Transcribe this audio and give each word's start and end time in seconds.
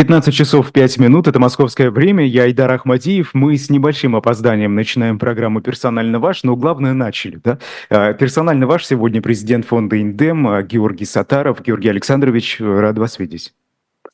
15 0.00 0.32
часов 0.32 0.72
5 0.72 0.96
минут, 0.96 1.28
это 1.28 1.38
московское 1.38 1.90
время, 1.90 2.26
я 2.26 2.44
Айдар 2.44 2.72
Ахмадиев. 2.72 3.34
Мы 3.34 3.58
с 3.58 3.68
небольшим 3.68 4.16
опозданием 4.16 4.74
начинаем 4.74 5.18
программу 5.18 5.60
«Персонально 5.60 6.18
ваш», 6.18 6.42
но 6.42 6.56
главное 6.56 6.94
начали. 6.94 7.38
Да? 7.44 7.58
А, 7.90 8.14
«Персонально 8.14 8.66
ваш» 8.66 8.86
сегодня 8.86 9.20
президент 9.20 9.66
фонда 9.66 9.96
«Индем» 9.96 10.48
а, 10.48 10.62
Георгий 10.62 11.04
Сатаров. 11.04 11.60
Георгий 11.60 11.90
Александрович, 11.90 12.56
рад 12.60 12.96
вас 12.96 13.18
видеть. 13.18 13.52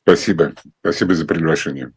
Спасибо. 0.01 0.51
Спасибо 0.81 1.15
за 1.15 1.25
приглашение. 1.25 1.93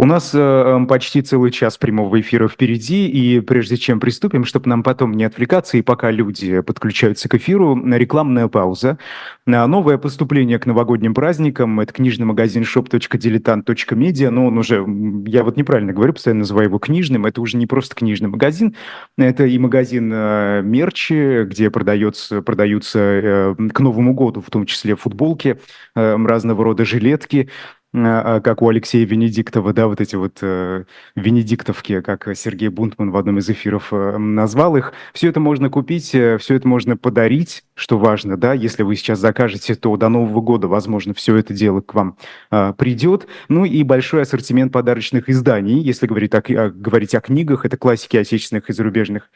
У 0.00 0.04
нас 0.04 0.32
э, 0.32 0.38
эм, 0.38 0.86
почти 0.86 1.22
целый 1.22 1.50
час 1.50 1.76
прямого 1.76 2.20
эфира 2.20 2.46
впереди, 2.46 3.08
и 3.08 3.40
прежде 3.40 3.76
чем 3.76 3.98
приступим, 3.98 4.44
чтобы 4.44 4.68
нам 4.68 4.84
потом 4.84 5.12
не 5.12 5.24
отвлекаться, 5.24 5.76
и 5.76 5.82
пока 5.82 6.12
люди 6.12 6.60
подключаются 6.60 7.28
к 7.28 7.34
эфиру, 7.34 7.76
рекламная 7.84 8.46
пауза. 8.46 8.98
Новое 9.44 9.98
поступление 9.98 10.60
к 10.60 10.66
новогодним 10.66 11.14
праздникам– 11.14 11.80
это 11.80 11.92
книжный 11.92 12.26
магазин 12.26 12.62
shop.diletant.media, 12.62 14.30
но 14.30 14.46
он 14.46 14.58
уже, 14.58 14.84
я 15.26 15.42
вот 15.42 15.56
неправильно 15.56 15.92
говорю, 15.92 16.12
постоянно 16.12 16.40
называю 16.40 16.68
его 16.68 16.78
книжным, 16.78 17.26
это 17.26 17.40
уже 17.40 17.56
не 17.56 17.66
просто 17.66 17.96
книжный 17.96 18.28
магазин, 18.28 18.76
это 19.16 19.46
и 19.46 19.58
магазин 19.58 20.12
э, 20.14 20.62
мерчи, 20.62 21.42
где 21.42 21.70
продается, 21.70 22.40
продаются 22.42 22.98
э, 23.00 23.54
к 23.74 23.80
Новому 23.80 24.14
году, 24.14 24.42
в 24.42 24.50
том 24.50 24.64
числе 24.64 24.94
футболки, 24.94 25.58
э, 25.96 26.16
разного 26.16 26.62
рода 26.62 26.84
жилетки, 26.84 27.48
как 27.94 28.60
у 28.60 28.68
Алексея 28.68 29.06
Венедиктова, 29.06 29.72
да, 29.72 29.86
вот 29.86 30.00
эти 30.02 30.14
вот 30.14 30.38
э, 30.42 30.84
венедиктовки, 31.14 32.02
как 32.02 32.28
Сергей 32.36 32.68
Бунтман 32.68 33.10
в 33.10 33.16
одном 33.16 33.38
из 33.38 33.48
эфиров 33.48 33.88
э, 33.92 34.18
назвал 34.18 34.76
их. 34.76 34.92
Все 35.14 35.28
это 35.30 35.40
можно 35.40 35.70
купить, 35.70 36.14
э, 36.14 36.36
все 36.36 36.56
это 36.56 36.68
можно 36.68 36.98
подарить, 36.98 37.64
что 37.74 37.96
важно, 37.96 38.36
да, 38.36 38.52
если 38.52 38.82
вы 38.82 38.94
сейчас 38.94 39.18
закажете, 39.20 39.74
то 39.74 39.96
до 39.96 40.10
Нового 40.10 40.42
года, 40.42 40.68
возможно, 40.68 41.14
все 41.14 41.36
это 41.36 41.54
дело 41.54 41.80
к 41.80 41.94
вам 41.94 42.18
э, 42.50 42.74
придет. 42.76 43.26
Ну 43.48 43.64
и 43.64 43.82
большой 43.84 44.22
ассортимент 44.22 44.70
подарочных 44.70 45.30
изданий, 45.30 45.80
если 45.80 46.06
говорить 46.06 46.34
о, 46.34 46.38
о, 46.40 46.68
говорить 46.68 47.14
о 47.14 47.22
книгах, 47.22 47.64
это 47.64 47.78
классики 47.78 48.18
отечественных 48.18 48.68
и 48.68 48.74
зарубежных 48.74 49.30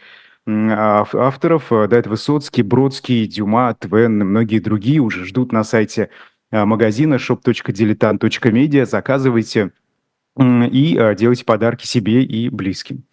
авторов, 0.44 1.66
да, 1.70 1.96
это 1.96 2.10
Высоцкий, 2.10 2.62
Бродский, 2.62 3.28
Дюма, 3.28 3.76
Твен 3.78 4.20
и 4.20 4.24
многие 4.24 4.58
другие 4.58 4.98
уже 4.98 5.24
ждут 5.24 5.52
на 5.52 5.62
сайте 5.62 6.08
Э, 6.08 6.08
магазина 6.52 7.14
shop.diletant.media. 7.14 8.84
Заказывайте 8.86 9.72
и 10.38 10.96
э, 10.98 11.14
делайте 11.14 11.44
подарки 11.44 11.86
себе 11.86 12.22
и 12.22 12.48
близким. 12.48 13.04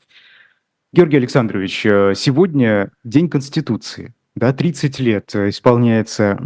Георгий 0.93 1.17
Александрович, 1.17 1.85
э, 1.85 2.13
сегодня 2.15 2.91
День 3.03 3.29
Конституции. 3.29 4.13
Да, 4.35 4.53
30 4.53 4.99
лет 4.99 5.35
исполняется 5.35 6.39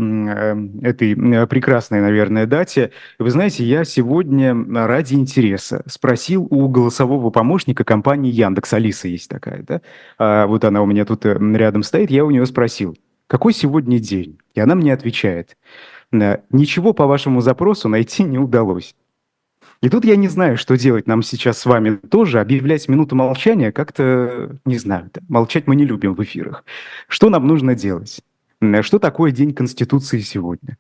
этой 0.82 1.16
прекрасной, 1.46 2.02
наверное, 2.02 2.48
дате. 2.48 2.92
Вы 3.20 3.30
знаете, 3.30 3.64
я 3.66 3.84
сегодня 3.84 4.56
ради 4.88 5.14
интереса 5.14 5.84
спросил 5.86 6.48
у 6.50 6.70
голосового 6.70 7.30
помощника 7.30 7.84
компании 7.84 8.32
Яндекс, 8.32 8.74
Алиса 8.74 9.08
есть 9.08 9.30
такая, 9.30 9.62
да? 9.62 9.82
А 10.18 10.48
вот 10.48 10.64
она 10.64 10.82
у 10.82 10.88
меня 10.88 11.06
тут 11.06 11.24
рядом 11.26 11.84
стоит, 11.84 12.10
я 12.10 12.26
у 12.26 12.32
нее 12.32 12.48
спросил, 12.48 12.98
какой 13.28 13.54
сегодня 13.54 14.00
день? 14.00 14.40
И 14.56 14.60
она 14.60 14.74
мне 14.74 14.92
отвечает, 14.92 15.56
ничего 16.14 16.94
по 16.94 17.08
вашему 17.08 17.42
запросу 17.42 17.90
найти 17.90 18.24
не 18.24 18.38
удалось. 18.38 18.96
И 19.82 19.90
тут 19.90 20.06
я 20.06 20.16
не 20.16 20.30
знаю, 20.30 20.58
что 20.58 20.78
делать 20.78 21.08
нам 21.08 21.24
сейчас 21.24 21.58
с 21.58 21.66
вами 21.66 21.98
тоже. 21.98 22.40
Объявлять 22.40 22.88
минуту 22.88 23.16
молчания 23.16 23.72
как-то, 23.72 24.58
не 24.64 24.78
знаю, 24.78 25.10
да, 25.14 25.22
молчать 25.28 25.68
мы 25.68 25.76
не 25.76 25.86
любим 25.86 26.16
в 26.16 26.24
эфирах. 26.24 26.64
Что 27.08 27.30
нам 27.30 27.48
нужно 27.48 27.76
делать? 27.76 28.22
Что 28.82 29.00
такое 29.00 29.32
День 29.32 29.54
Конституции 29.54 30.20
сегодня? 30.20 30.78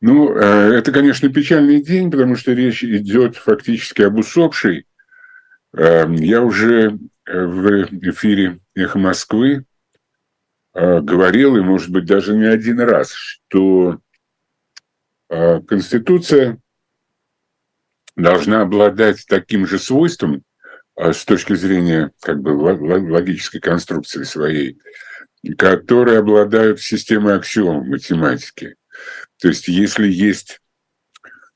Ну, 0.00 0.34
э, 0.34 0.72
это, 0.72 0.90
конечно, 0.90 1.28
печальный 1.28 1.82
день, 1.82 2.10
потому 2.10 2.34
что 2.34 2.54
речь 2.54 2.82
идет 2.82 3.36
фактически 3.36 4.00
об 4.00 4.16
усопшей. 4.16 4.86
Э, 5.76 6.06
я 6.08 6.40
уже 6.40 6.98
э, 7.26 7.44
в 7.46 7.84
эфире 8.08 8.60
«Эхо 8.74 8.98
Москвы» 8.98 9.58
Э, 9.58 9.69
говорил, 10.74 11.56
и, 11.56 11.60
может 11.60 11.90
быть, 11.90 12.06
даже 12.06 12.34
не 12.34 12.46
один 12.46 12.80
раз, 12.80 13.12
что 13.12 13.98
э, 15.28 15.60
Конституция 15.62 16.58
должна 18.16 18.62
обладать 18.62 19.24
таким 19.28 19.66
же 19.66 19.78
свойством 19.78 20.44
э, 20.96 21.12
с 21.12 21.24
точки 21.24 21.54
зрения 21.54 22.12
как 22.20 22.40
бы, 22.40 22.50
логической 22.50 23.60
конструкции 23.60 24.22
своей, 24.22 24.78
которые 25.58 26.18
обладают 26.18 26.80
системой 26.80 27.36
аксиом 27.36 27.88
математики. 27.88 28.76
То 29.38 29.48
есть, 29.48 29.68
если 29.68 30.06
есть 30.06 30.60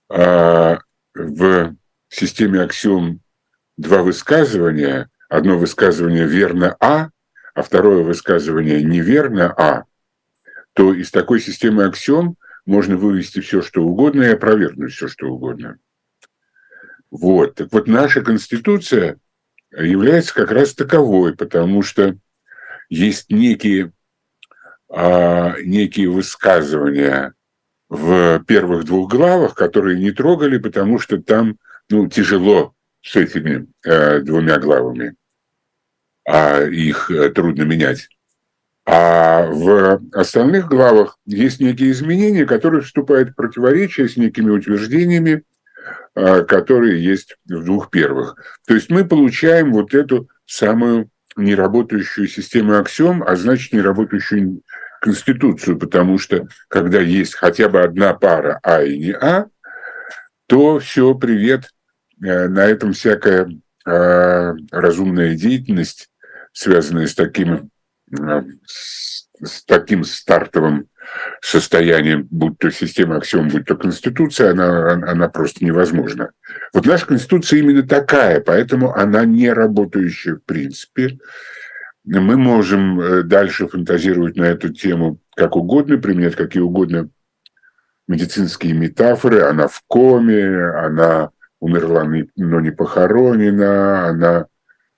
в 0.08 1.76
системе 2.08 2.62
аксиом 2.62 3.20
два 3.76 4.02
высказывания, 4.02 5.10
одно 5.28 5.58
высказывание 5.58 6.26
верно 6.26 6.76
А, 6.80 7.10
а 7.54 7.62
второе 7.62 8.02
высказывание 8.02 8.82
неверно 8.82 9.54
А, 9.56 9.84
то 10.74 10.92
из 10.92 11.10
такой 11.10 11.40
системы 11.40 11.84
аксиом 11.84 12.36
можно 12.66 12.96
вывести 12.96 13.40
все, 13.40 13.62
что 13.62 13.82
угодно 13.82 14.22
и 14.22 14.32
опровергнуть 14.32 14.92
все, 14.92 15.08
что 15.08 15.28
угодно. 15.28 15.78
Вот. 17.10 17.54
Так 17.54 17.72
вот, 17.72 17.86
наша 17.86 18.22
Конституция 18.22 19.18
является 19.70 20.34
как 20.34 20.50
раз 20.50 20.74
таковой, 20.74 21.36
потому 21.36 21.82
что 21.82 22.16
есть 22.88 23.30
некие, 23.30 23.92
а, 24.88 25.54
некие 25.62 26.10
высказывания 26.10 27.34
в 27.88 28.42
первых 28.44 28.84
двух 28.84 29.10
главах, 29.10 29.54
которые 29.54 29.98
не 30.00 30.10
трогали, 30.10 30.58
потому 30.58 30.98
что 30.98 31.22
там 31.22 31.58
ну, 31.88 32.08
тяжело 32.08 32.74
с 33.02 33.14
этими 33.14 33.66
э, 33.84 34.20
двумя 34.20 34.58
главами 34.58 35.14
их 36.26 37.10
э, 37.10 37.30
трудно 37.30 37.62
менять. 37.62 38.08
А 38.86 39.46
в 39.46 40.00
остальных 40.12 40.68
главах 40.68 41.18
есть 41.24 41.60
некие 41.60 41.90
изменения, 41.90 42.44
которые 42.44 42.82
вступают 42.82 43.30
в 43.30 43.34
противоречие 43.34 44.08
с 44.08 44.16
некими 44.16 44.50
утверждениями, 44.50 45.42
а, 46.14 46.42
которые 46.42 47.02
есть 47.02 47.36
в 47.46 47.64
двух 47.64 47.90
первых. 47.90 48.36
То 48.66 48.74
есть 48.74 48.90
мы 48.90 49.06
получаем 49.06 49.72
вот 49.72 49.94
эту 49.94 50.28
самую 50.44 51.08
неработающую 51.36 52.28
систему 52.28 52.78
аксиом, 52.78 53.22
а 53.26 53.36
значит 53.36 53.72
неработающую 53.72 54.60
конституцию, 55.00 55.78
потому 55.78 56.18
что 56.18 56.46
когда 56.68 57.00
есть 57.00 57.34
хотя 57.34 57.68
бы 57.68 57.80
одна 57.80 58.14
пара 58.14 58.60
А 58.62 58.82
и 58.82 58.98
не 58.98 59.12
А, 59.12 59.46
то 60.46 60.78
все, 60.78 61.14
привет, 61.14 61.70
э, 62.22 62.48
на 62.48 62.66
этом 62.66 62.92
всякая 62.92 63.50
а, 63.86 64.54
разумная 64.70 65.34
деятельность 65.34 66.10
связанные 66.54 67.08
с 67.08 67.14
таким, 67.14 67.70
с 68.10 69.64
таким 69.66 70.04
стартовым 70.04 70.88
состоянием, 71.42 72.26
будь 72.30 72.58
то 72.58 72.70
система 72.70 73.16
аксиом, 73.16 73.48
будь 73.48 73.66
то 73.66 73.76
конституция, 73.76 74.52
она, 74.52 74.92
она 74.92 75.28
просто 75.28 75.64
невозможна. 75.64 76.30
Вот 76.72 76.86
наша 76.86 77.06
конституция 77.06 77.58
именно 77.58 77.82
такая, 77.82 78.40
поэтому 78.40 78.94
она 78.94 79.24
не 79.26 79.52
работающая 79.52 80.36
в 80.36 80.44
принципе. 80.44 81.18
Мы 82.04 82.36
можем 82.36 83.00
э, 83.00 83.22
дальше 83.22 83.66
фантазировать 83.66 84.36
на 84.36 84.44
эту 84.44 84.72
тему 84.72 85.18
как 85.36 85.56
угодно, 85.56 85.98
применять 85.98 86.36
какие 86.36 86.62
угодно 86.62 87.08
медицинские 88.06 88.74
метафоры. 88.74 89.40
Она 89.40 89.68
в 89.68 89.82
коме, 89.86 90.68
она 90.70 91.30
умерла, 91.60 92.04
но 92.36 92.60
не 92.60 92.70
похоронена, 92.70 94.08
она 94.08 94.46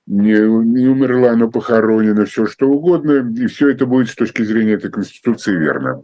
не, 0.07 0.35
не 0.35 0.89
умерла, 0.89 1.35
но 1.35 1.51
похоронена, 1.51 2.25
все 2.27 2.47
что 2.47 2.69
угодно, 2.69 3.29
и 3.37 3.47
все 3.47 3.71
это 3.71 3.87
будет 3.87 4.09
с 4.09 4.15
точки 4.15 4.43
зрения 4.43 4.75
этой 4.75 4.91
Конституции 4.91 5.57
верно. 5.57 6.03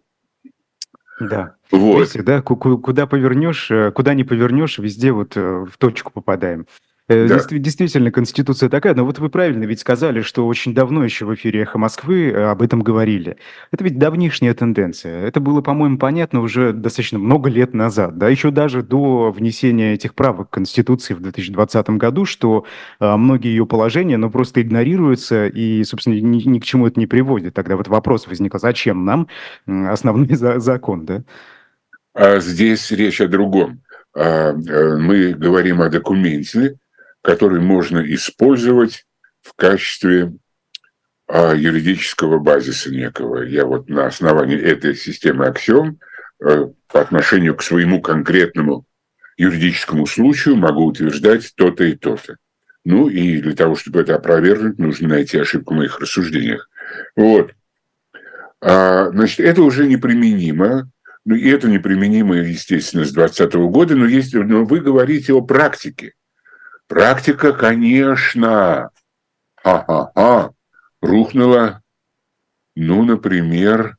Да. 1.21 1.55
Вот. 1.71 2.01
Видите, 2.01 2.23
да, 2.23 2.43
куда 2.43 3.07
повернешь, 3.07 3.71
э, 3.71 3.93
куда 3.93 4.15
не 4.15 4.25
повернешь, 4.25 4.79
везде 4.79 5.13
вот 5.13 5.37
э, 5.37 5.67
в 5.71 5.79
точку 5.79 6.13
попадаем. 6.13 6.67
Э, 7.13 7.29
да. 7.29 7.39
Действительно, 7.51 8.11
Конституция 8.11 8.69
такая, 8.69 8.95
но 8.95 9.05
вот 9.05 9.19
вы 9.19 9.29
правильно 9.29 9.65
ведь 9.65 9.81
сказали, 9.81 10.23
что 10.23 10.47
очень 10.47 10.75
давно 10.75 11.05
еще 11.05 11.25
в 11.27 11.35
эфире 11.35 11.63
«Эхо 11.63 11.79
Москвы» 11.79 12.31
э, 12.31 12.45
об 12.45 12.63
этом 12.63 12.83
говорили. 12.83 13.37
Это 13.71 13.85
ведь 13.85 13.99
давнишняя 13.99 14.55
тенденция. 14.55 15.27
Это 15.27 15.41
было, 15.41 15.61
по-моему, 15.61 15.99
понятно 15.99 16.41
уже 16.41 16.73
достаточно 16.73 17.19
много 17.19 17.51
лет 17.51 17.75
назад, 17.75 18.19
да, 18.19 18.29
еще 18.29 18.51
даже 18.51 18.83
до 18.83 19.31
внесения 19.31 19.95
этих 19.95 20.15
правок 20.15 20.51
Конституции 20.51 21.15
в 21.15 21.21
2020 21.21 21.91
году, 21.91 22.25
что 22.25 22.65
а, 22.99 23.17
многие 23.17 23.49
ее 23.49 23.67
положения, 23.67 24.17
ну, 24.17 24.31
просто 24.31 24.63
игнорируются 24.63 25.47
и, 25.47 25.85
собственно, 25.85 26.15
ни, 26.15 26.43
ни 26.43 26.59
к 26.59 26.65
чему 26.65 26.87
это 26.87 26.99
не 26.99 27.07
приводит. 27.07 27.55
Тогда 27.55 27.77
вот 27.77 27.89
вопрос 27.89 28.27
возник, 28.27 28.55
а 28.55 28.59
зачем 28.59 29.05
нам 29.05 29.29
основной 29.67 30.35
за 30.35 30.59
закон, 30.61 31.05
да? 31.05 31.23
А 32.15 32.41
здесь 32.41 32.91
речь 32.91 33.21
о 33.21 33.29
другом. 33.29 33.81
А, 34.15 34.53
мы 34.53 35.33
говорим 35.33 35.81
о 35.81 35.89
документе, 35.89 36.77
который 37.23 37.61
можно 37.61 38.01
использовать 38.15 39.07
в 39.41 39.55
качестве 39.55 40.33
а, 41.29 41.55
юридического 41.55 42.39
базиса 42.39 42.91
некого. 42.91 43.43
Я 43.43 43.65
вот 43.65 43.89
на 43.89 44.07
основании 44.07 44.61
этой 44.61 44.95
системы 44.95 45.47
аксиом 45.47 45.99
по 46.39 47.01
отношению 47.01 47.55
к 47.55 47.63
своему 47.63 48.03
конкретному 48.03 48.85
юридическому 49.37 50.07
случаю 50.07 50.57
могу 50.57 50.85
утверждать 50.85 51.53
то-то 51.55 51.85
и 51.85 51.95
то-то. 51.95 52.37
Ну 52.85 53.09
и 53.09 53.41
для 53.41 53.55
того, 53.55 53.77
чтобы 53.77 54.01
это 54.01 54.17
опровергнуть, 54.17 54.79
нужно 54.79 55.09
найти 55.09 55.39
ошибку 55.39 55.75
в 55.75 55.77
моих 55.77 56.01
рассуждениях. 56.01 56.69
Вот. 57.15 57.53
А, 58.61 59.11
значит, 59.11 59.41
это 59.41 59.63
уже 59.63 59.87
неприменимо. 59.87 60.91
Ну, 61.25 61.37
и 61.37 61.49
это 61.49 61.69
неприменимо, 61.69 62.37
естественно, 62.37 63.05
с 63.05 63.13
2020 63.13 63.55
года, 63.71 63.95
но, 63.95 64.07
есть, 64.07 64.35
но 64.35 64.65
вы 64.65 64.81
говорите 64.81 65.33
о 65.33 65.41
практике. 65.41 66.15
Практика, 66.93 67.55
конечно, 67.55 68.91
ха-ха-ха, 69.55 70.53
рухнула, 71.01 71.81
ну, 72.75 73.03
например, 73.03 73.97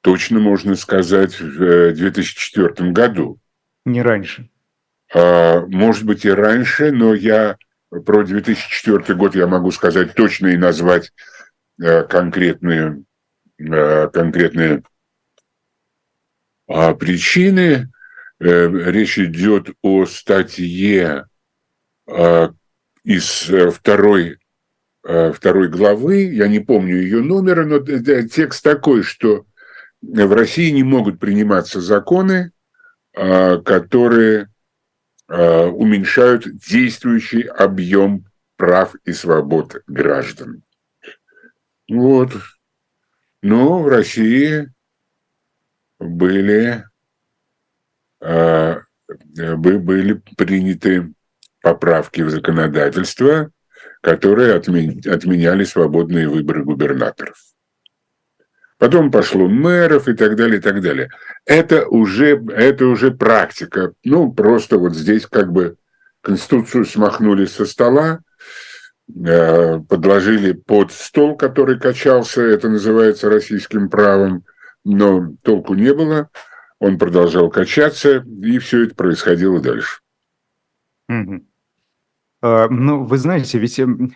точно 0.00 0.40
можно 0.40 0.74
сказать, 0.74 1.38
в 1.38 1.92
2004 1.92 2.74
э, 2.76 2.90
году. 2.90 3.38
Не 3.84 4.02
раньше. 4.02 4.50
А, 5.14 5.60
может 5.66 6.04
быть, 6.06 6.24
и 6.24 6.30
раньше, 6.30 6.90
но 6.90 7.14
я 7.14 7.56
про 7.88 8.24
2004 8.24 9.14
год 9.14 9.36
я 9.36 9.46
могу 9.46 9.70
сказать 9.70 10.16
точно 10.16 10.48
и 10.48 10.56
назвать 10.56 11.12
э, 11.80 12.02
конкретные, 12.02 13.04
э, 13.60 14.08
конкретные 14.08 14.82
а, 16.66 16.94
причины. 16.94 17.92
Речь 18.40 19.20
идет 19.20 19.68
о 19.82 20.04
статье 20.06 21.26
из 23.04 23.50
второй, 23.74 24.38
второй 25.02 25.68
главы, 25.68 26.24
я 26.24 26.48
не 26.48 26.60
помню 26.60 26.96
ее 26.96 27.22
номера, 27.22 27.64
но 27.64 27.78
текст 27.78 28.62
такой, 28.62 29.02
что 29.02 29.46
в 30.02 30.32
России 30.32 30.70
не 30.70 30.82
могут 30.82 31.18
приниматься 31.18 31.80
законы, 31.80 32.52
а, 33.14 33.58
которые 33.58 34.48
а, 35.28 35.66
уменьшают 35.66 36.46
действующий 36.58 37.42
объем 37.42 38.24
прав 38.56 38.94
и 39.04 39.12
свобод 39.12 39.82
граждан. 39.86 40.62
Вот. 41.88 42.32
Но 43.42 43.82
в 43.82 43.88
России 43.88 44.72
были, 45.98 46.84
а, 48.20 48.82
были 49.34 50.22
приняты 50.36 51.12
поправки 51.62 52.22
в 52.22 52.30
законодательство, 52.30 53.50
которые 54.00 54.54
отменяли 54.54 55.64
свободные 55.64 56.28
выборы 56.28 56.64
губернаторов. 56.64 57.36
Потом 58.78 59.10
пошло 59.10 59.46
мэров 59.46 60.08
и 60.08 60.14
так 60.14 60.36
далее, 60.36 60.58
и 60.58 60.62
так 60.62 60.80
далее. 60.80 61.10
Это 61.44 61.86
уже, 61.86 62.42
это 62.48 62.86
уже 62.86 63.10
практика. 63.10 63.92
Ну, 64.04 64.32
просто 64.32 64.78
вот 64.78 64.94
здесь 64.94 65.26
как 65.26 65.52
бы 65.52 65.76
Конституцию 66.22 66.86
смахнули 66.86 67.44
со 67.44 67.66
стола, 67.66 68.20
э, 69.14 69.80
подложили 69.80 70.52
под 70.52 70.92
стол, 70.92 71.36
который 71.36 71.78
качался, 71.78 72.40
это 72.40 72.70
называется 72.70 73.28
российским 73.28 73.90
правом, 73.90 74.44
но 74.84 75.34
толку 75.42 75.74
не 75.74 75.92
было, 75.92 76.30
он 76.78 76.98
продолжал 76.98 77.50
качаться, 77.50 78.24
и 78.42 78.58
все 78.58 78.84
это 78.84 78.94
происходило 78.94 79.60
дальше. 79.60 80.00
Угу. 81.10 81.44
А, 82.42 82.68
ну, 82.68 83.04
вы 83.04 83.18
знаете, 83.18 83.58
ведь 83.58 83.78
эм, 83.78 84.14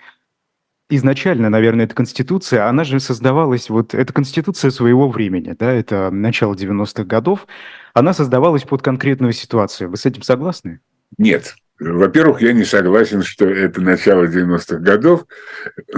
изначально, 0.88 1.50
наверное, 1.50 1.84
эта 1.86 1.94
конституция, 1.94 2.68
она 2.68 2.84
же 2.84 3.00
создавалась, 3.00 3.70
вот, 3.70 3.94
это 3.94 4.12
конституция 4.12 4.70
своего 4.70 5.08
времени, 5.08 5.54
да, 5.58 5.72
это 5.72 6.10
начало 6.10 6.54
90-х 6.54 7.04
годов, 7.04 7.46
она 7.92 8.12
создавалась 8.12 8.62
под 8.62 8.82
конкретную 8.82 9.32
ситуацию. 9.32 9.90
Вы 9.90 9.96
с 9.96 10.06
этим 10.06 10.22
согласны? 10.22 10.80
Нет. 11.18 11.54
Во-первых, 11.78 12.40
я 12.40 12.52
не 12.52 12.64
согласен, 12.64 13.22
что 13.22 13.46
это 13.46 13.80
начало 13.80 14.24
90-х 14.24 14.78
годов, 14.78 15.26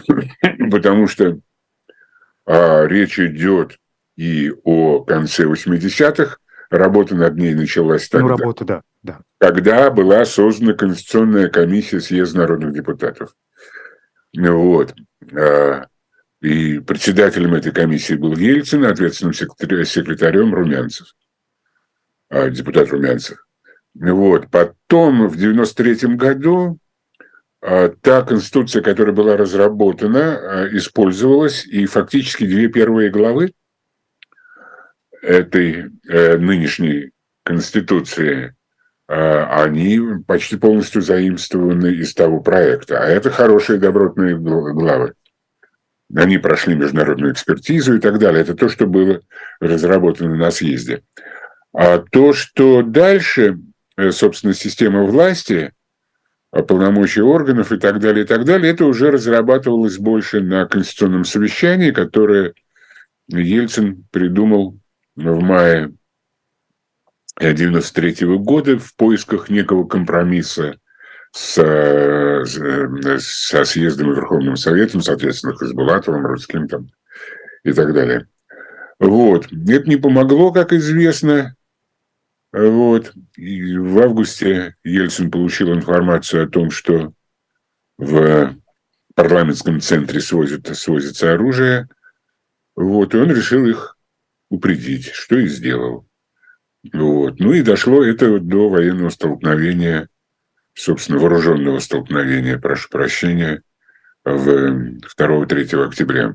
потому 0.70 1.06
что 1.06 1.38
а, 2.46 2.86
речь 2.86 3.18
идет 3.18 3.78
и 4.16 4.52
о 4.64 5.00
конце 5.02 5.44
80-х, 5.44 6.38
работа 6.70 7.14
над 7.14 7.36
ней 7.36 7.54
началась 7.54 8.08
ну, 8.10 8.18
тогда. 8.18 8.34
Ну, 8.34 8.36
работа, 8.38 8.64
да, 8.64 8.82
да. 9.06 9.20
Когда 9.38 9.90
была 9.90 10.24
создана 10.24 10.72
Конституционная 10.72 11.48
комиссия 11.48 12.00
съезда 12.00 12.40
народных 12.40 12.72
депутатов. 12.72 13.34
Вот. 14.36 14.94
А, 15.32 15.86
и 16.42 16.78
председателем 16.80 17.54
этой 17.54 17.72
комиссии 17.72 18.14
был 18.14 18.36
Ельцин, 18.36 18.84
ответственным 18.84 19.32
секретарем 19.32 20.54
Румянцев, 20.54 21.06
а, 22.28 22.50
депутат 22.50 22.88
Румянцев. 22.88 23.38
Вот. 23.94 24.50
Потом 24.50 25.28
в 25.28 25.36
93 25.36 26.16
году 26.16 26.78
а, 27.62 27.88
та 27.88 28.22
конституция, 28.22 28.82
которая 28.82 29.14
была 29.14 29.36
разработана, 29.36 30.68
использовалась, 30.72 31.64
и 31.64 31.86
фактически 31.86 32.44
две 32.44 32.68
первые 32.68 33.10
главы 33.10 33.52
этой 35.22 35.90
э, 36.08 36.36
нынешней 36.36 37.12
конституции 37.46 38.48
а, 38.48 38.56
они 39.08 40.00
почти 40.26 40.56
полностью 40.56 41.00
заимствованы 41.00 41.94
из 41.94 42.12
того 42.12 42.40
проекта. 42.40 43.00
А 43.00 43.06
это 43.06 43.30
хорошие 43.30 43.78
добротные 43.78 44.36
главы. 44.36 45.14
Они 46.14 46.38
прошли 46.38 46.74
международную 46.74 47.32
экспертизу 47.32 47.96
и 47.96 48.00
так 48.00 48.18
далее. 48.18 48.42
Это 48.42 48.54
то, 48.54 48.68
что 48.68 48.86
было 48.86 49.20
разработано 49.60 50.34
на 50.34 50.50
съезде. 50.50 51.02
А 51.72 51.98
то, 51.98 52.32
что 52.32 52.82
дальше, 52.82 53.58
э, 53.96 54.10
собственно, 54.10 54.54
система 54.54 55.02
власти, 55.02 55.72
а, 56.52 56.62
полномочия 56.62 57.22
органов 57.22 57.72
и 57.72 57.78
так 57.78 57.98
далее, 58.00 58.24
и 58.24 58.26
так 58.26 58.44
далее, 58.44 58.72
это 58.72 58.86
уже 58.86 59.10
разрабатывалось 59.10 59.98
больше 59.98 60.40
на 60.40 60.66
конституционном 60.66 61.24
совещании, 61.24 61.90
которое 61.90 62.54
Ельцин 63.28 64.06
придумал 64.10 64.78
в 65.16 65.40
мае 65.40 65.92
1993 67.38 68.26
года 68.38 68.78
в 68.78 68.94
поисках 68.96 69.50
некого 69.50 69.86
компромисса 69.86 70.78
с, 71.32 71.58
э, 71.58 73.18
со 73.18 73.64
съездом 73.64 74.12
и 74.12 74.14
Верховным 74.14 74.56
Советом, 74.56 75.02
соответственно, 75.02 75.54
Хазбулатовым, 75.54 76.24
Русским 76.24 76.66
там, 76.66 76.90
и 77.62 77.72
так 77.72 77.92
далее. 77.92 78.26
Вот. 78.98 79.46
Это 79.52 79.88
не 79.88 79.96
помогло, 79.96 80.50
как 80.50 80.72
известно. 80.72 81.54
Вот. 82.52 83.12
И 83.36 83.76
в 83.76 83.98
августе 83.98 84.76
Ельцин 84.82 85.30
получил 85.30 85.74
информацию 85.74 86.44
о 86.44 86.48
том, 86.48 86.70
что 86.70 87.12
в 87.98 88.56
парламентском 89.14 89.80
центре 89.80 90.20
свозит, 90.20 90.74
свозится 90.74 91.34
оружие. 91.34 91.88
Вот. 92.74 93.14
И 93.14 93.18
он 93.18 93.30
решил 93.30 93.66
их 93.66 93.98
упредить, 94.48 95.10
что 95.12 95.36
и 95.36 95.46
сделал. 95.48 96.06
Вот. 96.92 97.38
Ну 97.38 97.52
и 97.52 97.62
дошло 97.62 98.04
это 98.04 98.38
до 98.38 98.68
военного 98.68 99.10
столкновения, 99.10 100.08
собственно, 100.74 101.18
вооруженного 101.18 101.78
столкновения, 101.78 102.58
прошу 102.58 102.88
прощения, 102.88 103.62
в 104.24 104.98
2-3 105.18 105.86
октября. 105.86 106.34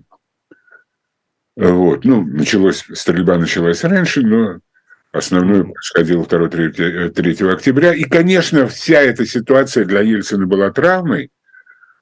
Вот. 1.55 2.05
Ну, 2.05 2.23
началось, 2.23 2.85
стрельба 2.93 3.37
началась 3.37 3.83
раньше, 3.83 4.21
но 4.21 4.59
основное 5.11 5.63
происходило 5.63 6.23
2-3 6.23 7.51
октября. 7.51 7.93
И, 7.93 8.03
конечно, 8.03 8.67
вся 8.67 9.01
эта 9.01 9.25
ситуация 9.25 9.85
для 9.85 10.01
Ельцина 10.01 10.47
была 10.47 10.71
травмой, 10.71 11.29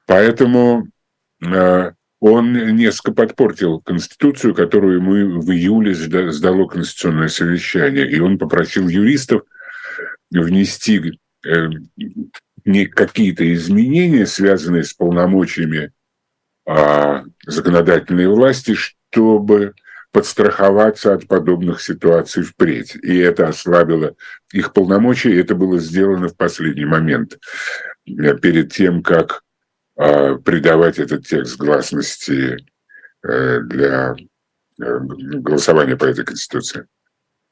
поэтому 0.06 0.88
э, 1.44 1.92
он 2.20 2.76
несколько 2.76 3.14
подпортил 3.14 3.80
Конституцию, 3.80 4.54
которую 4.54 5.02
мы 5.02 5.40
в 5.40 5.50
июле 5.52 5.94
сдало 5.94 6.68
Конституционное 6.68 7.30
совещание. 7.30 8.10
И 8.10 8.20
он 8.20 8.38
попросил 8.38 8.90
юристов 8.90 9.44
внести 10.30 11.20
э, 11.46 11.68
не 12.66 12.86
какие-то 12.86 13.52
изменения, 13.54 14.26
связанные 14.26 14.84
с 14.84 14.94
полномочиями 14.94 15.92
а, 16.68 17.24
законодательной 17.48 18.28
власти, 18.28 18.76
чтобы 18.76 19.74
подстраховаться 20.12 21.14
от 21.14 21.28
подобных 21.28 21.82
ситуаций 21.82 22.44
впредь. 22.44 22.96
И 22.96 23.18
это 23.18 23.48
ослабило 23.48 24.16
их 24.52 24.74
полномочия, 24.74 25.32
и 25.32 25.40
это 25.40 25.56
было 25.56 25.80
сделано 25.80 26.28
в 26.28 26.36
последний 26.36 26.86
момент, 26.86 27.38
э, 28.08 28.38
перед 28.38 28.74
тем, 28.74 29.04
как 29.04 29.44
придавать 30.00 30.98
этот 30.98 31.28
текст 31.28 31.58
гласности 31.58 32.58
э, 33.28 33.60
для 33.62 34.16
э, 34.82 35.00
голосования 35.00 35.98
по 35.98 36.06
этой 36.06 36.24
Конституции. 36.24 36.86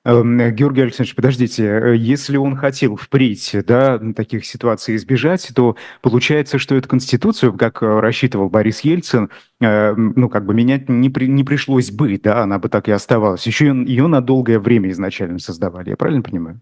Эм, 0.06 0.56
Георгий 0.56 0.84
Александрович, 0.84 1.14
подождите, 1.16 1.66
э, 1.66 1.96
если 1.98 2.38
он 2.38 2.56
хотел 2.56 2.96
впредь 2.96 3.54
да, 3.68 4.00
таких 4.16 4.46
ситуаций 4.46 4.96
избежать, 4.96 5.52
то 5.54 5.76
получается, 6.02 6.58
что 6.58 6.76
эту 6.76 6.88
Конституцию, 6.88 7.52
как 7.58 7.82
рассчитывал 7.82 8.50
Борис 8.50 8.80
Ельцин, 8.80 9.30
ну, 9.60 10.30
как 10.30 10.46
бы 10.46 10.54
менять 10.54 10.88
не, 10.88 11.10
при, 11.10 11.26
не 11.26 11.44
пришлось 11.44 11.92
бы, 11.92 12.18
да, 12.18 12.44
она 12.44 12.60
бы 12.60 12.70
так 12.70 12.88
и 12.88 12.92
оставалась. 12.92 13.46
Еще 13.46 13.66
ее 13.66 14.08
на 14.08 14.22
долгое 14.22 14.60
время 14.60 14.92
изначально 14.92 15.40
создавали, 15.40 15.90
я 15.90 15.98
правильно 15.98 16.22
понимаю? 16.22 16.62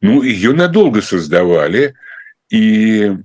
Ну, 0.00 0.22
ее 0.22 0.54
надолго 0.54 1.02
создавали, 1.02 1.96
и 2.48 3.18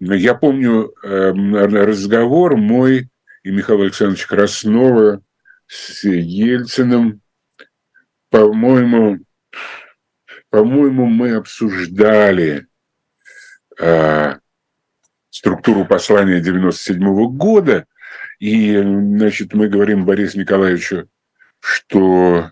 я 0.00 0.34
помню 0.34 0.92
эм, 1.02 1.54
разговор 1.54 2.56
мой 2.56 3.10
и 3.42 3.50
Михаила 3.50 3.84
Александровича 3.84 4.28
Краснова 4.28 5.22
с 5.66 6.04
Ельциным, 6.04 7.20
по-моему, 8.30 9.20
по-моему, 10.50 11.06
мы 11.06 11.34
обсуждали 11.34 12.66
э, 13.78 14.34
структуру 15.30 15.86
послания 15.86 16.40
97 16.40 17.02
-го 17.02 17.28
года, 17.28 17.86
и, 18.40 18.76
значит, 18.76 19.54
мы 19.54 19.68
говорим 19.68 20.04
Борису 20.04 20.40
Николаевичу, 20.40 21.08
что, 21.60 22.50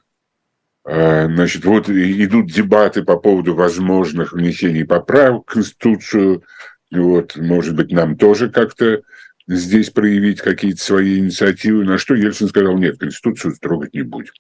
э, 0.85 1.27
значит, 1.27 1.65
вот 1.65 1.89
идут 1.89 2.53
дебаты 2.53 3.03
по 3.03 3.17
поводу 3.17 3.55
возможных 3.55 4.33
внесений 4.33 4.85
поправок 4.85 5.51
в 5.51 5.55
Конституцию, 5.55 6.45
вот, 6.91 7.37
может 7.37 7.75
быть, 7.75 7.93
нам 7.93 8.17
тоже 8.17 8.51
как-то 8.51 9.03
здесь 9.47 9.91
проявить 9.91 10.41
какие-то 10.41 10.83
свои 10.83 11.19
инициативы, 11.19 11.85
на 11.85 11.99
что 11.99 12.15
Ельцин 12.15 12.49
сказал, 12.49 12.77
нет, 12.77 12.99
Конституцию 12.99 13.55
трогать 13.61 13.95
не 13.95 14.03
будем. 14.03 14.33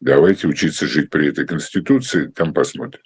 Давайте 0.00 0.48
учиться 0.48 0.86
жить 0.86 1.10
при 1.10 1.28
этой 1.28 1.46
Конституции, 1.46 2.28
там 2.34 2.54
посмотрим. 2.54 3.00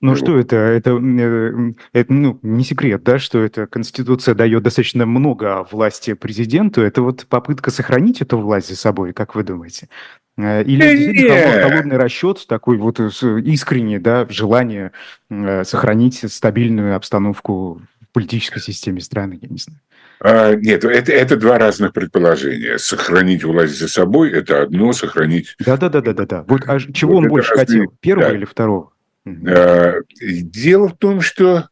Ну 0.00 0.10
вот. 0.10 0.18
что 0.18 0.38
это? 0.38 0.56
Это, 0.56 0.90
э, 0.90 1.72
это 1.92 2.12
ну, 2.12 2.38
не 2.42 2.62
секрет, 2.62 3.02
да, 3.04 3.18
что 3.18 3.42
эта 3.42 3.66
Конституция 3.66 4.34
дает 4.34 4.62
достаточно 4.62 5.06
много 5.06 5.66
власти 5.70 6.12
президенту. 6.12 6.82
Это 6.82 7.00
вот 7.00 7.26
попытка 7.26 7.70
сохранить 7.70 8.20
эту 8.20 8.38
власть 8.38 8.68
за 8.68 8.76
собой, 8.76 9.12
как 9.12 9.34
вы 9.34 9.44
думаете? 9.44 9.88
Э, 10.36 10.62
или 10.62 10.96
действительно 10.96 11.68
холодный 11.68 11.96
расчет, 11.96 12.44
такой 12.48 12.76
вот 12.76 12.98
искренний, 12.98 13.98
да, 13.98 14.26
желание 14.28 14.92
э, 15.30 15.64
сохранить 15.64 16.30
стабильную 16.32 16.96
обстановку 16.96 17.82
в 18.00 18.12
политической 18.12 18.60
системе 18.60 19.00
страны, 19.00 19.38
я 19.40 19.48
не 19.48 19.58
знаю. 19.58 19.80
А, 20.20 20.54
нет, 20.54 20.84
это, 20.84 21.12
это 21.12 21.36
два 21.36 21.58
разных 21.58 21.92
предположения. 21.92 22.78
Сохранить 22.78 23.44
власть 23.44 23.78
за 23.78 23.88
собой– 23.88 24.32
это 24.32 24.62
одно, 24.62 24.92
сохранить… 24.92 25.54
Да-да-да-да-да. 25.58 26.44
Вот 26.48 26.62
а 26.66 26.80
чего 26.80 27.14
вот 27.14 27.24
он 27.24 27.28
больше 27.28 27.50
разные... 27.50 27.82
хотел, 27.82 27.96
первого 28.00 28.28
да. 28.30 28.34
или 28.34 28.44
второго? 28.44 28.90
А, 29.26 29.94
дело 30.20 30.88
в 30.88 30.96
том, 30.96 31.20
что 31.20 31.68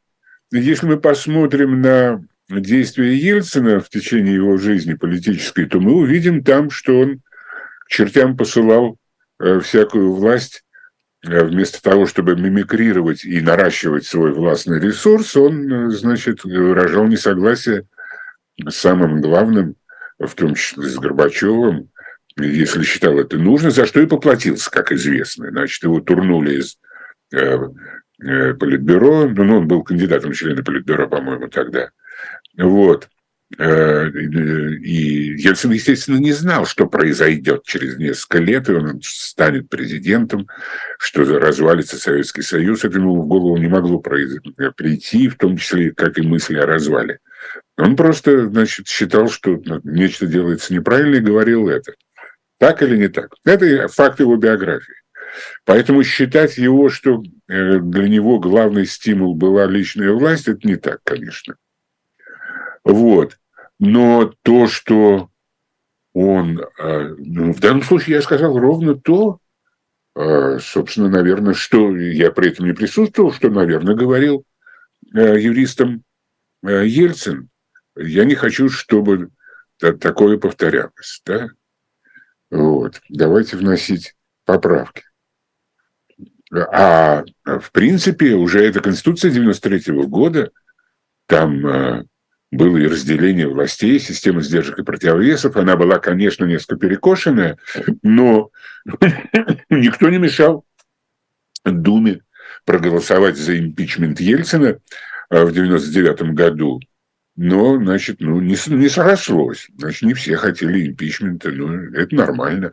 если 0.51 0.87
мы 0.87 0.99
посмотрим 0.99 1.81
на 1.81 2.23
действия 2.51 3.15
Ельцина 3.17 3.81
в 3.81 3.89
течение 3.89 4.35
его 4.35 4.57
жизни 4.59 4.95
политической, 4.95 5.65
то 5.65 5.81
мы 5.81 5.95
увидим 5.95 6.45
там, 6.45 6.71
что 6.71 7.01
он 7.01 7.21
чертям 7.93 8.37
посылал 8.37 8.97
э, 9.39 9.61
всякую 9.61 10.15
власть 10.15 10.65
э, 11.25 11.45
вместо 11.45 11.83
того, 11.83 12.07
чтобы 12.07 12.35
мимикрировать 12.37 13.25
и 13.25 13.41
наращивать 13.41 14.07
свой 14.07 14.33
властный 14.33 14.81
ресурс, 14.81 15.37
он, 15.37 15.71
э, 15.71 15.91
значит, 15.91 16.43
выражал 16.45 17.07
несогласие 17.07 17.87
самым 18.69 19.21
главным, 19.21 19.77
в 20.19 20.35
том 20.35 20.55
числе 20.55 20.85
с 20.85 20.99
Горбачевым, 20.99 21.91
если 22.39 22.83
считал 22.83 23.19
это 23.19 23.37
нужно, 23.37 23.71
за 23.71 23.85
что 23.85 24.01
и 24.01 24.07
поплатился, 24.07 24.71
как 24.71 24.91
известно. 24.93 25.51
Значит, 25.51 25.83
его 25.83 26.01
турнули 26.01 26.61
из 26.61 26.79
Политбюро, 28.19 29.27
ну, 29.29 29.59
он 29.59 29.67
был 29.67 29.83
кандидатом 29.83 30.33
в 30.33 30.37
члены 30.37 30.63
Политбюро, 30.63 31.09
по-моему, 31.09 31.49
тогда. 31.49 31.91
Вот. 32.57 33.09
Э, 33.59 34.09
и 34.09 35.35
Ельцин, 35.37 35.73
естественно, 35.73 36.19
не 36.19 36.33
знал, 36.33 36.65
что 36.67 36.87
произойдет 36.87 37.65
через 37.65 37.97
несколько 37.97 38.39
лет, 38.39 38.69
и 38.69 38.73
он 38.73 39.01
станет 39.03 39.69
президентом, 39.69 40.49
что 40.99 41.25
развалится 41.39 41.99
Советский 41.99 42.43
Союз. 42.43 42.85
Это 42.85 42.99
ему 42.99 43.23
в 43.23 43.27
голову 43.27 43.57
не 43.57 43.69
могло 43.69 43.99
прийти, 43.99 45.29
в 45.29 45.37
том 45.37 45.57
числе, 45.57 45.93
как 45.93 46.19
и 46.19 46.23
мысли 46.23 46.57
о 46.57 46.67
развале. 46.67 47.19
Он 47.77 47.97
просто, 47.97 48.49
значит, 48.49 48.87
считал, 48.87 49.29
что 49.29 49.61
нечто 49.85 50.27
делается 50.27 50.73
неправильно 50.73 51.17
и 51.17 51.21
говорил 51.21 51.69
это. 51.69 51.95
Так 52.59 52.83
или 52.83 52.97
не 52.97 53.09
так? 53.09 53.35
Это 53.45 53.89
факт 53.89 54.21
его 54.21 54.37
биографии. 54.37 54.95
Поэтому 55.65 56.05
считать 56.05 56.59
его, 56.59 56.89
что 56.91 57.23
э, 57.49 57.79
для 57.79 58.09
него 58.09 58.39
главный 58.39 58.87
стимул 58.87 59.35
была 59.35 59.67
личная 59.67 60.13
власть, 60.13 60.49
это 60.49 60.67
не 60.67 60.77
так, 60.77 61.01
конечно. 61.05 61.57
Вот. 62.85 63.39
Но 63.85 64.33
то, 64.43 64.69
что 64.69 65.29
он... 66.13 66.61
Э, 66.79 67.15
ну, 67.19 67.53
в 67.53 67.59
данном 67.59 67.83
случае 67.83 68.17
я 68.17 68.23
сказал 68.23 68.57
ровно 68.57 68.95
то, 68.95 69.41
э, 70.15 70.59
собственно, 70.61 71.09
наверное, 71.09 71.55
что 71.55 71.97
я 71.97 72.31
при 72.31 72.51
этом 72.51 72.67
не 72.67 72.75
присутствовал, 72.75 73.33
что, 73.33 73.51
наверное, 73.51 73.97
говорил 73.97 74.45
юристам 75.13 76.05
Ельцин 76.63 77.51
я 77.97 78.25
не 78.25 78.35
хочу, 78.35 78.69
чтобы 78.69 79.31
такое 79.79 80.39
повторялось. 80.39 81.23
Да? 81.27 81.49
Вот. 82.51 83.01
Давайте 83.09 83.57
вносить 83.57 84.15
поправки. 84.45 85.03
А 86.55 87.25
в 87.45 87.73
принципе 87.73 88.35
уже 88.35 88.65
эта 88.65 88.81
Конституция 88.81 89.31
93 89.31 89.93
-го 89.93 90.07
года, 90.07 90.51
там 91.27 91.67
э, 91.67 92.05
было 92.53 92.77
и 92.77 92.87
разделение 92.87 93.49
властей, 93.49 93.99
система 93.99 94.43
сдержек 94.43 94.79
и 94.79 94.85
противовесов. 94.85 95.57
Она 95.57 95.77
была, 95.77 95.99
конечно, 95.99 96.45
несколько 96.45 96.77
перекошенная, 96.77 97.59
но 98.03 98.51
никто 99.71 100.09
не 100.09 100.19
мешал 100.19 100.65
Думе 101.65 102.21
проголосовать 102.65 103.37
за 103.37 103.59
импичмент 103.59 104.21
Ельцина 104.21 104.79
э, 105.31 105.45
в 105.45 105.53
99 105.53 106.35
году 106.35 106.81
но, 107.37 107.77
значит, 107.79 108.17
ну, 108.21 108.41
не, 108.41 108.57
не 108.69 108.89
срослось. 108.89 109.69
Значит, 109.79 110.03
не 110.03 110.15
все 110.15 110.37
хотели 110.37 110.87
импичмента, 110.87 111.51
ну, 111.51 111.73
это 111.95 112.15
нормально. 112.15 112.73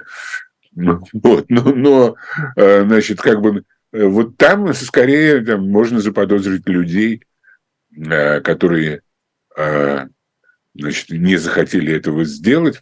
Ну, 0.74 1.02
вот, 1.14 1.46
но, 1.50 1.74
но, 1.74 2.16
э, 2.56 2.84
значит, 2.86 3.22
как 3.22 3.42
бы, 3.42 3.64
э, 3.94 4.06
вот 4.06 4.38
там 4.38 4.74
скорее 4.74 5.42
там, 5.42 5.70
можно 5.70 6.00
заподозрить 6.02 6.68
людей, 6.68 7.24
э, 7.96 8.42
которые, 8.42 9.02
значит, 10.76 11.10
не 11.10 11.38
захотели 11.38 11.94
этого 11.94 12.24
сделать. 12.26 12.80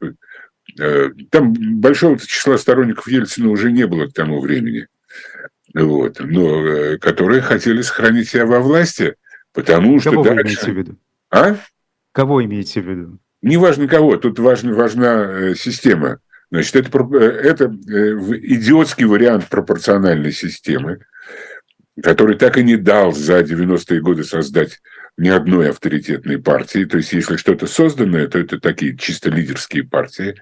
Там 1.31 1.53
большого 1.79 2.19
числа 2.19 2.57
сторонников 2.57 3.07
Ельцина 3.07 3.49
уже 3.49 3.71
не 3.71 3.87
было 3.87 4.07
к 4.07 4.13
тому 4.13 4.39
времени. 4.39 4.87
Вот, 5.73 6.19
но 6.19 6.97
которые 6.99 7.41
хотели 7.41 7.81
сохранить 7.81 8.29
себя 8.29 8.45
во 8.45 8.59
власти, 8.59 9.15
потому 9.53 9.99
что 9.99 10.11
Кого 10.11 10.23
дальше... 10.23 10.65
Вы 10.67 10.71
в 10.71 10.77
виду? 10.77 10.97
А? 11.29 11.57
Кого 12.13 12.43
имеете 12.43 12.81
в 12.81 12.89
виду? 12.89 13.19
Неважно 13.41 13.87
кого, 13.87 14.17
тут 14.17 14.39
важна, 14.39 14.73
важна 14.73 15.25
э, 15.29 15.55
система. 15.55 16.19
Значит, 16.49 16.75
это, 16.75 17.07
э, 17.13 17.19
это 17.19 17.65
э, 17.65 18.17
идиотский 18.41 19.05
вариант 19.05 19.49
пропорциональной 19.49 20.31
системы, 20.31 20.99
который 22.01 22.35
так 22.37 22.57
и 22.57 22.63
не 22.63 22.77
дал 22.77 23.11
за 23.11 23.41
90-е 23.41 24.01
годы 24.01 24.23
создать 24.23 24.79
ни 25.17 25.29
одной 25.29 25.69
авторитетной 25.69 26.39
партии. 26.39 26.85
То 26.85 26.97
есть, 26.97 27.13
если 27.13 27.37
что-то 27.37 27.67
созданное, 27.67 28.27
то 28.27 28.39
это 28.39 28.59
такие 28.59 28.97
чисто 28.97 29.29
лидерские 29.29 29.83
партии, 29.83 30.35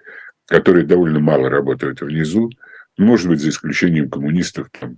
которые 0.48 0.86
довольно 0.86 1.20
мало 1.20 1.50
работают 1.50 2.02
внизу. 2.02 2.50
Может 2.98 3.28
быть, 3.28 3.40
за 3.40 3.50
исключением 3.50 4.10
коммунистов, 4.10 4.70
там, 4.80 4.98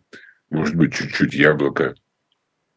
может 0.49 0.75
быть, 0.75 0.93
чуть-чуть 0.93 1.33
яблоко– 1.33 1.95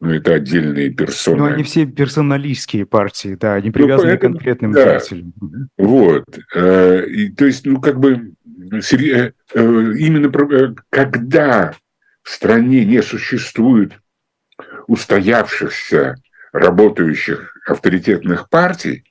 ну, 0.01 0.15
это 0.15 0.33
отдельные 0.33 0.89
персоны. 0.89 1.37
Ну, 1.37 1.45
они 1.45 1.63
все 1.63 1.85
персоналистские 1.85 2.87
партии, 2.87 3.37
да, 3.39 3.53
они 3.53 3.69
привязаны 3.69 4.13
ну, 4.13 4.17
поэтому, 4.17 4.33
к 4.33 4.37
конкретным 4.37 4.71
да. 4.71 4.99
деятелям. 4.99 5.33
Вот. 5.77 6.25
Э, 6.55 7.05
и, 7.05 7.29
то 7.29 7.45
есть, 7.45 7.67
ну, 7.67 7.79
как 7.79 7.99
бы, 7.99 8.33
э, 8.71 8.81
э, 8.81 9.31
именно 9.53 10.75
когда 10.89 11.75
в 12.23 12.31
стране 12.31 12.83
не 12.83 13.03
существует 13.03 13.93
устоявшихся, 14.87 16.15
работающих 16.51 17.55
авторитетных 17.67 18.49
партий, 18.49 19.03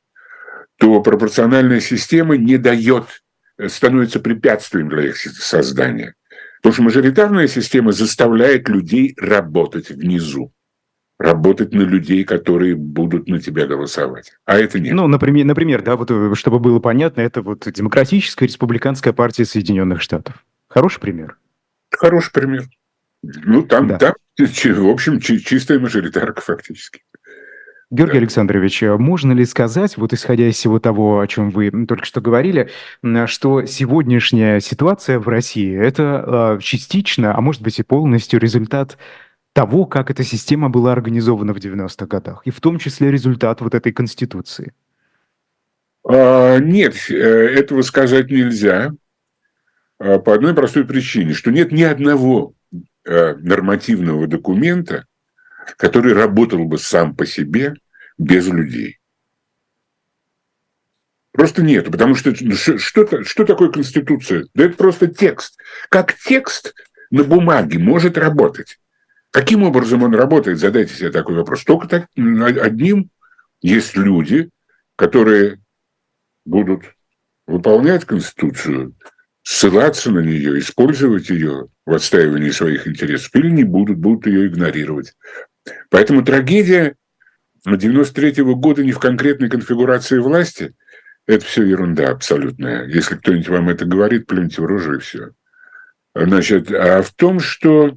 то 0.79 1.01
пропорциональная 1.03 1.81
система 1.81 2.37
не 2.37 2.57
дает, 2.57 3.23
становится 3.67 4.21
препятствием 4.21 4.89
для 4.89 5.09
их 5.09 5.17
создания. 5.17 6.15
Потому 6.59 6.73
что 6.75 6.83
мажоритарная 6.83 7.49
система 7.49 7.93
заставляет 7.93 8.69
людей 8.69 9.15
работать 9.19 9.91
внизу 9.91 10.53
работать 11.21 11.75
на 11.75 11.83
людей, 11.83 12.25
которые 12.25 12.75
будут 12.75 13.29
на 13.29 13.39
тебя 13.39 13.67
голосовать. 13.67 14.33
А 14.47 14.59
это 14.59 14.81
нет. 14.81 14.95
Ну, 14.95 15.07
например, 15.07 15.45
например, 15.45 15.83
да, 15.83 15.97
вот 15.97 16.11
э, 16.11 16.33
чтобы 16.35 16.59
было 16.61 16.81
понятно, 16.81 17.21
это 17.21 17.43
вот 17.43 17.71
Демократическая 17.71 18.47
республиканская 18.47 19.13
партия 19.13 19.45
Соединенных 19.45 20.01
Штатов. 20.01 20.43
Хороший 20.69 20.99
пример. 20.99 21.37
Хороший 21.91 22.33
пример. 22.33 22.65
Ну, 23.23 23.63
там, 23.63 23.89
да. 23.89 23.99
там 23.99 24.15
в 24.39 24.89
общем, 24.89 25.21
чистая 25.21 25.79
мажоритарка 25.79 26.41
фактически. 26.41 27.03
Георгий 27.91 28.19
Александрович, 28.19 28.85
а 28.85 28.97
можно 28.97 29.33
ли 29.33 29.45
сказать, 29.45 29.97
вот 29.97 30.13
исходя 30.13 30.49
из 30.49 30.55
всего 30.55 30.79
того, 30.79 31.19
о 31.19 31.27
чем 31.27 31.51
вы 31.51 31.73
только 31.87 32.05
что 32.05 32.21
говорили, 32.21 32.71
что 33.27 33.67
сегодняшняя 33.67 34.61
ситуация 34.61 35.19
в 35.19 35.27
России– 35.29 35.77
это 35.81 36.25
а, 36.25 36.59
частично, 36.61 37.37
а 37.37 37.41
может 37.41 37.63
быть 37.63 37.81
и 37.81 37.83
полностью 37.83 38.39
результат 38.39 38.97
того, 39.53 39.87
как 39.87 40.13
эта 40.13 40.23
система 40.23 40.71
была 40.71 40.93
организована 40.93 41.53
в 41.53 41.57
90-х 41.57 42.07
годах, 42.07 42.43
и 42.45 42.51
в 42.51 42.61
том 42.61 42.79
числе 42.79 43.11
результат 43.11 43.61
вот 43.61 43.75
этой 43.75 43.93
Конституции? 43.93 44.73
А, 46.09 46.59
нет, 46.59 46.95
э, 47.11 47.15
этого 47.15 47.83
сказать 47.83 48.31
нельзя 48.31 48.93
по 49.99 50.33
одной 50.33 50.55
простой 50.55 50.85
причине, 50.85 51.35
что 51.35 51.51
нет 51.51 51.73
ни 51.73 51.83
одного 51.83 52.55
э, 53.05 53.35
нормативного 53.35 54.29
документа, 54.29 55.07
который 55.77 56.13
работал 56.13 56.65
бы 56.65 56.79
сам 56.79 57.15
по 57.15 57.27
себе 57.27 57.75
без 58.19 58.47
людей. 58.49 58.99
Просто 61.33 61.63
нет, 61.63 61.91
потому 61.91 62.15
что 62.15 62.35
что, 62.35 63.25
что 63.25 63.45
такое 63.45 63.71
Конституция? 63.71 64.47
Да 64.55 64.65
это 64.65 64.77
просто 64.77 65.07
текст. 65.07 65.59
Как 65.89 66.15
текст 66.15 66.75
на 67.11 67.25
бумаге 67.25 67.79
может 67.79 68.19
работать? 68.19 68.79
Каким 69.31 69.63
образом 69.63 70.03
он 70.03 70.15
работает? 70.15 70.59
Задайте 70.59 70.95
себе 70.95 71.11
такой 71.11 71.37
вопрос. 71.37 71.65
Только 71.65 71.87
так, 71.87 72.09
одним 72.17 73.11
есть 73.63 73.97
люди, 73.97 74.51
которые 74.97 75.61
будут 76.45 76.83
выполнять 77.47 78.05
Конституцию, 78.05 78.95
ссылаться 79.43 80.11
на 80.11 80.21
нее, 80.21 80.59
использовать 80.59 81.31
ее 81.31 81.69
в 81.87 81.95
отстаивании 81.95 82.51
своих 82.51 82.87
интересов, 82.87 83.35
или 83.35 83.51
не 83.51 83.65
будут, 83.65 83.99
будут 83.99 84.27
ее 84.27 84.47
игнорировать. 84.47 85.15
Поэтому 85.89 86.25
трагедия 86.25 86.97
93 87.65 88.43
-го 88.43 88.55
года 88.55 88.83
не 88.83 88.93
в 88.93 88.99
конкретной 88.99 89.51
конфигурации 89.51 90.19
власти, 90.19 90.75
это 91.27 91.45
все 91.45 91.65
ерунда 91.65 92.11
абсолютная. 92.11 92.87
Если 92.87 93.17
кто-нибудь 93.17 93.49
вам 93.49 93.69
это 93.69 93.85
говорит, 93.85 94.27
плюньте 94.27 94.63
в 94.63 94.67
рожу 94.67 94.97
и 94.97 94.99
все. 94.99 95.31
Значит, 96.15 96.73
а 96.73 97.03
в 97.03 97.13
том, 97.13 97.39
что 97.39 97.97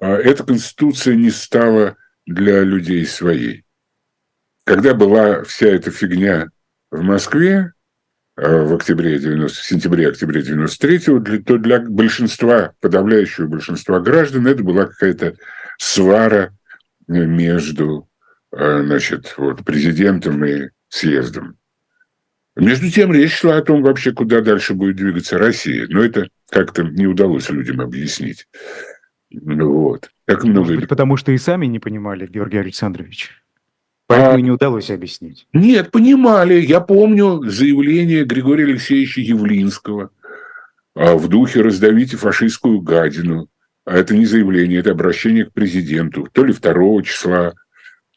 а, 0.00 0.14
эта 0.14 0.44
конституция 0.44 1.14
не 1.14 1.30
стала 1.30 1.96
для 2.26 2.62
людей 2.62 3.04
своей. 3.06 3.64
Когда 4.64 4.94
была 4.94 5.42
вся 5.44 5.68
эта 5.68 5.90
фигня 5.90 6.48
в 6.90 7.02
Москве 7.02 7.72
а, 8.36 8.64
в 8.64 8.74
октябре 8.74 9.18
90, 9.18 9.58
в 9.58 9.64
сентябре-октябре 9.64 10.42
93 10.42 10.98
то 11.40 11.58
для 11.58 11.80
большинства, 11.80 12.74
подавляющего 12.80 13.46
большинства 13.46 14.00
граждан 14.00 14.46
это 14.46 14.62
была 14.62 14.86
какая-то 14.86 15.34
свара 15.78 16.54
между 17.06 18.08
а, 18.52 18.82
значит, 18.82 19.34
вот, 19.38 19.64
президентом 19.64 20.44
и 20.44 20.68
съездом. 20.88 21.56
Между 22.56 22.90
тем, 22.90 23.12
речь 23.12 23.34
шла 23.34 23.56
о 23.56 23.62
том 23.62 23.82
вообще, 23.82 24.12
куда 24.12 24.40
дальше 24.40 24.74
будет 24.74 24.96
двигаться 24.96 25.38
Россия. 25.38 25.86
Но 25.88 26.02
это 26.02 26.28
как-то 26.50 26.82
не 26.82 27.06
удалось 27.06 27.48
людям 27.50 27.80
объяснить. 27.80 28.48
Вот. 29.30 30.10
Как 30.24 30.42
много... 30.42 30.60
Может 30.60 30.76
быть, 30.80 30.88
потому 30.88 31.16
что 31.16 31.30
и 31.32 31.38
сами 31.38 31.66
не 31.66 31.78
понимали, 31.78 32.26
Георгий 32.26 32.58
Александрович. 32.58 33.30
Поэтому 34.08 34.38
а... 34.38 34.40
не 34.40 34.50
удалось 34.50 34.90
объяснить. 34.90 35.46
Нет, 35.52 35.92
понимали. 35.92 36.54
Я 36.54 36.80
помню 36.80 37.42
заявление 37.48 38.24
Григория 38.24 38.64
Алексеевича 38.64 39.20
Явлинского 39.20 40.10
а, 40.94 41.14
в 41.16 41.28
духе 41.28 41.60
«раздавите 41.60 42.16
фашистскую 42.16 42.80
гадину». 42.80 43.48
А 43.88 43.96
это 43.96 44.14
не 44.14 44.26
заявление, 44.26 44.80
это 44.80 44.90
обращение 44.90 45.46
к 45.46 45.52
президенту. 45.52 46.28
То 46.32 46.44
ли 46.44 46.52
2 46.52 47.02
числа, 47.02 47.54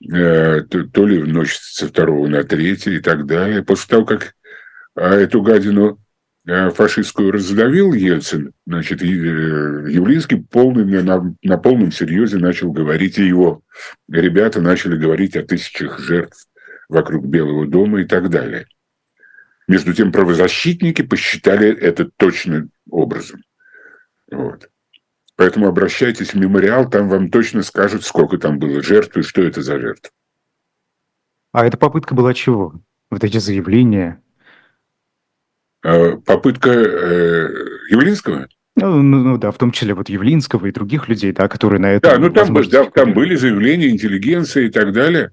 э, 0.02 0.62
то, 0.62 1.06
ли 1.08 1.22
в 1.22 1.28
ночь 1.28 1.58
со 1.58 1.92
2 1.92 2.28
на 2.28 2.44
3 2.44 2.72
и 2.98 3.00
так 3.00 3.26
далее. 3.26 3.64
После 3.64 3.90
того, 3.90 4.06
как 4.06 4.34
а, 4.96 5.16
эту 5.16 5.42
гадину 5.42 6.00
Э, 6.48 6.72
фашистскую 6.72 7.32
раздавил 7.32 7.94
Ельцин, 7.94 8.54
значит, 8.66 9.04
э, 9.04 9.06
Явлинский 9.06 10.38
полный, 10.38 10.86
на, 11.04 11.36
на 11.44 11.58
полном 11.58 11.92
серьезе 11.92 12.38
начал 12.38 12.72
говорить, 12.72 13.20
и 13.20 13.28
его 13.28 13.62
ребята 14.10 14.60
начали 14.60 14.98
говорить 14.98 15.36
о 15.36 15.44
тысячах 15.44 16.00
жертв 16.00 16.48
вокруг 16.90 17.28
Белого 17.28 17.68
дома 17.68 18.02
и 18.02 18.06
так 18.06 18.30
далее. 18.30 18.66
Между 19.68 19.94
тем, 19.94 20.12
правозащитники 20.12 21.04
посчитали 21.04 21.70
это 21.70 22.10
точным 22.18 22.72
образом. 22.90 23.44
Вот. 24.32 24.71
Поэтому 25.42 25.68
обращайтесь 25.68 26.36
в 26.36 26.38
мемориал, 26.38 26.88
там 26.88 27.10
вам 27.10 27.32
точно 27.32 27.64
скажут, 27.64 28.04
сколько 28.04 28.38
там 28.38 28.60
было 28.60 28.84
жертв 28.84 29.18
и 29.18 29.24
что 29.24 29.42
это 29.42 29.64
за 29.64 29.80
жертв. 29.80 30.12
А 31.52 31.66
эта 31.66 31.78
попытка 31.78 32.14
была 32.14 32.36
чего? 32.36 32.80
Вот 33.10 33.24
эти 33.24 33.40
заявления, 33.40 34.22
Э, 35.84 36.16
попытка 36.18 36.70
э, 36.70 37.50
Явлинского? 37.90 38.48
Ну, 38.76 39.02
ну, 39.02 39.24
ну 39.24 39.38
да, 39.40 39.50
в 39.50 39.58
том 39.58 39.72
числе 39.72 39.96
вот 39.96 40.10
Явлинского 40.10 40.68
и 40.68 40.72
других 40.72 41.10
людей, 41.10 41.32
да, 41.32 41.48
которые 41.48 41.80
на 41.80 41.94
это... 41.94 42.12
Да, 42.12 42.20
ну 42.20 42.30
там, 42.30 42.54
да, 42.70 42.86
там 42.86 43.14
были 43.14 43.36
заявления 43.36 43.90
интеллигенции 43.90 44.68
и 44.68 44.70
так 44.70 44.94
далее. 44.94 45.32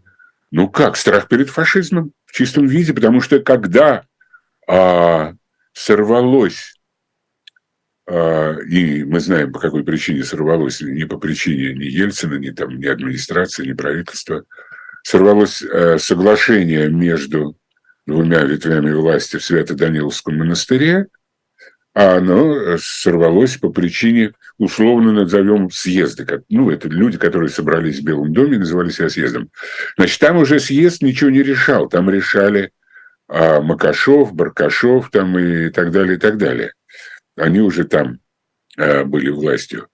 Ну 0.51 0.71
как, 0.71 0.97
страх 0.97 1.29
перед 1.29 1.51
фашизмом 1.51 2.13
в 2.25 2.33
чистом 2.33 2.67
виде, 2.67 2.95
потому 2.95 3.21
что 3.21 3.41
когда 3.41 4.05
а, 4.67 5.35
сорвалось, 5.75 6.73
а, 6.73 6.78
и 8.09 9.05
мы 9.05 9.21
знаем, 9.21 9.53
по 9.53 9.61
какой 9.61 9.85
причине 9.85 10.25
сорвалось, 10.25 10.81
не 10.81 11.05
по 11.05 11.19
причине 11.19 11.75
ни 11.75 11.85
Ельцина, 11.85 12.35
ни, 12.35 12.51
там, 12.51 12.79
ни 12.79 12.87
администрации, 12.87 13.67
ни 13.67 13.75
правительства, 13.75 14.45
сорвалось 15.03 15.63
а, 15.63 15.99
соглашение 15.99 16.89
между 16.89 17.57
двумя 18.07 18.43
ветвями 18.45 18.93
власти 18.93 19.37
в 19.37 19.45
Свято-Даниловском 19.45 20.39
монастыре, 20.39 21.09
а 21.95 22.17
оно 22.17 22.79
сорвалось 22.79 23.57
по 23.57 23.71
причине, 23.71 24.33
условно 24.57 25.13
назовем, 25.13 25.71
съезда. 25.71 26.43
Ну, 26.49 26.71
это 26.71 26.89
люди, 26.89 27.19
которые 27.19 27.51
собрались 27.51 28.01
в 28.01 28.05
Белом 28.05 28.33
доме, 28.33 28.59
называли 28.59 28.91
себя 28.91 29.09
съездом. 29.09 29.51
Значит, 29.97 30.21
там 30.21 30.37
уже 30.37 30.61
съезд 30.61 31.03
ничего 31.03 31.31
не 31.31 31.43
решал. 31.43 31.89
Там 31.89 32.09
решали 32.09 32.71
а, 33.29 33.61
Макашов, 33.61 34.33
Баркашов 34.33 35.11
там 35.11 35.39
и 35.39 35.71
так 35.71 35.91
далее, 35.91 36.17
и 36.17 36.21
так 36.21 36.39
далее. 36.39 36.73
Они 37.39 37.61
уже 37.61 37.85
там 37.85 38.21
а, 38.77 39.05
были 39.05 39.31
властью. 39.31 39.89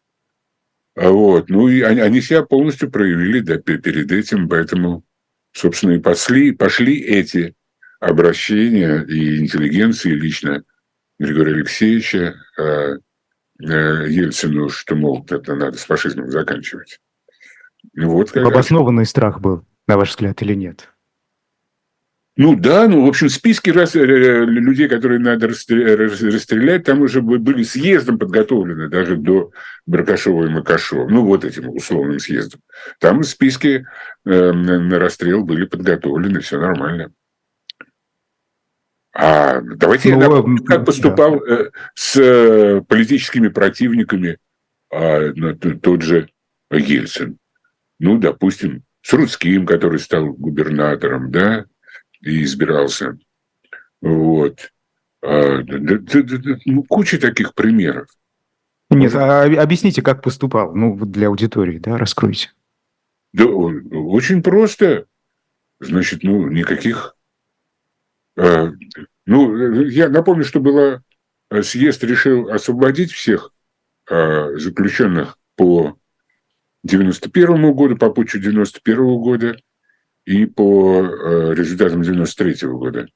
А 0.96 1.10
вот. 1.10 1.48
Ну, 1.48 1.68
и 1.68 1.82
они, 1.82 2.00
они 2.00 2.20
себя 2.20 2.42
полностью 2.42 2.90
проявили 2.90 3.40
да, 3.40 3.58
перед 3.58 4.12
этим, 4.12 4.48
поэтому, 4.48 5.04
собственно, 5.52 5.92
и 5.92 5.98
пошли, 5.98 6.52
пошли 6.52 7.00
эти 7.00 7.54
обращения 8.00 9.02
и 9.02 9.38
интеллигенции 9.38 10.10
лично 10.10 10.62
Григория 11.18 11.54
Алексеевича 11.54 12.34
э, 12.58 12.62
э, 12.62 14.06
Ельцину, 14.08 14.68
что, 14.68 14.94
мол, 14.94 15.24
это 15.28 15.54
надо 15.54 15.78
с 15.78 15.84
фашизмом 15.84 16.30
заканчивать. 16.30 17.00
Вот 17.96 18.36
Обоснованный 18.36 19.06
страх 19.06 19.40
был, 19.40 19.64
на 19.86 19.96
ваш 19.96 20.10
взгляд, 20.10 20.40
или 20.42 20.54
нет? 20.54 20.93
Ну 22.36 22.56
да, 22.56 22.88
ну, 22.88 23.04
в 23.04 23.08
общем, 23.08 23.28
списки 23.28 23.70
раз, 23.70 23.94
э, 23.94 24.00
людей, 24.04 24.88
которые 24.88 25.20
надо 25.20 25.46
расстрелять, 25.46 26.82
там 26.84 27.02
уже 27.02 27.22
были 27.22 27.62
съездом 27.62 28.18
подготовлены, 28.18 28.88
даже 28.88 29.16
до 29.16 29.52
Баркашова 29.86 30.46
и 30.46 30.48
Макашова. 30.48 31.08
Ну, 31.08 31.24
вот 31.24 31.44
этим 31.44 31.68
условным 31.68 32.18
съездом. 32.18 32.60
Там 32.98 33.22
списки 33.22 33.86
э, 34.24 34.52
на 34.52 34.98
расстрел 34.98 35.44
были 35.44 35.64
подготовлены, 35.64 36.40
все 36.40 36.58
нормально. 36.58 37.12
А 39.16 39.60
давайте 39.60 40.12
ну, 40.12 40.20
я 40.20 40.28
напомню, 40.28 40.64
как 40.64 40.84
поступал 40.84 41.38
да. 41.38 41.66
с 41.94 42.16
э, 42.16 42.82
политическими 42.88 43.46
противниками 43.46 44.38
а, 44.92 45.32
тот 45.80 46.02
же 46.02 46.28
Ельцин. 46.72 47.38
Ну, 48.00 48.18
допустим, 48.18 48.82
с 49.02 49.12
Рудским, 49.12 49.66
который 49.66 50.00
стал 50.00 50.32
губернатором, 50.32 51.30
да, 51.30 51.66
и 52.24 52.42
избирался. 52.42 53.18
Вот. 54.00 54.72
А, 55.22 55.62
ну, 56.64 56.82
куча 56.84 57.18
таких 57.18 57.54
примеров. 57.54 58.08
Нет, 58.90 59.14
а 59.14 59.44
объясните, 59.44 60.02
как 60.02 60.22
поступал, 60.22 60.74
ну, 60.74 60.96
для 61.04 61.28
аудитории, 61.28 61.78
да, 61.78 61.96
раскройте. 61.96 62.50
Да, 63.32 63.46
очень 63.46 64.42
просто. 64.42 65.06
Значит, 65.80 66.22
ну, 66.22 66.48
никаких 66.48 67.14
Э, 68.36 68.70
ну, 69.26 69.82
я 69.84 70.08
напомню, 70.08 70.44
что 70.44 70.60
было 70.60 71.02
съезд 71.62 72.02
решил 72.04 72.50
освободить 72.50 73.12
всех 73.12 73.52
заключенных 74.06 75.38
по 75.56 75.96
91 76.82 77.72
году, 77.72 77.96
по 77.96 78.10
путчу 78.10 78.38
91 78.38 78.96
года 79.18 79.56
и 80.24 80.46
по 80.46 81.00
результатам 81.52 82.02
93 82.02 82.68
года. 82.68 83.08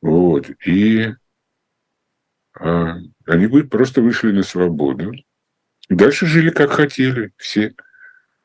Вот. 0.00 0.50
И 0.64 1.14
они 2.54 3.62
просто 3.62 4.00
вышли 4.00 4.32
на 4.32 4.42
свободу. 4.42 5.12
Дальше 5.88 6.26
жили 6.26 6.50
как 6.50 6.70
хотели 6.70 7.32
все. 7.36 7.74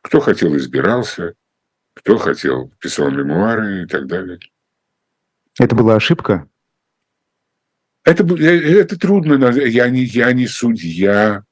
Кто 0.01 0.19
хотел, 0.19 0.55
избирался, 0.57 1.35
кто 1.93 2.17
хотел, 2.17 2.71
писал 2.79 3.11
мемуары 3.11 3.83
и 3.83 3.85
так 3.85 4.07
далее. 4.07 4.39
Это 5.59 5.75
была 5.75 5.95
ошибка? 5.95 6.47
Это, 8.03 8.23
э, 8.35 8.79
это 8.79 8.97
трудно. 8.97 9.51
Я 9.51 9.89
не, 9.89 10.03
я 10.03 10.33
не 10.33 10.47
судья 10.47 11.43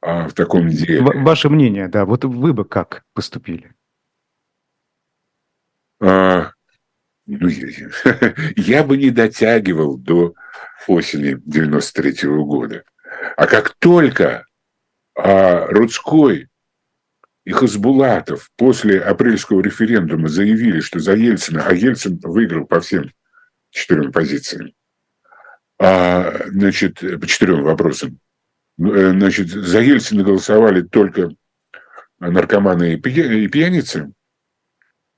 а, 0.00 0.28
в 0.28 0.34
таком 0.34 0.68
деле. 0.68 1.00
Ваше 1.00 1.48
мнение, 1.48 1.88
да. 1.88 2.04
Вот 2.04 2.24
вы 2.24 2.52
бы 2.52 2.64
как 2.64 3.04
поступили? 3.14 3.74
А, 6.00 6.50
ну, 6.50 6.52
я 8.56 8.84
бы 8.84 8.96
не 8.96 9.10
дотягивал 9.10 9.96
до 9.96 10.34
осени 10.88 11.40
93 11.44 12.12
-го 12.28 12.44
года. 12.44 12.84
А 13.36 13.46
как 13.46 13.74
только 13.78 14.46
а, 15.14 15.66
Рудской 15.66 16.48
и 17.44 17.52
Хасбулатов 17.52 18.50
после 18.56 19.00
апрельского 19.00 19.60
референдума 19.60 20.28
заявили, 20.28 20.80
что 20.80 21.00
за 21.00 21.14
Ельцина, 21.14 21.64
а 21.66 21.74
Ельцин 21.74 22.18
выиграл 22.22 22.66
по 22.66 22.80
всем 22.80 23.10
четырем 23.70 24.12
позициям, 24.12 24.72
а, 25.78 26.46
значит, 26.48 27.00
по 27.00 27.26
четырем 27.26 27.62
вопросам, 27.62 28.18
э, 28.78 29.10
значит, 29.10 29.48
за 29.48 29.80
Ельцина 29.80 30.22
голосовали 30.22 30.82
только 30.82 31.30
наркоманы 32.20 32.94
и 32.94 33.48
пьяницы, 33.48 34.12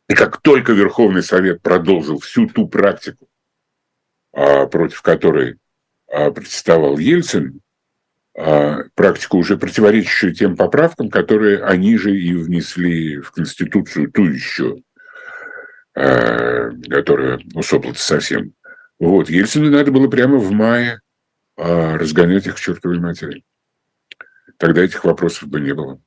и 0.09 0.15
как 0.15 0.41
только 0.41 0.73
Верховный 0.73 1.23
Совет 1.23 1.63
продолжил 1.63 2.19
всю 2.19 2.47
ту 2.47 2.69
практику, 2.69 3.29
а, 4.33 4.67
против 4.67 5.01
которой 5.03 5.57
а, 6.13 6.31
протестовал 6.31 6.99
Ельцин, 6.99 7.61
а, 8.37 8.81
практику, 8.95 9.39
уже 9.39 9.57
противоречащую 9.57 10.35
тем 10.35 10.57
поправкам, 10.57 11.09
которые 11.09 11.65
они 11.65 11.97
же 11.97 12.15
и 12.15 12.35
внесли 12.35 13.21
в 13.21 13.31
Конституцию, 13.31 14.11
ту 14.11 14.25
еще, 14.25 14.77
которая 15.93 17.41
усопла 17.55 17.93
совсем. 17.95 18.53
Вот, 18.99 19.31
Ельцину 19.31 19.71
надо 19.71 19.93
было 19.93 20.09
прямо 20.09 20.39
в 20.39 20.51
мае 20.51 21.01
разгонять 21.57 22.49
их 22.49 22.57
к 22.57 22.61
чертовой 22.61 22.99
матери. 22.99 23.45
Тогда 24.57 24.83
этих 24.83 25.05
вопросов 25.05 25.49
бы 25.49 25.61
не 25.61 25.73
было. 25.73 26.01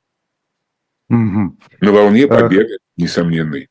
Угу. 1.09 1.57
На 1.79 1.91
волне 1.93 2.27
победы, 2.27 2.79
несомненной. 2.97 3.69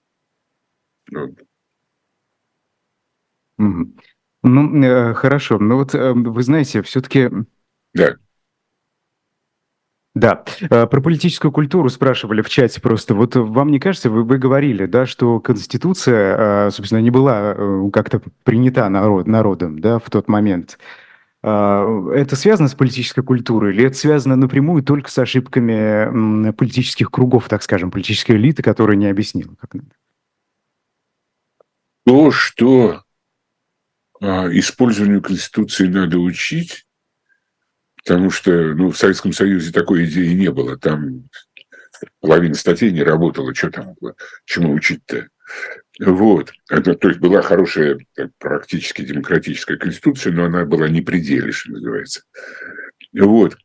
Угу. 3.59 3.93
Ну, 4.43 4.83
э, 4.85 5.15
хорошо. 5.15 5.59
Ну 5.59 5.77
вот 5.77 5.95
э, 5.95 6.13
вы 6.13 6.43
знаете, 6.43 6.83
все-таки... 6.83 7.31
Да. 7.95 8.17
Да, 10.15 10.45
э, 10.61 10.87
про 10.87 11.01
политическую 11.01 11.53
культуру 11.53 11.89
спрашивали 11.91 12.43
в 12.43 12.49
чате 12.49 12.81
просто. 12.81 13.15
Вот 13.15 13.35
вам 13.37 13.71
не 13.71 13.79
кажется, 13.79 14.09
вы, 14.09 14.23
вы 14.23 14.39
говорили, 14.39 14.87
да, 14.87 15.05
что 15.05 15.41
Конституция, 15.41 16.71
собственно, 16.71 17.01
не 17.01 17.11
была 17.11 17.91
как-то 17.93 18.23
принята 18.45 18.89
народ, 18.89 19.27
народом, 19.27 19.79
да, 19.79 19.99
в 19.99 20.09
тот 20.09 20.29
момент. 20.29 20.79
Это 21.43 22.35
связано 22.35 22.69
с 22.69 22.75
политической 22.75 23.23
культурой 23.23 23.75
или 23.75 23.85
это 23.85 23.97
связано 23.97 24.37
напрямую 24.37 24.83
только 24.83 25.11
с 25.11 25.19
ошибками 25.19 26.51
политических 26.53 27.11
кругов, 27.11 27.49
так 27.49 27.63
скажем, 27.63 27.91
политической 27.91 28.33
элиты, 28.33 28.63
которая 28.63 28.97
не 28.97 29.07
объяснила, 29.07 29.55
как 29.61 29.75
надо? 29.75 29.91
То, 32.07 32.31
что 32.31 33.03
а, 34.21 34.49
использованию 34.53 35.21
Конституции 35.21 35.89
надо 35.89 36.19
учить, 36.19 36.87
потому 37.97 38.31
что 38.31 38.53
ну, 38.75 38.93
в 38.93 38.97
Советском 38.97 39.33
Союзе 39.33 39.73
такой 39.73 40.05
идеи 40.05 40.33
не 40.33 40.53
было. 40.53 40.79
Там 40.79 41.25
половина 42.21 42.55
статей 42.55 42.93
не 42.93 43.03
работала, 43.03 43.53
что 43.53 43.73
там 43.73 43.97
чему 44.45 44.73
учить-то. 44.73 45.27
Вот. 45.99 46.53
Это, 46.71 46.95
то 46.95 47.09
есть 47.09 47.19
была 47.19 47.43
хорошая 47.43 47.99
практически 48.39 49.03
демократическая 49.03 49.77
конституция, 49.77 50.33
но 50.33 50.45
она 50.45 50.65
была 50.65 50.89
не 50.89 51.03
пределе, 51.03 51.51
что 51.51 51.73
называется. 51.73 52.23
Вот. 53.13 53.59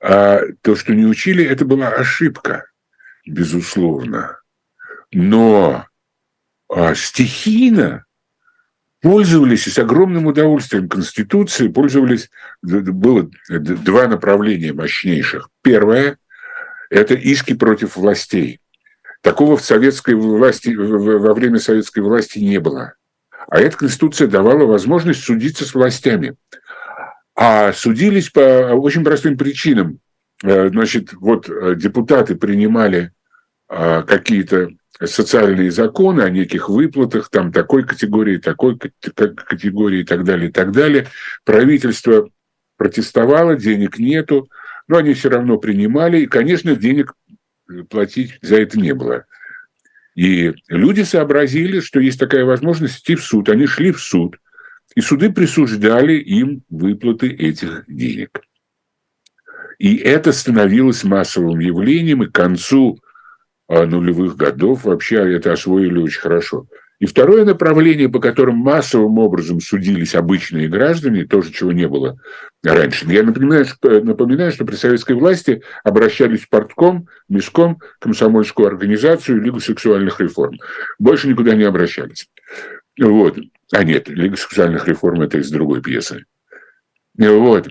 А 0.00 0.40
то, 0.60 0.74
что 0.74 0.92
не 0.92 1.06
учили, 1.06 1.44
это 1.44 1.64
была 1.64 1.88
ошибка, 1.90 2.66
безусловно. 3.24 4.40
Но 5.12 5.86
стихийно 6.94 8.04
пользовались 9.04 9.64
с 9.64 9.78
огромным 9.78 10.26
удовольствием 10.26 10.88
Конституцией, 10.88 11.70
пользовались, 11.70 12.30
было 12.62 13.28
два 13.50 14.08
направления 14.08 14.72
мощнейших. 14.72 15.50
Первое– 15.62 16.16
это 16.90 17.14
иски 17.14 17.54
против 17.54 17.96
властей. 17.96 18.60
Такого 19.20 19.58
в 19.58 19.64
советской 19.64 20.14
власти, 20.14 20.74
во 20.74 21.34
время 21.34 21.58
советской 21.58 22.00
власти 22.00 22.38
не 22.38 22.58
было. 22.58 22.94
А 23.48 23.60
эта 23.60 23.76
Конституция 23.76 24.26
давала 24.26 24.64
возможность 24.64 25.22
судиться 25.22 25.66
с 25.66 25.74
властями. 25.74 26.36
А 27.36 27.72
судились 27.72 28.30
по 28.30 28.40
очень 28.40 29.04
простым 29.04 29.36
причинам. 29.36 29.98
Э, 30.42 30.68
значит, 30.68 31.12
вот 31.12 31.48
э, 31.48 31.74
депутаты 31.76 32.36
принимали 32.36 33.06
а, 33.06 33.10
какие-то 33.68 34.70
социальные 35.02 35.70
законы 35.70 36.22
о 36.22 36.30
неких 36.30 36.68
выплатах, 36.68 37.28
там 37.30 37.52
такой 37.52 37.84
категории, 37.84 38.38
такой 38.38 38.78
категории 38.78 40.00
и 40.00 40.04
так 40.04 40.24
далее, 40.24 40.48
и 40.48 40.52
так 40.52 40.72
далее. 40.72 41.08
Правительство 41.44 42.28
протестовало, 42.76 43.56
денег 43.56 43.98
нету, 43.98 44.48
но 44.88 44.98
они 44.98 45.14
все 45.14 45.30
равно 45.30 45.58
принимали, 45.58 46.20
и, 46.20 46.26
конечно, 46.26 46.76
денег 46.76 47.14
платить 47.88 48.38
за 48.42 48.56
это 48.56 48.78
не 48.78 48.94
было. 48.94 49.24
И 50.14 50.54
люди 50.68 51.02
сообразили, 51.02 51.80
что 51.80 51.98
есть 51.98 52.20
такая 52.20 52.44
возможность 52.44 53.00
идти 53.00 53.16
в 53.16 53.24
суд. 53.24 53.48
Они 53.48 53.66
шли 53.66 53.90
в 53.90 54.00
суд, 54.00 54.38
и 54.94 55.00
суды 55.00 55.32
присуждали 55.32 56.14
им 56.14 56.62
выплаты 56.68 57.30
этих 57.30 57.84
денег. 57.88 58.40
И 59.78 59.96
это 59.96 60.32
становилось 60.32 61.02
массовым 61.02 61.58
явлением, 61.58 62.22
и 62.22 62.28
к 62.28 62.32
концу 62.32 62.96
а, 62.96 63.04
нулевых 63.68 64.36
годов 64.36 64.84
вообще 64.84 65.16
это 65.36 65.52
освоили 65.52 65.98
очень 65.98 66.20
хорошо. 66.20 66.66
И 67.00 67.06
второе 67.06 67.44
направление, 67.44 68.08
по 68.08 68.20
которым 68.20 68.56
массовым 68.56 69.18
образом 69.18 69.60
судились 69.60 70.14
обычные 70.14 70.68
граждане, 70.68 71.26
тоже 71.26 71.52
чего 71.52 71.72
не 71.72 71.88
было 71.88 72.18
раньше. 72.62 73.04
Я 73.06 73.24
напоминаю, 73.24 73.64
что, 73.64 74.00
напоминаю, 74.00 74.52
что 74.52 74.64
при 74.64 74.76
советской 74.76 75.14
власти 75.14 75.62
обращались 75.82 76.42
в 76.42 76.48
портком, 76.48 77.08
миском, 77.28 77.78
комсомольскую 77.98 78.68
организацию, 78.68 79.42
Лигу 79.42 79.60
сексуальных 79.60 80.20
реформ. 80.20 80.56
Больше 80.98 81.28
никуда 81.28 81.54
не 81.54 81.64
обращались. 81.64 82.28
Вот. 82.98 83.38
А 83.72 83.82
нет, 83.82 84.08
Лига 84.08 84.36
сексуальных 84.36 84.86
реформ– 84.86 85.20
это 85.22 85.38
из 85.38 85.50
другой 85.50 85.82
пьесы. 85.82 86.24
Вот. 87.18 87.68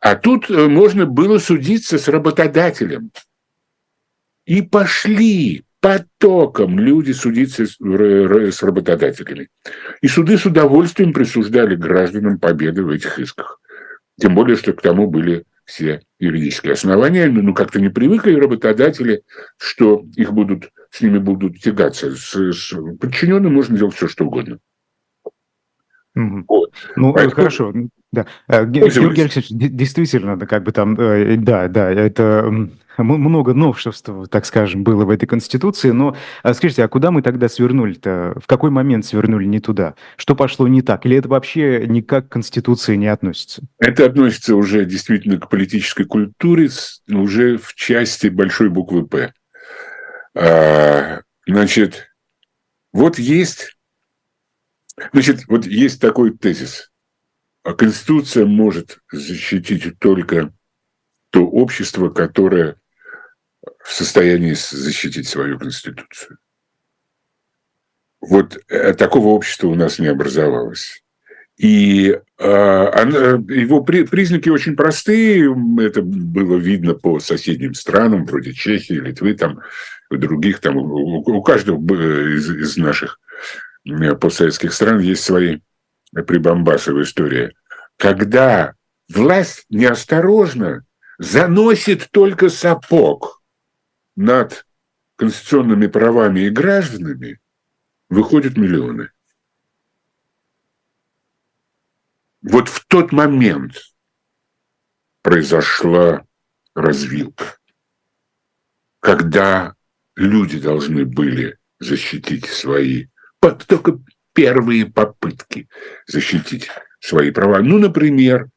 А 0.00 0.14
тут 0.14 0.50
э, 0.50 0.68
можно 0.68 1.06
было 1.06 1.38
судиться 1.38 1.98
с 1.98 2.08
работодателем. 2.08 3.10
И 4.46 4.62
пошли 4.62 5.64
потоком 5.80 6.78
люди 6.78 7.12
судиться 7.12 7.66
с 7.66 8.62
работодателями. 8.62 9.48
И 10.00 10.08
суды 10.08 10.38
с 10.38 10.46
удовольствием 10.46 11.12
присуждали 11.12 11.76
гражданам 11.76 12.38
победы 12.38 12.82
в 12.82 12.90
этих 12.90 13.18
исках. 13.18 13.60
Тем 14.18 14.34
более, 14.34 14.56
что 14.56 14.72
к 14.72 14.80
тому 14.80 15.08
были 15.08 15.44
все 15.64 16.00
юридические 16.18 16.72
основания. 16.72 17.26
Ну, 17.26 17.54
как-то 17.54 17.80
не 17.80 17.88
привыкли 17.88 18.34
работодатели, 18.34 19.22
что 19.58 20.04
их 20.16 20.32
будут, 20.32 20.70
с 20.90 21.02
ними 21.02 21.18
будут 21.18 21.60
тягаться. 21.60 22.14
С, 22.14 22.34
с 22.34 22.74
подчиненным 23.00 23.52
можно 23.52 23.76
делать 23.76 23.94
все, 23.94 24.08
что 24.08 24.24
угодно. 24.24 24.58
Вот. 26.14 26.72
Ну, 26.96 27.12
Поэтому... 27.12 27.34
хорошо. 27.34 27.74
Да. 28.10 28.26
Э, 28.48 28.64
Георгий 28.64 29.22
Алексеевич, 29.22 29.50
действительно, 29.50 30.38
как 30.46 30.62
бы 30.62 30.72
там, 30.72 30.98
э, 30.98 31.36
да, 31.36 31.68
да, 31.68 31.90
это 31.90 32.70
много 33.04 33.54
новшеств, 33.54 34.10
так 34.30 34.46
скажем, 34.46 34.84
было 34.84 35.04
в 35.04 35.10
этой 35.10 35.26
Конституции, 35.26 35.90
но 35.90 36.16
а 36.42 36.54
скажите, 36.54 36.84
а 36.84 36.88
куда 36.88 37.10
мы 37.10 37.22
тогда 37.22 37.48
свернули-то? 37.48 38.34
В 38.42 38.46
какой 38.46 38.70
момент 38.70 39.04
свернули 39.04 39.44
не 39.46 39.60
туда? 39.60 39.94
Что 40.16 40.34
пошло 40.34 40.68
не 40.68 40.82
так? 40.82 41.06
Или 41.06 41.16
это 41.16 41.28
вообще 41.28 41.86
никак 41.86 42.28
к 42.28 42.32
Конституции 42.32 42.96
не 42.96 43.06
относится? 43.06 43.62
Это 43.78 44.06
относится 44.06 44.56
уже 44.56 44.84
действительно 44.84 45.38
к 45.38 45.48
политической 45.48 46.04
культуре, 46.04 46.68
уже 47.08 47.58
в 47.58 47.74
части 47.74 48.28
большой 48.28 48.70
буквы 48.70 49.06
«П». 49.06 49.32
А, 50.34 51.20
значит, 51.46 52.08
вот 52.92 53.18
есть, 53.18 53.76
значит, 55.12 55.46
вот 55.48 55.66
есть 55.66 56.00
такой 56.00 56.36
тезис. 56.36 56.90
А 57.62 57.74
Конституция 57.74 58.46
может 58.46 58.98
защитить 59.10 59.98
только 59.98 60.52
то 61.30 61.46
общество, 61.46 62.10
которое 62.10 62.76
в 63.86 63.92
состоянии 63.92 64.54
защитить 64.54 65.28
свою 65.28 65.58
Конституцию. 65.58 66.38
Вот 68.20 68.58
э, 68.68 68.94
такого 68.94 69.28
общества 69.28 69.68
у 69.68 69.76
нас 69.76 70.00
не 70.00 70.08
образовалось. 70.08 71.04
И 71.56 72.18
э, 72.38 72.44
она, 72.44 73.18
его 73.48 73.82
при, 73.82 74.02
признаки 74.02 74.48
очень 74.48 74.74
простые. 74.74 75.54
Это 75.78 76.02
было 76.02 76.56
видно 76.56 76.94
по 76.94 77.20
соседним 77.20 77.74
странам, 77.74 78.26
вроде 78.26 78.52
Чехии, 78.52 78.94
Литвы, 78.94 79.34
там, 79.34 79.60
других. 80.10 80.58
Там, 80.58 80.76
у, 80.78 81.42
каждого 81.42 81.78
из, 82.34 82.76
наших 82.76 83.20
постсоветских 84.20 84.72
стран 84.72 84.98
есть 84.98 85.22
свои 85.22 85.60
прибамбасы 86.12 86.92
в 86.92 87.00
истории. 87.00 87.54
Когда 87.96 88.74
власть 89.08 89.64
неосторожно 89.70 90.84
заносит 91.18 92.08
только 92.10 92.48
сапог 92.48 93.35
над 94.16 94.66
конституционными 95.16 95.86
правами 95.86 96.40
и 96.40 96.50
гражданами, 96.50 97.40
выходят 98.08 98.56
миллионы. 98.56 99.10
Вот 102.42 102.68
в 102.68 102.84
тот 102.86 103.12
момент 103.12 103.76
произошла 105.22 106.24
развилка, 106.74 107.58
когда 109.00 109.74
люди 110.14 110.60
должны 110.60 111.04
были 111.04 111.58
защитить 111.80 112.46
свои, 112.46 113.06
только 113.40 113.98
первые 114.32 114.86
попытки 114.86 115.68
защитить 116.06 116.68
свои 117.00 117.30
права. 117.30 117.60
Ну, 117.60 117.78
например, 117.78 118.48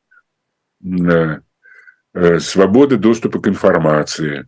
э, 0.83 1.39
свобода 2.39 2.97
доступа 2.97 3.39
к 3.39 3.47
информации. 3.47 4.47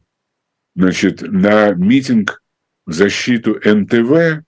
Значит, 0.76 1.22
на 1.22 1.74
митинг 1.74 2.42
в 2.86 2.94
защиту 2.94 3.60
НТВ 3.64 4.44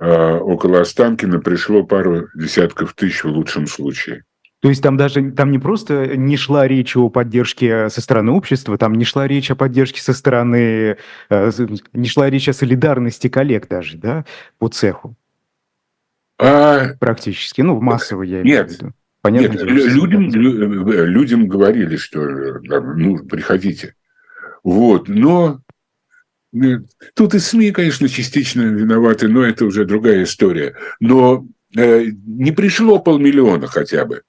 а, 0.00 0.38
около 0.38 0.80
Останкина 0.80 1.40
пришло 1.40 1.84
пару 1.84 2.28
десятков 2.34 2.94
тысяч 2.94 3.24
в 3.24 3.28
лучшем 3.28 3.66
случае. 3.66 4.24
То 4.60 4.68
есть 4.68 4.80
там 4.80 4.96
даже 4.96 5.32
там 5.32 5.50
не 5.50 5.58
просто 5.58 6.16
не 6.16 6.36
шла 6.36 6.68
речь 6.68 6.96
о 6.96 7.08
поддержке 7.08 7.88
со 7.88 8.00
стороны 8.00 8.30
общества, 8.30 8.78
там 8.78 8.94
не 8.94 9.04
шла 9.04 9.26
речь 9.26 9.50
о 9.50 9.56
поддержке 9.56 10.00
со 10.00 10.12
стороны, 10.12 10.96
э, 11.30 11.50
не 11.92 12.08
шла 12.08 12.30
речь 12.30 12.48
о 12.48 12.52
солидарности 12.52 13.28
коллег 13.28 13.66
даже, 13.66 13.98
да, 13.98 14.24
по 14.58 14.68
цеху. 14.68 15.16
А... 16.38 16.94
Практически, 17.00 17.60
ну, 17.60 17.80
массово 17.80 18.22
я 18.22 18.42
имею 18.42 18.66
в 18.66 18.70
виду. 18.70 18.92
Понятно, 19.20 19.52
Нет, 19.52 19.62
людям, 19.62 20.30
людям 20.30 21.46
говорили, 21.48 21.96
что 21.96 22.20
ну, 22.20 23.18
приходите. 23.18 23.94
Вот, 24.62 25.08
но 25.08 25.62
Тут 27.14 27.34
и 27.34 27.38
СМИ, 27.38 27.72
конечно, 27.72 28.08
частично 28.08 28.60
виноваты, 28.60 29.26
но 29.26 29.42
это 29.42 29.64
уже 29.64 29.86
другая 29.86 30.24
история. 30.24 30.76
Но 31.00 31.46
э, 31.74 32.04
не 32.26 32.52
пришло 32.52 32.98
полмиллиона 32.98 33.66
хотя 33.68 34.04
бы. 34.04 34.22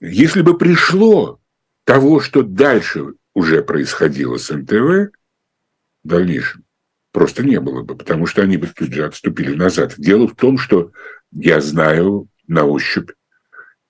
Если 0.00 0.42
бы 0.42 0.58
пришло 0.58 1.40
того, 1.84 2.20
что 2.20 2.42
дальше 2.42 3.14
уже 3.32 3.62
происходило 3.62 4.38
с 4.38 4.50
НТВ 4.50 5.12
в 6.02 6.08
дальнейшем, 6.08 6.64
просто 7.12 7.44
не 7.44 7.60
было 7.60 7.82
бы, 7.82 7.96
потому 7.96 8.26
что 8.26 8.42
они 8.42 8.56
бы 8.56 8.66
тут 8.66 8.92
же 8.92 9.04
отступили 9.04 9.54
назад. 9.54 9.94
Дело 9.98 10.26
в 10.26 10.34
том, 10.34 10.58
что 10.58 10.90
я 11.30 11.60
знаю 11.60 12.28
на 12.48 12.64
ощупь 12.64 13.10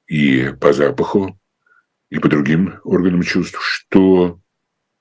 и 0.07 0.53
по 0.61 0.75
запаху, 0.75 1.39
и 2.11 2.19
по 2.19 2.29
другим 2.29 2.81
органам 2.85 3.23
чувств, 3.23 3.59
что 3.63 4.27
э, 4.29 4.50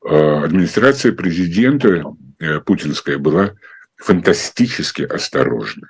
администрация 0.02 1.12
президента 1.14 2.04
Э, 2.40 2.62
путинская 2.62 3.18
была 3.18 3.54
фантастически 3.98 5.02
осторожна 5.02 5.90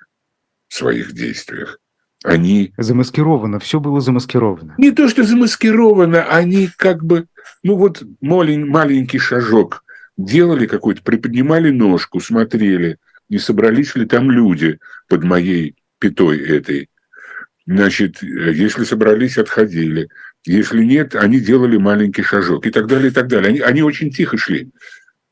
в 0.67 0.73
своих 0.73 1.13
действиях. 1.13 1.79
Они... 2.23 2.73
Замаскировано, 2.77 3.59
все 3.59 3.79
было 3.79 4.01
замаскировано. 4.01 4.75
Не 4.77 4.91
то, 4.91 5.07
что 5.07 5.23
замаскировано, 5.23 6.23
они 6.23 6.69
как 6.75 7.03
бы, 7.03 7.27
ну 7.63 7.75
вот 7.75 8.03
малень, 8.19 8.65
маленький 8.65 9.19
шажок 9.19 9.83
делали 10.17 10.65
какой-то, 10.65 11.03
приподнимали 11.03 11.69
ножку, 11.69 12.19
смотрели, 12.19 12.97
не 13.29 13.37
собрались 13.37 13.95
ли 13.95 14.05
там 14.05 14.31
люди 14.31 14.79
под 15.07 15.23
моей 15.23 15.75
пятой 15.99 16.39
этой. 16.39 16.89
Значит, 17.65 18.23
если 18.23 18.83
собрались, 18.83 19.37
отходили. 19.37 20.09
Если 20.45 20.83
нет, 20.83 21.15
они 21.15 21.39
делали 21.39 21.77
маленький 21.77 22.23
шажок 22.23 22.65
и 22.65 22.71
так 22.71 22.87
далее, 22.87 23.09
и 23.09 23.13
так 23.13 23.27
далее. 23.27 23.49
Они, 23.49 23.59
они 23.59 23.81
очень 23.81 24.11
тихо 24.11 24.37
шли. 24.37 24.71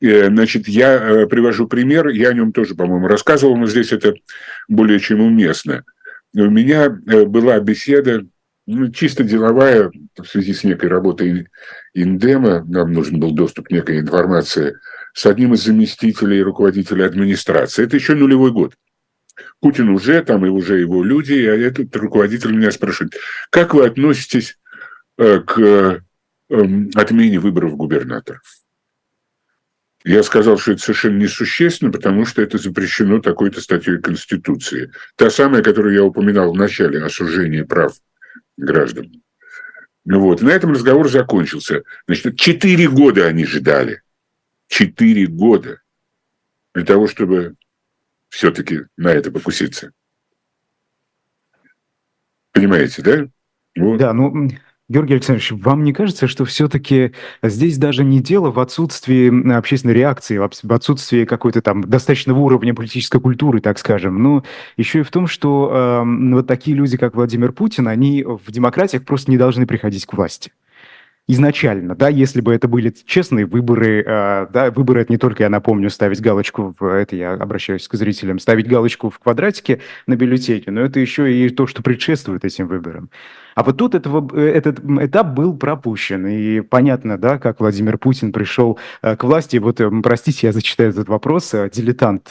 Э, 0.00 0.28
значит, 0.28 0.68
я 0.68 0.94
э, 0.94 1.26
привожу 1.26 1.66
пример, 1.66 2.08
я 2.08 2.28
о 2.28 2.34
нем 2.34 2.52
тоже, 2.52 2.74
по-моему, 2.74 3.08
рассказывал, 3.08 3.56
но 3.56 3.66
здесь 3.66 3.92
это 3.92 4.14
более 4.68 5.00
чем 5.00 5.20
уместно. 5.20 5.84
У 6.34 6.50
меня 6.50 6.84
э, 6.86 7.24
была 7.24 7.58
беседа, 7.60 8.24
ну, 8.66 8.90
чисто 8.90 9.24
деловая, 9.24 9.90
в 10.16 10.26
связи 10.26 10.52
с 10.52 10.62
некой 10.62 10.90
работой 10.90 11.48
Индема, 11.94 12.64
нам 12.68 12.92
нужен 12.92 13.18
был 13.18 13.32
доступ 13.32 13.68
к 13.68 13.70
некой 13.70 14.00
информации, 14.00 14.76
с 15.14 15.24
одним 15.24 15.54
из 15.54 15.64
заместителей 15.64 16.42
руководителя 16.42 17.06
администрации. 17.06 17.82
Это 17.82 17.96
еще 17.96 18.14
нулевой 18.14 18.52
год. 18.52 18.74
Путин 19.60 19.88
уже, 19.88 20.22
там 20.22 20.44
и 20.44 20.48
уже 20.48 20.78
его 20.78 21.02
люди, 21.02 21.32
а 21.32 21.56
этот 21.56 21.94
руководитель 21.96 22.52
меня 22.52 22.70
спрашивает, 22.70 23.14
как 23.50 23.74
вы 23.74 23.86
относитесь 23.86 24.58
к 25.18 26.04
эм, 26.48 26.90
отмене 26.94 27.38
выборов 27.40 27.76
губернаторов? 27.76 28.42
Я 30.04 30.22
сказал, 30.22 30.56
что 30.58 30.72
это 30.72 30.80
совершенно 30.80 31.18
несущественно, 31.18 31.90
потому 31.90 32.24
что 32.24 32.40
это 32.40 32.56
запрещено 32.56 33.20
такой-то 33.20 33.60
статьей 33.60 34.00
Конституции. 34.00 34.92
Та 35.16 35.28
самая, 35.28 35.62
которую 35.62 35.94
я 35.94 36.04
упоминал 36.04 36.52
в 36.52 36.56
начале, 36.56 37.04
о 37.04 37.08
сужении 37.08 37.62
прав 37.62 37.94
граждан. 38.56 39.22
Вот, 40.04 40.40
на 40.40 40.50
этом 40.50 40.72
разговор 40.72 41.10
закончился. 41.10 41.82
Значит, 42.06 42.38
четыре 42.38 42.88
года 42.88 43.26
они 43.26 43.44
ждали. 43.44 44.02
Четыре 44.68 45.26
года 45.26 45.82
для 46.74 46.84
того, 46.84 47.08
чтобы 47.08 47.56
все-таки 48.28 48.84
на 48.96 49.08
это 49.08 49.30
покуситься. 49.30 49.92
Понимаете, 52.52 53.02
да? 53.02 53.28
Вот. 53.76 53.98
Да, 53.98 54.12
ну 54.12 54.48
Георгий 54.90 55.14
Александрович, 55.14 55.52
вам 55.52 55.84
не 55.84 55.92
кажется, 55.92 56.26
что 56.28 56.46
все-таки 56.46 57.12
здесь 57.42 57.76
даже 57.76 58.04
не 58.04 58.20
дело 58.20 58.50
в 58.50 58.58
отсутствии 58.58 59.52
общественной 59.54 59.92
реакции, 59.92 60.38
в 60.38 60.72
отсутствии 60.72 61.26
какой-то 61.26 61.60
там 61.60 61.82
достаточного 61.84 62.38
уровня 62.38 62.74
политической 62.74 63.20
культуры, 63.20 63.60
так 63.60 63.78
скажем, 63.78 64.22
но 64.22 64.44
еще 64.78 65.00
и 65.00 65.02
в 65.02 65.10
том, 65.10 65.26
что 65.26 66.02
э, 66.04 66.32
вот 66.32 66.46
такие 66.46 66.74
люди, 66.74 66.96
как 66.96 67.14
Владимир 67.14 67.52
Путин, 67.52 67.86
они 67.86 68.24
в 68.24 68.50
демократиях 68.50 69.04
просто 69.04 69.30
не 69.30 69.36
должны 69.36 69.66
приходить 69.66 70.06
к 70.06 70.14
власти 70.14 70.52
изначально, 71.28 71.94
да, 71.94 72.08
если 72.08 72.40
бы 72.40 72.54
это 72.54 72.68
были 72.68 72.92
честные 73.04 73.44
выборы, 73.44 74.02
э, 74.04 74.46
да, 74.50 74.70
выборы 74.70 75.02
это 75.02 75.12
не 75.12 75.18
только, 75.18 75.42
я 75.42 75.50
напомню, 75.50 75.90
ставить 75.90 76.22
галочку 76.22 76.74
в, 76.78 76.86
это 76.86 77.14
я 77.16 77.34
обращаюсь 77.34 77.86
к 77.86 77.94
зрителям, 77.94 78.38
ставить 78.38 78.66
галочку 78.66 79.10
в 79.10 79.18
квадратике 79.18 79.80
на 80.06 80.16
бюллетене, 80.16 80.64
но 80.68 80.80
это 80.80 80.98
еще 80.98 81.30
и 81.30 81.50
то, 81.50 81.66
что 81.66 81.82
предшествует 81.82 82.46
этим 82.46 82.66
выборам. 82.66 83.10
А 83.58 83.64
вот 83.64 83.76
тут 83.76 83.96
этого, 83.96 84.24
э, 84.38 84.50
этот 84.50 84.78
этап 85.00 85.34
был 85.34 85.52
пропущен, 85.56 86.28
и 86.28 86.60
понятно, 86.60 87.18
да, 87.18 87.38
как 87.38 87.58
Владимир 87.58 87.98
Путин 87.98 88.30
пришел 88.30 88.78
э, 89.02 89.16
к 89.16 89.24
власти. 89.24 89.56
Вот, 89.56 89.80
э, 89.80 89.90
простите, 90.00 90.46
я 90.46 90.52
зачитаю 90.52 90.90
этот 90.90 91.08
вопрос. 91.08 91.52
Дилетант, 91.74 92.30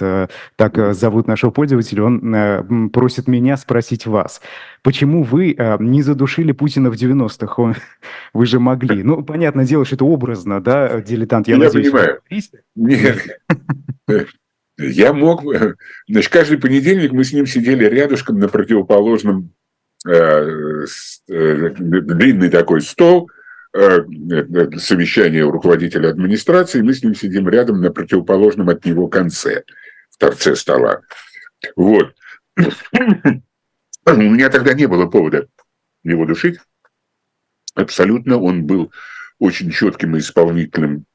так 0.56 0.96
зовут 0.96 1.28
нашего 1.28 1.52
пользователя, 1.52 2.04
он 2.04 2.90
просит 2.92 3.28
меня 3.28 3.58
спросить 3.58 4.06
вас. 4.06 4.40
Почему 4.84 5.24
вы 5.24 5.58
не 5.80 6.02
задушили 6.02 6.54
Путина 6.54 6.90
в 6.90 6.94
90-х? 6.94 7.76
Вы 8.34 8.46
же 8.46 8.62
могли. 8.62 9.04
Ну, 9.04 9.22
понятное 9.22 9.66
дело, 9.66 9.84
что 9.84 9.96
это 9.96 10.06
образно, 10.06 10.62
да, 10.62 11.02
дилетант? 11.02 11.50
Я, 11.50 11.56
я 11.56 11.66
надеюсь, 11.66 11.90
понимаю. 11.92 12.22
Нет. 12.76 13.42
Я 14.78 15.12
мог... 15.12 15.44
Значит, 16.08 16.32
каждый 16.32 16.58
понедельник 16.58 17.12
мы 17.12 17.26
с 17.26 17.34
ним 17.34 17.48
сидели 17.48 17.84
рядышком 17.84 18.40
на 18.40 18.48
противоположном 18.48 19.52
длинный 21.28 22.50
такой 22.50 22.82
стол, 22.82 23.30
э, 23.74 24.00
совещание 24.78 25.44
руководителя 25.44 26.10
администрации, 26.10 26.82
мы 26.82 26.94
с 26.94 27.04
ним 27.04 27.14
сидим 27.14 27.50
рядом 27.50 27.82
на 27.82 27.92
противоположном 27.92 28.70
от 28.70 28.86
него 28.86 29.08
конце, 29.08 29.64
в 30.10 30.18
торце 30.18 30.56
стола. 30.56 31.02
Вот. 31.76 32.16
У 34.06 34.12
меня 34.12 34.50
тогда 34.50 34.74
не 34.74 34.88
было 34.88 35.08
повода 35.08 35.48
его 36.04 36.26
душить. 36.26 36.60
Абсолютно 37.76 38.38
он 38.38 38.66
был 38.66 38.92
очень 39.40 39.72
четким 39.72 40.16
и 40.16 40.20
исполнительным. 40.20 41.06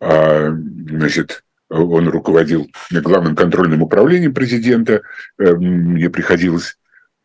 А, 0.00 0.50
значит, 0.50 1.44
он 1.70 2.08
руководил 2.08 2.68
главным 2.90 3.36
контрольным 3.36 3.82
управлением 3.82 4.34
президента. 4.34 5.02
Мне 5.38 6.10
приходилось 6.10 6.76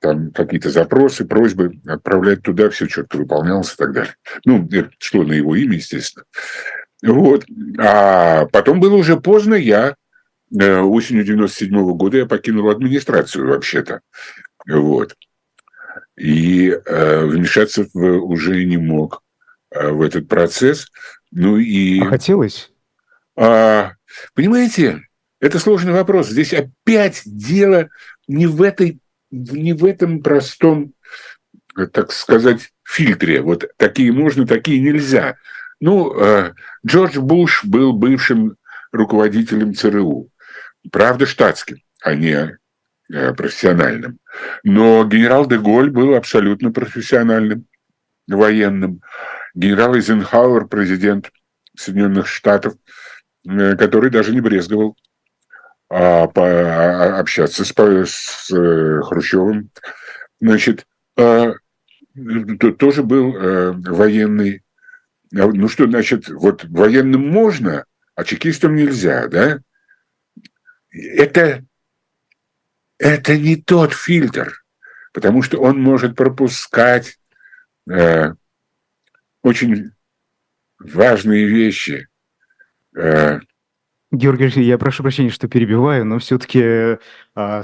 там 0.08 0.32
какие-то 0.32 0.70
запросы, 0.70 1.26
просьбы 1.26 1.80
отправлять 1.86 2.42
туда, 2.42 2.70
все 2.70 2.88
четко 2.88 3.18
выполнялось 3.18 3.74
и 3.74 3.78
так 3.78 3.92
далее. 3.92 4.16
Ну, 4.46 4.66
это 4.72 4.90
шло 5.00 5.24
на 5.24 5.34
его 5.34 5.56
имя, 5.56 5.76
естественно. 5.76 6.26
Вот. 7.04 7.46
А 7.78 8.46
потом 8.46 8.80
было 8.80 8.96
уже 8.96 9.20
поздно, 9.20 9.56
я 9.56 9.96
э, 10.58 10.80
осенью 10.80 11.26
97 11.26 11.76
-го 11.76 11.94
года 11.94 12.18
я 12.18 12.26
покинул 12.26 12.70
администрацию 12.70 13.50
вообще-то. 13.50 14.02
Вот. 14.68 15.16
и 16.18 16.70
э, 16.70 17.26
вмешаться 17.26 17.86
в, 17.94 18.00
уже 18.00 18.64
не 18.64 18.78
мог 18.78 19.24
э, 19.72 19.90
в 19.92 20.02
этот 20.02 20.28
процесс. 20.28 20.88
Ну 21.32 21.58
и... 21.58 22.00
А 22.02 22.06
хотелось? 22.06 22.72
А, 23.36 23.92
понимаете, 24.34 25.04
это 25.40 25.60
сложный 25.60 25.94
вопрос. 25.94 26.30
Здесь 26.30 26.54
опять 26.54 27.22
дело 27.26 27.90
не 28.28 28.48
в, 28.48 28.62
этой, 28.62 29.00
не 29.32 29.74
в 29.74 29.86
этом 29.86 30.22
простом, 30.22 30.94
так 31.94 32.12
сказать, 32.12 32.72
фильтре. 32.84 33.42
Вот 33.42 33.66
такие 33.78 34.12
можно, 34.12 34.48
такие 34.48 34.80
нельзя. 34.82 35.38
Ну, 35.80 36.14
э, 36.20 36.54
Джордж 36.86 37.20
Буш 37.20 37.64
был 37.64 37.94
бывшим 37.94 38.56
руководителем 38.92 39.74
ЦРУ. 39.74 40.30
Правда, 40.92 41.26
штатским, 41.26 41.78
а 42.02 42.16
не 42.16 42.58
э, 43.12 43.34
профессиональным. 43.34 44.20
Но 44.64 45.06
генерал 45.06 45.46
де 45.46 45.58
Голь 45.58 45.92
был 45.92 46.16
абсолютно 46.16 46.72
профессиональным 46.72 47.68
военным. 48.28 49.02
Генерал 49.54 49.96
Эйзенхауэр, 49.96 50.68
президент 50.68 51.32
Соединенных 51.78 52.28
Штатов, 52.28 52.76
э, 53.48 53.76
который 53.76 54.10
даже 54.10 54.34
не 54.34 54.42
брезговал 54.42 54.96
общаться 55.90 57.64
с, 57.64 57.72
с 57.72 58.52
э, 58.52 59.02
Хрущевым. 59.04 59.70
Значит, 60.42 60.86
а, 61.18 61.54
тоже 62.78 63.04
был 63.04 63.36
а, 63.36 63.72
военный. 63.72 64.64
А, 65.34 65.48
ну 65.48 65.68
что 65.68 65.86
значит, 65.86 66.28
вот 66.30 66.66
военным 66.66 67.30
можно, 67.30 67.86
а 68.16 68.24
чекистам 68.24 68.76
нельзя, 68.76 69.28
да? 69.28 69.60
Это, 70.92 71.64
это 72.98 73.38
не 73.38 73.56
тот 73.56 73.94
фильтр, 73.94 74.64
потому 75.14 75.42
что 75.42 75.60
он 75.60 75.82
может 75.82 76.16
пропускать 76.16 77.18
э, 77.90 78.34
очень 79.42 79.92
важные 80.80 81.46
вещи. 81.46 82.08
Э, 82.96 83.40
Георгий, 84.12 84.64
я 84.64 84.78
прошу 84.78 85.04
прощения, 85.04 85.30
что 85.30 85.50
перебиваю, 85.50 86.06
но 86.06 86.18
все-таки 86.20 86.62
э, 86.62 86.98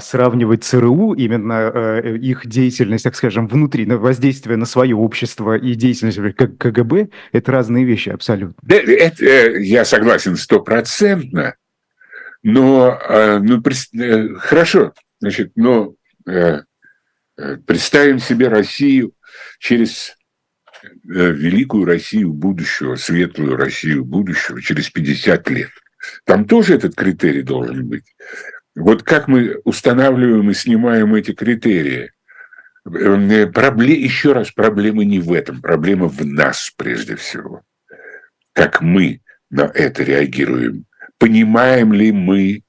сравнивать 0.00 0.62
ЦРУ, 0.62 1.14
именно 1.14 1.70
э, 1.72 2.18
их 2.18 2.46
деятельность, 2.46 3.04
так 3.04 3.16
скажем, 3.16 3.48
внутри, 3.48 3.86
на 3.86 3.96
воздействие 3.96 4.58
на 4.58 4.66
свое 4.66 4.94
общество 4.94 5.56
и 5.56 5.74
деятельность 5.74 6.18
как 6.36 6.58
КГБ, 6.58 7.08
это 7.32 7.50
разные 7.50 7.86
вещи 7.86 8.10
абсолютно. 8.10 8.56
Да, 8.60 8.76
это, 8.76 9.24
э, 9.24 9.62
я 9.62 9.86
согласен 9.86 10.36
стопроцентно, 10.36 11.54
но 12.42 12.90
э, 13.08 13.38
ну, 13.38 13.62
э, 13.62 14.28
хорошо, 14.34 14.92
значит, 15.20 15.52
но 15.56 15.94
э, 16.28 16.60
представим 17.66 18.18
себе 18.18 18.48
Россию 18.48 19.14
через 19.58 20.14
великую 21.04 21.86
Россию 21.86 22.34
будущего, 22.34 22.96
светлую 22.96 23.56
Россию 23.56 24.04
будущего 24.04 24.60
через 24.60 24.90
50 24.90 25.48
лет. 25.48 25.70
Там 26.24 26.44
тоже 26.44 26.74
этот 26.74 26.94
критерий 26.94 27.42
должен 27.42 27.86
быть. 27.86 28.04
Вот 28.74 29.02
как 29.02 29.28
мы 29.28 29.60
устанавливаем 29.64 30.50
и 30.50 30.54
снимаем 30.54 31.14
эти 31.14 31.32
критерии? 31.32 32.12
Э, 32.86 33.46
Пробле... 33.46 33.94
Еще 33.94 34.32
раз, 34.32 34.50
проблема 34.50 35.04
не 35.04 35.20
в 35.20 35.32
этом, 35.32 35.60
проблема 35.60 36.08
в 36.08 36.24
нас 36.24 36.72
прежде 36.76 37.16
всего. 37.16 37.62
Как 38.52 38.80
мы 38.80 39.20
на 39.50 39.62
это 39.62 40.02
реагируем? 40.02 40.84
Понимаем 41.18 41.92
ли 41.92 42.12
мы 42.12 42.62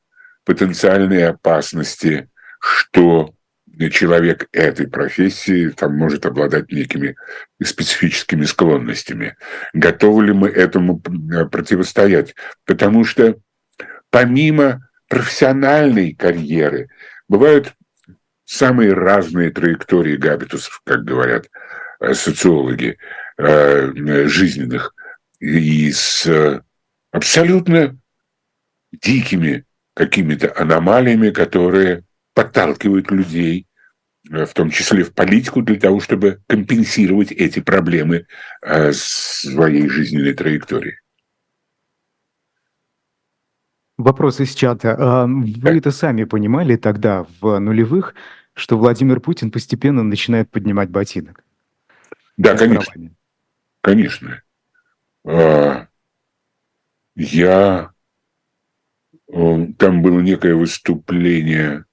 потенциальные 0.46 1.30
опасности, 1.30 2.30
что 2.60 3.35
человек 3.92 4.48
этой 4.52 4.88
профессии 4.88 5.70
там 5.70 5.96
может 5.98 6.26
обладать 6.26 6.72
некими 6.72 7.16
специфическими 7.64 8.44
склонностями. 8.46 9.36
Готовы 9.74 10.26
ли 10.26 10.34
мы 10.34 10.50
этому 10.50 11.02
э, 11.34 11.46
противостоять? 11.46 12.36
Потому 12.66 13.04
что 13.04 13.38
помимо 14.10 14.90
профессиональной 15.10 16.14
карьеры 16.14 16.90
бывают 17.28 17.74
самые 18.46 18.94
разные 18.94 19.52
траектории 19.52 20.16
габитусов, 20.16 20.82
как 20.86 21.04
говорят 21.04 21.50
э, 22.00 22.14
социологи, 22.14 22.98
э, 23.38 23.92
жизненных, 24.28 24.94
и 25.40 25.92
с 25.92 26.64
абсолютно 27.12 27.98
дикими 28.92 29.66
какими-то 29.94 30.54
аномалиями, 30.56 31.30
которые 31.30 32.05
подталкивают 32.36 33.10
людей, 33.10 33.66
э, 34.30 34.46
в 34.46 34.54
том 34.54 34.70
числе 34.70 35.04
в 35.04 35.14
политику, 35.14 35.64
для 35.64 35.80
того, 35.80 36.00
чтобы 36.00 36.42
компенсировать 36.46 37.32
эти 37.32 37.60
проблемы 37.62 38.28
э, 38.62 38.92
своей 38.94 39.90
жизненной 39.90 40.34
траектории. 40.34 41.00
Вопрос 43.98 44.42
из 44.42 44.54
чата. 44.54 44.96
А, 45.00 45.26
вы 45.26 45.78
это 45.78 45.90
сами 45.92 46.26
понимали 46.26 46.76
тогда, 46.76 47.26
в 47.40 47.58
нулевых, 47.60 48.14
что 48.54 48.78
Владимир 48.78 49.22
Путин 49.22 49.52
постепенно 49.52 50.04
начинает 50.04 50.52
поднимать 50.52 50.90
ботинок? 50.90 51.44
Да, 52.38 52.58
конечно. 52.58 53.12
Конечно. 53.82 54.42
А, 55.26 55.88
я... 57.16 57.92
Э, 59.32 59.68
там 59.78 60.02
было 60.02 60.20
некое 60.20 60.56
выступление 60.56 61.85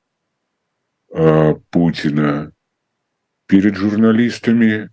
Путина 1.70 2.52
перед 3.46 3.76
журналистами. 3.76 4.90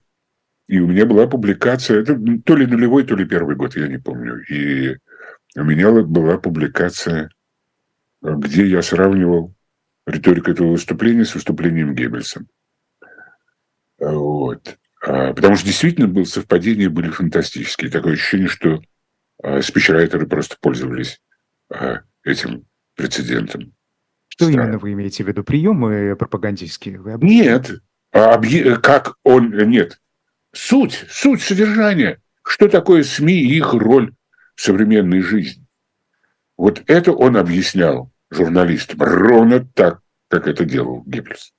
И 0.68 0.80
у 0.80 0.88
меня 0.88 1.06
была 1.06 1.28
публикация, 1.28 2.02
это 2.02 2.20
то 2.46 2.56
ли 2.56 2.66
нулевой, 2.66 3.04
то 3.06 3.16
ли 3.16 3.26
первый 3.26 3.56
год, 3.56 3.76
я 3.76 3.88
не 3.88 3.98
помню. 3.98 4.44
И 4.50 4.98
у 5.56 5.64
меня 5.64 5.92
была 6.04 6.38
публикация, 6.38 7.30
где 8.22 8.66
я 8.68 8.82
сравнивал 8.82 9.56
риторику 10.06 10.52
этого 10.52 10.72
выступления 10.72 11.26
с 11.26 11.34
выступлением 11.34 11.96
Геббельса. 11.96 12.46
Вот. 13.98 14.78
А, 15.02 15.34
потому 15.34 15.56
что 15.56 15.66
действительно 15.66 16.08
было 16.08 16.26
совпадения 16.26 16.90
были 16.90 17.10
фантастические. 17.10 17.90
Такое 17.90 18.14
ощущение, 18.14 18.48
что 18.48 18.82
а, 19.42 19.62
спичрайтеры 19.62 20.28
просто 20.28 20.58
пользовались 20.60 21.22
этим 22.24 22.66
прецедентом. 22.96 23.74
Что 24.40 24.46
Странно. 24.46 24.68
именно 24.68 24.80
вы 24.80 24.94
имеете 24.94 25.26
в 25.26 25.28
виду? 25.28 25.44
Приемы 25.44 26.16
пропагандистские? 26.16 26.98
Вы 27.02 27.18
нет. 27.22 27.82
А 28.14 28.36
объ... 28.36 28.78
Как 28.82 29.16
он... 29.26 29.50
Нет. 29.70 30.00
Суть, 30.54 31.04
суть 31.10 31.42
содержания. 31.42 32.22
Что 32.44 32.70
такое 32.70 33.04
СМИ 33.04 33.34
и 33.34 33.58
их 33.58 33.74
роль 33.74 34.14
в 34.56 34.62
современной 34.62 35.20
жизни? 35.20 35.66
Вот 36.56 36.82
это 36.88 37.12
он 37.12 37.36
объяснял 37.36 38.14
журналистам 38.32 39.02
ровно 39.02 39.68
так, 39.74 40.00
как 40.30 40.48
это 40.48 40.64
делал 40.64 41.04
Геббельс. 41.06 41.52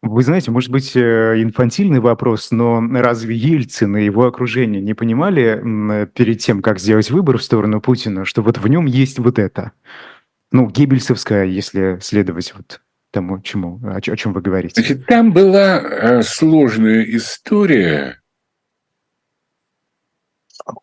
Вы 0.00 0.22
знаете, 0.22 0.50
может 0.50 0.70
быть, 0.70 0.96
э, 0.96 1.42
инфантильный 1.42 2.00
вопрос, 2.00 2.50
но 2.50 2.80
разве 2.80 3.36
Ельцин 3.36 3.94
и 3.94 4.06
его 4.06 4.24
окружение 4.24 4.80
не 4.80 4.94
понимали 4.94 6.06
перед 6.14 6.38
тем, 6.38 6.62
как 6.62 6.78
сделать 6.78 7.10
выбор 7.10 7.36
в 7.36 7.42
сторону 7.42 7.82
Путина, 7.82 8.24
что 8.24 8.40
вот 8.40 8.56
в 8.56 8.66
нем 8.68 8.86
есть 8.86 9.18
вот 9.18 9.38
это? 9.38 9.72
Ну, 10.50 10.68
геббельсовская, 10.68 11.44
если 11.44 11.98
следовать 12.00 12.54
вот 12.54 12.80
тому, 13.10 13.40
чему, 13.40 13.80
о, 13.84 13.96
о 13.96 14.16
чем 14.16 14.32
вы 14.32 14.40
говорите. 14.40 14.80
Значит, 14.80 15.06
там 15.06 15.32
была 15.32 15.80
э, 15.80 16.22
сложная 16.22 17.02
история. 17.04 18.20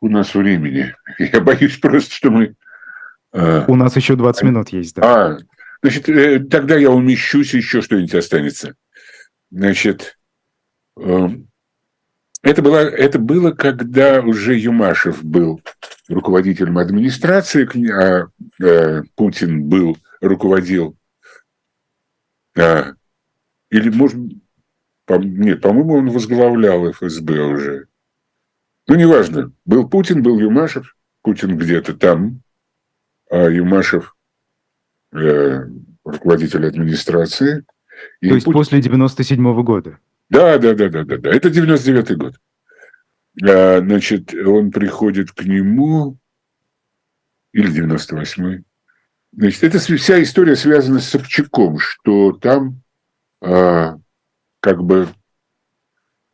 у 0.01 0.09
нас 0.09 0.33
времени? 0.33 0.95
Я 1.19 1.41
боюсь 1.41 1.77
просто, 1.77 2.13
что 2.13 2.31
мы... 2.31 2.55
Э, 3.33 3.65
у 3.67 3.75
нас 3.75 3.95
еще 3.95 4.15
20 4.15 4.43
минут 4.43 4.69
есть, 4.69 4.95
да. 4.95 5.01
А, 5.03 5.37
значит, 5.81 6.09
э, 6.09 6.39
тогда 6.39 6.77
я 6.77 6.89
умещусь, 6.91 7.53
еще 7.53 7.81
что-нибудь 7.81 8.15
останется. 8.15 8.75
Значит, 9.51 10.17
это 12.45 12.61
было, 12.61 12.77
это 12.77 13.17
было, 13.17 13.51
когда 13.51 14.21
уже 14.21 14.55
Юмашев 14.55 15.23
был 15.23 15.61
руководителем 16.07 16.77
администрации, 16.77 17.67
а 17.91 18.27
э, 18.63 19.01
Путин 19.15 19.63
был, 19.67 19.97
руководил, 20.21 20.95
а, 22.55 22.93
или, 23.71 23.89
может, 23.89 24.17
по, 25.05 25.15
нет, 25.15 25.59
по-моему, 25.61 25.95
он 25.95 26.09
возглавлял 26.11 26.91
ФСБ 26.91 27.41
уже. 27.41 27.87
Ну, 28.87 28.95
неважно, 28.95 29.51
был 29.65 29.89
Путин, 29.89 30.21
был 30.21 30.39
Юмашев, 30.39 30.95
Путин 31.23 31.57
где-то 31.57 31.95
там, 31.95 32.41
а 33.31 33.49
Юмашев 33.49 34.15
э, 35.13 35.65
руководитель 36.03 36.67
администрации. 36.67 37.65
То 38.21 38.35
есть 38.35 38.45
Путин... 38.45 38.59
после 38.59 38.81
97 38.81 39.43
-го 39.43 39.63
года? 39.63 39.97
Да, 40.29 40.57
да, 40.57 40.73
да, 40.73 40.89
да, 40.89 41.03
да, 41.03 41.17
да. 41.17 41.29
Это 41.29 41.49
99-й 41.49 42.15
год. 42.15 42.35
А, 43.43 43.79
значит, 43.79 44.33
он 44.33 44.71
приходит 44.71 45.31
к 45.31 45.43
нему, 45.43 46.17
или 47.51 47.83
98-й. 47.83 48.63
Значит, 49.33 49.63
это 49.63 49.79
вся 49.79 50.21
история 50.21 50.55
связана 50.55 50.99
с 50.99 51.09
Собчаком, 51.09 51.77
что 51.79 52.31
там 52.31 52.81
а, 53.41 53.97
как 54.61 54.83
бы 54.83 55.09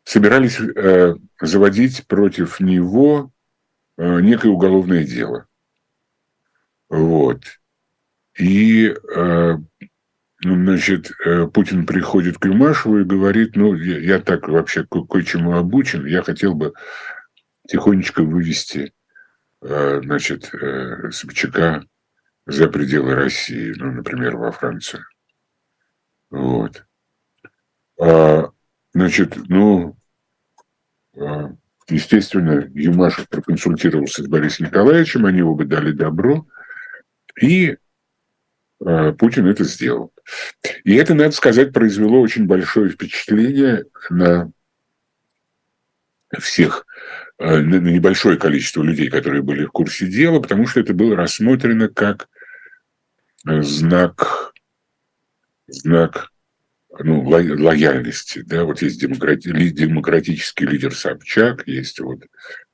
собирались 0.04 0.60
э, 0.60 1.16
заводить 1.40 2.08
против 2.08 2.60
него 2.60 3.32
э, 3.98 4.22
некое 4.22 4.50
уголовное 4.50 5.06
дело. 5.06 5.48
Вот. 6.90 7.44
И, 8.38 8.94
ну, 9.16 9.66
значит, 10.44 11.12
э, 11.26 11.48
Путин 11.48 11.86
приходит 11.86 12.38
к 12.38 12.46
Юмашеву 12.46 13.00
и 13.00 13.04
говорит, 13.04 13.56
ну, 13.56 13.76
я, 13.76 14.00
я 14.00 14.20
так 14.20 14.48
вообще 14.48 14.86
кое-чему 14.86 15.56
обучен, 15.56 16.06
я 16.06 16.24
хотел 16.24 16.56
бы 16.56 16.74
тихонечко 17.68 18.24
вывести, 18.24 18.94
э, 19.62 20.02
значит, 20.04 20.54
э, 20.54 21.12
Собчака 21.12 21.86
за 22.46 22.68
пределы 22.68 23.16
России, 23.16 23.74
ну, 23.78 23.92
например, 23.92 24.38
во 24.38 24.52
Францию. 24.52 25.06
Вот. 26.32 26.86
А, 28.00 28.50
значит, 28.94 29.36
ну, 29.48 29.96
а, 31.16 31.52
естественно, 31.88 32.68
Юмашев 32.74 33.30
проконсультировался 33.30 34.24
с 34.24 34.28
Борисом 34.28 34.68
Николаевичем, 34.68 35.26
они 35.26 35.42
оба 35.44 35.66
дали 35.66 35.92
добро, 35.92 36.48
и 37.40 37.78
Путин 38.84 39.48
это 39.48 39.64
сделал. 39.64 40.12
И 40.84 40.96
это, 40.96 41.14
надо 41.14 41.32
сказать, 41.32 41.72
произвело 41.72 42.20
очень 42.20 42.48
большое 42.48 42.90
впечатление 42.90 43.86
на 44.10 44.52
всех, 46.40 46.88
а, 47.38 47.58
на 47.58 47.76
небольшое 47.76 48.38
количество 48.38 48.82
людей, 48.82 49.10
которые 49.10 49.44
были 49.44 49.66
в 49.66 49.72
курсе 49.72 50.08
дела, 50.08 50.40
потому 50.40 50.66
что 50.66 50.80
это 50.80 50.94
было 50.94 51.16
рассмотрено 51.16 51.90
как 51.90 52.28
знак, 53.44 54.54
знак 55.68 56.32
ну, 57.00 57.24
лояльности. 57.24 58.42
Да? 58.42 58.64
Вот 58.64 58.82
есть 58.82 59.00
демократи, 59.00 59.52
демократический 59.70 60.66
лидер 60.66 60.96
Собчак, 60.96 61.68
есть 61.68 62.00
вот 62.00 62.24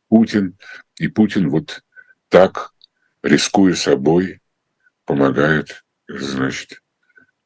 Путин, 0.08 0.58
и 1.00 1.08
Путин 1.08 1.50
вот 1.50 1.84
так, 2.30 2.72
рискуя 3.24 3.74
собой, 3.74 4.42
помогает, 5.06 5.84
значит, 6.08 6.82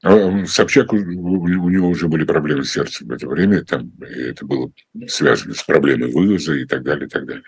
а 0.03 0.45
Собчак, 0.45 0.93
у 0.93 0.97
него 0.97 1.89
уже 1.89 2.07
были 2.07 2.23
проблемы 2.23 2.63
с 2.63 2.71
сердцем 2.71 3.07
в 3.07 3.11
это 3.11 3.27
время, 3.27 3.63
там, 3.63 3.91
это 4.01 4.45
было 4.45 4.71
связано 5.07 5.53
с 5.53 5.63
проблемой 5.63 6.11
вывоза 6.11 6.53
и 6.55 6.65
так 6.65 6.83
далее, 6.83 7.05
и 7.05 7.09
так 7.09 7.25
далее. 7.25 7.43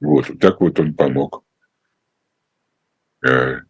Вот, 0.00 0.30
так 0.40 0.60
вот 0.60 0.78
он 0.78 0.94
помог 0.94 1.44
э, 3.26 3.60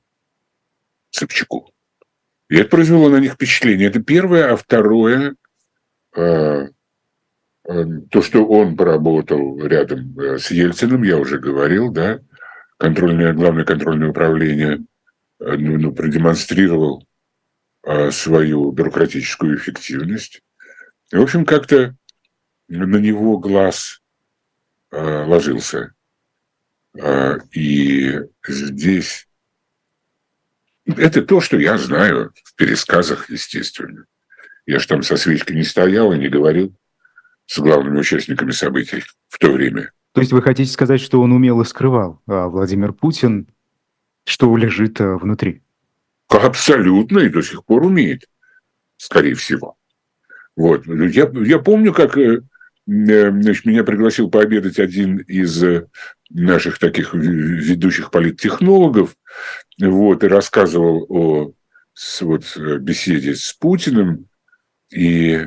Собчаку. 1.11 1.73
И 2.49 2.57
это 2.57 2.69
произвело 2.69 3.09
на 3.09 3.19
них 3.19 3.33
впечатление. 3.33 3.89
Это 3.89 4.03
первое. 4.03 4.53
А 4.53 4.57
второе, 4.57 5.37
э, 6.15 6.69
э, 7.65 7.85
то, 8.11 8.23
что 8.23 8.47
он 8.47 8.77
поработал 8.77 9.59
рядом 9.65 10.19
э, 10.19 10.39
с 10.39 10.51
Ельциным, 10.51 11.03
я 11.03 11.17
уже 11.17 11.39
говорил, 11.39 11.91
да, 11.91 12.21
контрольное, 12.77 13.33
главное 13.33 13.65
контрольное 13.65 14.11
управление 14.11 14.85
ну, 15.45 15.79
ну, 15.79 15.93
продемонстрировал 15.93 17.07
свою 18.11 18.71
бюрократическую 18.71 19.57
эффективность. 19.57 20.41
И, 21.13 21.17
в 21.17 21.23
общем, 21.23 21.45
как-то 21.45 21.97
на 22.69 22.97
него 22.99 23.39
глаз 23.39 24.01
ложился. 24.91 25.93
И 27.53 28.21
здесь 28.47 29.27
это 30.87 31.23
то, 31.23 31.41
что 31.41 31.59
я 31.59 31.79
знаю 31.79 32.33
в 32.45 32.55
пересказах, 32.55 33.31
естественно. 33.31 34.05
Я 34.67 34.79
же 34.79 34.87
там 34.87 35.03
со 35.03 35.17
свечкой 35.17 35.57
не 35.57 35.65
стоял 35.65 36.13
и 36.13 36.19
не 36.19 36.29
говорил 36.29 36.75
с 37.47 37.59
главными 37.59 37.99
участниками 37.99 38.53
событий 38.53 39.03
в 39.29 39.39
то 39.39 39.51
время. 39.51 39.91
То 40.13 40.21
есть 40.21 40.33
вы 40.33 40.43
хотите 40.43 40.71
сказать, 40.71 41.01
что 41.01 41.21
он 41.21 41.33
умело 41.33 41.65
скрывал 41.65 42.23
а 42.27 42.49
Владимир 42.49 42.93
Путин, 42.93 43.49
что 44.25 44.57
лежит 44.57 45.01
а, 45.01 45.17
внутри? 45.17 45.63
Абсолютно, 46.29 47.21
и 47.21 47.29
до 47.29 47.43
сих 47.43 47.65
пор 47.65 47.85
умеет, 47.85 48.25
скорее 48.97 49.35
всего. 49.35 49.77
Вот. 50.57 50.87
Я, 50.87 51.31
я 51.33 51.59
помню, 51.59 51.93
как 51.93 52.17
э, 52.17 52.43
Э, 52.89 53.31
значит, 53.31 53.65
меня 53.65 53.85
пригласил 53.85 54.31
пообедать 54.31 54.79
один 54.79 55.19
из 55.19 55.63
э, 55.63 55.87
наших 56.31 56.79
таких 56.79 57.15
ведущих 57.15 58.11
политтехнологов, 58.11 59.17
вот, 59.79 60.25
и 60.25 60.29
рассказывал 60.29 61.07
о 61.09 61.53
вот, 62.21 62.57
э, 62.57 62.79
беседе 62.79 63.35
с 63.37 63.53
Путиным, 63.53 64.27
и, 64.91 65.47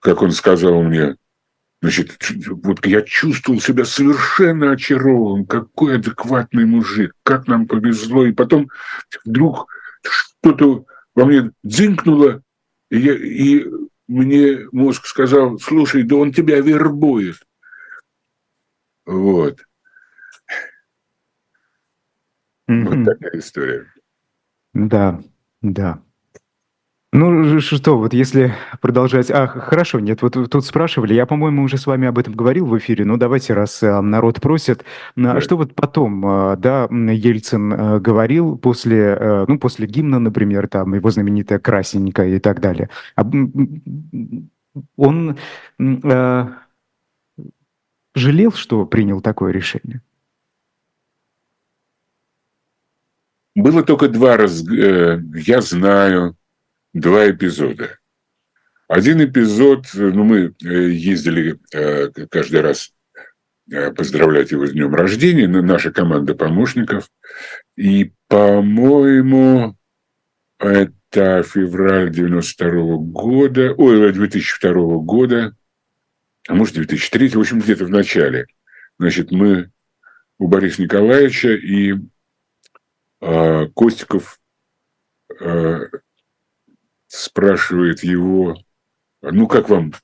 как 0.00 0.22
он 0.22 0.32
сказал 0.32 0.82
мне, 0.82 1.16
значит, 1.84 2.16
вот 2.62 2.86
я 2.86 3.02
чувствовал 3.02 3.60
себя 3.60 3.84
совершенно 3.84 4.72
очарован, 4.72 5.44
какой 5.44 5.96
адекватный 5.96 6.64
мужик, 6.64 7.12
как 7.22 7.46
нам 7.46 7.66
повезло, 7.66 8.24
и 8.24 8.32
потом 8.32 8.68
вдруг 9.24 9.68
что-то 10.02 10.86
во 11.14 11.26
мне 11.26 11.50
дзинкнуло, 11.62 12.42
и, 12.90 12.98
я, 12.98 13.14
и 13.14 13.66
мне 14.08 14.66
мозг 14.72 15.04
сказал, 15.04 15.58
слушай, 15.58 16.04
да 16.04 16.16
он 16.16 16.32
тебя 16.32 16.60
вербует. 16.60 17.36
Вот. 19.04 19.60
Mm-hmm. 22.70 22.84
Вот 22.84 23.04
такая 23.04 23.38
история. 23.40 23.92
Да, 24.72 25.22
да. 25.60 26.02
Ну 27.16 27.60
что, 27.60 27.96
вот 27.96 28.12
если 28.12 28.54
продолжать... 28.80 29.30
А, 29.30 29.46
хорошо, 29.46 30.00
нет, 30.00 30.20
вот 30.20 30.32
тут 30.32 30.64
спрашивали, 30.64 31.14
я, 31.14 31.26
по-моему, 31.26 31.62
уже 31.62 31.78
с 31.78 31.86
вами 31.86 32.08
об 32.08 32.18
этом 32.18 32.34
говорил 32.34 32.66
в 32.66 32.76
эфире, 32.76 33.04
ну 33.04 33.16
давайте, 33.16 33.54
раз 33.54 33.84
а, 33.84 34.02
народ 34.02 34.40
просит. 34.40 34.84
Да. 35.14 35.40
Что 35.40 35.56
вот 35.56 35.76
потом, 35.76 36.26
а, 36.26 36.56
да, 36.56 36.88
Ельцин 36.90 37.72
а, 37.72 38.00
говорил 38.00 38.58
после, 38.58 39.44
ну, 39.46 39.60
после 39.60 39.86
гимна, 39.86 40.18
например, 40.18 40.66
там, 40.66 40.92
его 40.92 41.08
знаменитая 41.08 41.60
«Красенька» 41.60 42.26
и 42.26 42.40
так 42.40 42.60
далее. 42.60 42.90
Он 44.96 45.36
э, 45.78 46.46
жалел, 48.16 48.50
что 48.50 48.86
принял 48.86 49.20
такое 49.20 49.52
решение? 49.52 50.02
Было 53.54 53.84
только 53.84 54.08
два 54.08 54.36
раза, 54.36 54.68
э, 54.74 55.20
я 55.46 55.60
знаю, 55.60 56.36
два 56.94 57.28
эпизода. 57.30 57.98
Один 58.88 59.22
эпизод, 59.24 59.86
ну, 59.94 60.24
мы 60.24 60.54
э, 60.62 60.90
ездили 60.90 61.58
э, 61.72 62.08
каждый 62.30 62.60
раз 62.60 62.92
э, 63.70 63.92
поздравлять 63.92 64.52
его 64.52 64.66
с 64.66 64.72
днем 64.72 64.94
рождения, 64.94 65.48
наша 65.48 65.90
команда 65.90 66.34
помощников. 66.34 67.10
И, 67.76 68.12
по-моему, 68.28 69.76
это 70.58 71.42
февраль 71.42 72.10
92 72.10 72.70
-го 72.70 72.98
года, 72.98 73.74
ой, 73.74 74.12
2002 74.12 74.72
года, 74.98 75.56
а 76.46 76.54
может, 76.54 76.74
2003, 76.74 77.30
в 77.30 77.40
общем, 77.40 77.60
где-то 77.60 77.86
в 77.86 77.90
начале. 77.90 78.46
Значит, 78.98 79.32
мы 79.32 79.70
у 80.38 80.46
Бориса 80.46 80.82
Николаевича 80.82 81.54
и 81.54 81.94
э, 83.20 83.66
Костиков 83.74 84.38
спрашивает 87.14 88.02
его, 88.02 88.56
ну 89.22 89.46
как 89.46 89.68
вам 89.68 89.94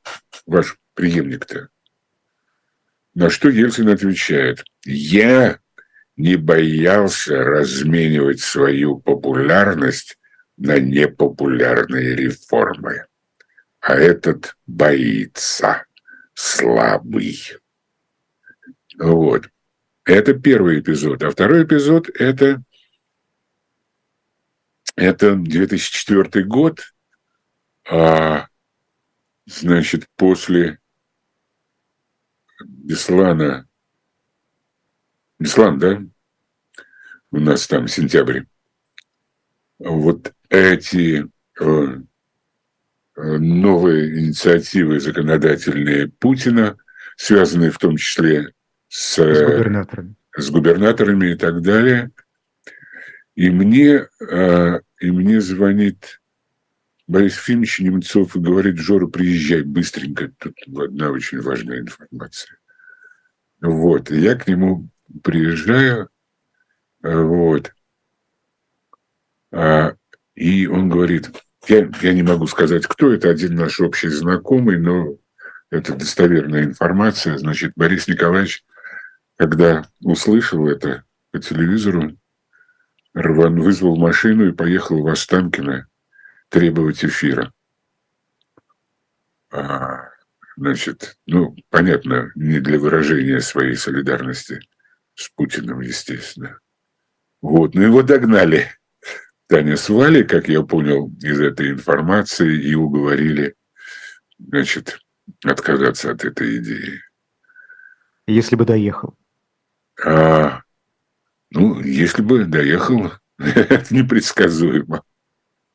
ваш 0.47 0.79
преемник-то? 0.95 1.69
На 3.15 3.31
что 3.31 3.49
Ельцин 3.49 3.89
отвечает, 3.89 4.65
я 4.85 5.59
не 6.17 6.37
боялся 6.37 7.43
разменивать 7.43 8.41
свою 8.41 8.99
популярность 8.99 10.19
на 10.57 10.79
непопулярные 10.79 12.15
реформы. 12.15 13.07
А 13.81 13.95
этот 13.95 14.57
боится, 14.67 15.87
слабый. 16.35 17.41
Вот. 18.99 19.49
Это 20.05 20.35
первый 20.35 20.81
эпизод. 20.81 21.23
А 21.23 21.31
второй 21.31 21.65
эпизод– 21.65 22.09
это, 22.15 22.63
это 24.95 25.35
2004 25.35 26.45
год, 26.45 26.93
а, 27.91 28.47
значит, 29.47 30.07
после 30.16 30.78
Беслана, 32.64 33.66
Беслан, 35.41 35.78
да? 35.78 36.01
У 37.32 37.38
нас 37.38 37.66
там 37.66 37.88
сентябрь. 37.88 38.43
Вот 39.78 40.32
эти 40.51 41.26
э, 41.61 41.97
новые 43.16 44.20
инициативы 44.20 45.01
законодательные 45.01 46.09
Путина, 46.09 46.76
связанные 47.16 47.70
в 47.70 47.78
том 47.78 47.97
числе 47.97 48.53
с, 48.88 49.18
с 49.18 49.43
губернаторами. 49.43 50.14
с 50.36 50.51
губернаторами 50.51 51.32
и 51.32 51.34
так 51.34 51.61
далее. 51.62 52.11
И 53.34 53.51
мне, 53.51 54.07
э, 54.20 54.80
и 55.01 55.11
мне 55.11 55.41
звонит 55.41 56.20
Борис 57.11 57.39
Ефимович 57.39 57.81
Немцов 57.81 58.37
и 58.37 58.39
говорит, 58.39 58.79
Жора, 58.79 59.09
приезжай 59.09 59.63
быстренько, 59.63 60.31
тут 60.39 60.55
одна 60.79 61.11
очень 61.11 61.41
важная 61.41 61.81
информация. 61.81 62.57
Вот, 63.61 64.13
и 64.13 64.21
я 64.21 64.37
к 64.37 64.47
нему 64.47 64.89
приезжаю, 65.25 66.09
вот, 67.03 67.73
а, 69.51 69.97
и 70.37 70.69
он 70.69 70.89
говорит, 70.89 71.33
я, 71.67 71.91
я 72.01 72.15
не 72.15 72.23
могу 72.23 72.47
сказать, 72.47 72.87
кто 72.87 73.13
это, 73.13 73.29
один 73.29 73.57
наш 73.57 73.81
общий 73.81 74.09
знакомый, 74.09 74.79
но 74.79 75.17
это 75.69 75.97
достоверная 75.97 76.63
информация. 76.63 77.37
Значит, 77.39 77.73
Борис 77.75 78.07
Николаевич, 78.07 78.65
когда 79.35 79.85
услышал 80.01 80.69
это 80.69 81.03
по 81.33 81.41
телевизору, 81.41 82.17
рван, 83.15 83.61
вызвал 83.61 83.97
машину 83.97 84.47
и 84.47 84.53
поехал 84.53 85.03
в 85.03 85.09
Останкино 85.09 85.89
требовать 86.51 87.05
эфира. 87.05 87.53
А, 89.51 90.11
значит, 90.57 91.16
ну, 91.26 91.57
понятно, 91.70 92.30
не 92.34 92.61
для 92.61 92.78
выражения 92.78 93.40
своей 93.40 93.76
солидарности 93.76 94.61
с 95.14 95.30
Путиным, 95.30 95.80
естественно. 95.80 96.59
Вот, 97.40 97.74
но 97.74 97.82
его 97.82 98.03
догнали 98.03 98.68
Таня 99.46 99.76
с 99.76 99.88
Валей, 99.88 100.24
как 100.24 100.48
я 100.48 100.62
понял 100.62 101.11
из 101.22 101.40
этой 101.40 101.70
информации, 101.70 102.62
и 102.62 102.74
уговорили, 102.74 103.55
значит, 104.38 105.01
отказаться 105.44 106.11
от 106.11 106.24
этой 106.24 106.59
идеи. 106.59 107.01
Если 108.26 108.55
бы 108.55 108.64
доехал. 108.64 109.16
А, 110.05 110.62
ну, 111.51 111.80
если 111.80 112.22
бы 112.22 112.44
доехал, 112.44 113.12
это 113.38 113.94
непредсказуемо. 113.94 115.03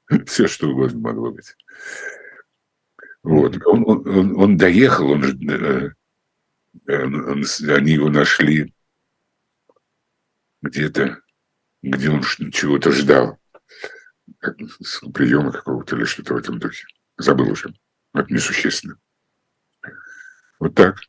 Все, 0.25 0.47
что 0.47 0.69
угодно 0.69 0.99
могло 0.99 1.31
быть. 1.31 1.55
Вот. 3.23 3.57
Он, 3.65 3.83
он, 3.87 4.39
он 4.39 4.57
доехал, 4.57 5.11
он, 5.11 5.23
э, 5.49 5.91
он, 6.87 7.45
они 7.69 7.93
его 7.93 8.09
нашли 8.09 8.73
где-то, 10.61 11.21
где 11.81 12.09
он 12.09 12.21
чего-то 12.51 12.91
ждал. 12.91 13.39
Приема 15.13 15.51
какого-то 15.51 15.95
или 15.95 16.05
что-то 16.05 16.35
в 16.35 16.37
этом 16.37 16.59
духе. 16.59 16.85
Забыл 17.17 17.51
уже. 17.51 17.73
Это 18.13 18.31
несущественно. 18.31 18.97
Вот 20.59 20.75
так. 20.75 20.99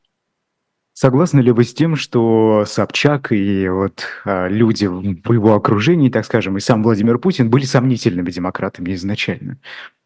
Согласны 0.99 1.41
ли 1.41 1.53
вы 1.53 1.65
с 1.65 1.75
тем, 1.75 1.95
что 1.95 2.65
Собчак 2.67 3.31
и 3.31 3.69
вот 3.69 4.07
а, 4.25 4.49
люди 4.49 4.87
в 4.87 5.31
его 5.31 5.55
окружении, 5.55 6.09
так 6.09 6.25
скажем, 6.25 6.57
и 6.57 6.61
сам 6.61 6.83
Владимир 6.83 7.19
Путин 7.19 7.51
были 7.51 7.67
сомнительными 7.67 8.31
демократами 8.31 8.95
изначально? 8.95 9.59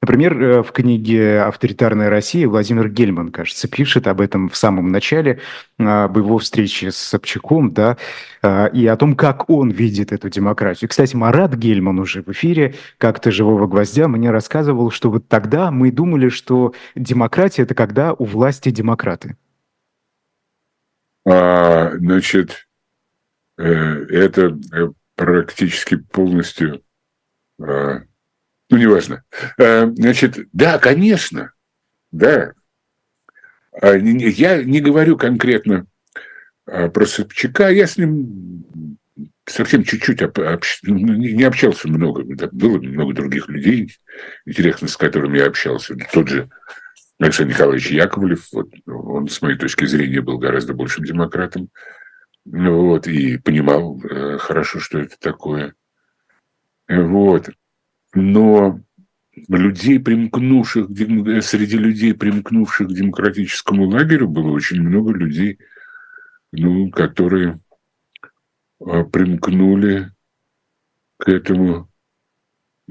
Например, 0.03 0.43
э, 0.43 0.63
в 0.65 0.73
книге 0.73 1.43
«Авторитарная 1.43 2.11
Россия» 2.11 2.49
Владимир 2.49 2.89
Гельман, 2.89 3.29
кажется, 3.29 3.69
пишет 3.69 4.09
об 4.09 4.21
этом 4.21 4.49
в 4.49 4.57
самом 4.57 4.91
начале, 4.91 5.39
а, 5.79 6.07
об 6.07 6.17
его 6.17 6.39
встрече 6.39 6.91
с 6.91 6.97
Собчаком, 6.97 7.73
да, 7.73 7.97
а, 8.43 8.67
и 8.67 8.85
о 8.89 8.97
том, 8.97 9.15
как 9.15 9.49
он 9.49 9.71
видит 9.71 10.11
эту 10.11 10.29
демократию. 10.29 10.89
Кстати, 10.89 11.15
Марат 11.15 11.55
Гельман 11.55 12.01
уже 12.01 12.25
в 12.25 12.31
эфире 12.31 12.75
как-то 12.99 13.31
«Живого 13.31 13.69
гвоздя» 13.69 14.09
мне 14.09 14.33
рассказывал, 14.33 14.91
что 14.91 15.09
вот 15.09 15.29
тогда 15.29 15.71
мы 15.71 15.93
думали, 15.93 16.31
что 16.31 16.75
демократия– 16.97 17.63
это 17.65 17.77
когда 17.77 18.13
у 18.13 18.25
власти 18.25 18.71
демократы. 18.71 19.37
А, 21.27 21.97
значит, 21.97 22.67
э, 23.59 23.65
это 23.65 24.59
э, 24.73 24.89
практически 25.15 25.97
полностью, 25.97 26.83
а, 27.61 28.03
ну, 28.71 28.77
неважно. 28.77 29.25
А, 29.59 29.87
значит, 29.95 30.49
да, 30.53 30.79
конечно, 30.79 31.53
да. 32.11 32.55
А, 33.73 33.95
я 33.97 34.63
не 34.63 34.81
говорю 34.81 35.17
конкретно 35.17 35.87
про 36.65 37.05
Собчака, 37.05 37.69
я 37.71 37.87
с 37.87 37.97
ним 37.97 38.65
совсем 39.45 39.85
чуть-чуть 39.85 40.23
общ... 40.23 40.81
Ну, 40.83 40.97
не 40.97 41.43
общался 41.43 41.89
много. 41.89 42.23
Было 42.53 42.79
много 42.79 43.13
других 43.13 43.49
людей, 43.49 43.97
интересных, 44.47 44.91
с 44.91 44.97
которыми 44.97 45.39
я 45.39 45.47
общался. 45.47 45.97
Тот 46.13 46.29
же 46.29 46.49
Александр 47.21 47.53
Николаевич 47.53 47.91
Яковлев, 47.91 48.49
вот, 48.53 48.71
он, 48.87 49.29
с 49.29 49.43
моей 49.43 49.59
точки 49.59 49.85
зрения, 49.85 50.23
был 50.23 50.39
гораздо 50.39 50.73
большим 50.73 51.05
демократом, 51.05 51.69
вот, 52.47 53.07
и 53.07 53.37
понимал 53.37 54.01
э, 54.03 54.39
хорошо, 54.39 54.81
что 54.81 54.99
это 54.99 55.19
такое. 55.21 55.75
Вот. 56.89 57.51
Но 58.15 58.81
людей, 59.49 60.01
примкнувших, 60.01 60.87
среди 61.43 61.77
людей, 61.77 62.15
примкнувших 62.15 62.89
к 62.89 62.93
демократическому 62.93 63.87
лагерю, 63.87 64.27
было 64.27 64.51
очень 64.51 64.81
много 64.81 65.13
людей, 65.13 65.59
ну, 66.53 66.91
которые 66.91 67.61
э, 68.81 69.05
примкнули 69.05 70.11
к 71.19 71.29
этому 71.29 71.90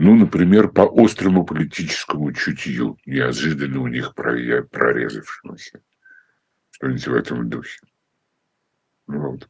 ну, 0.02 0.16
например, 0.16 0.70
по 0.70 0.84
острому 0.86 1.44
политическому 1.44 2.32
чутью, 2.32 2.98
неожиданно 3.06 3.82
у 3.82 3.88
них 3.88 4.16
прорезавшемуся. 4.16 5.82
Что-нибудь 6.72 7.08
в 7.08 7.14
этом 7.14 7.50
духе. 7.50 7.80
Ну, 9.08 9.32
вот. 9.32 9.50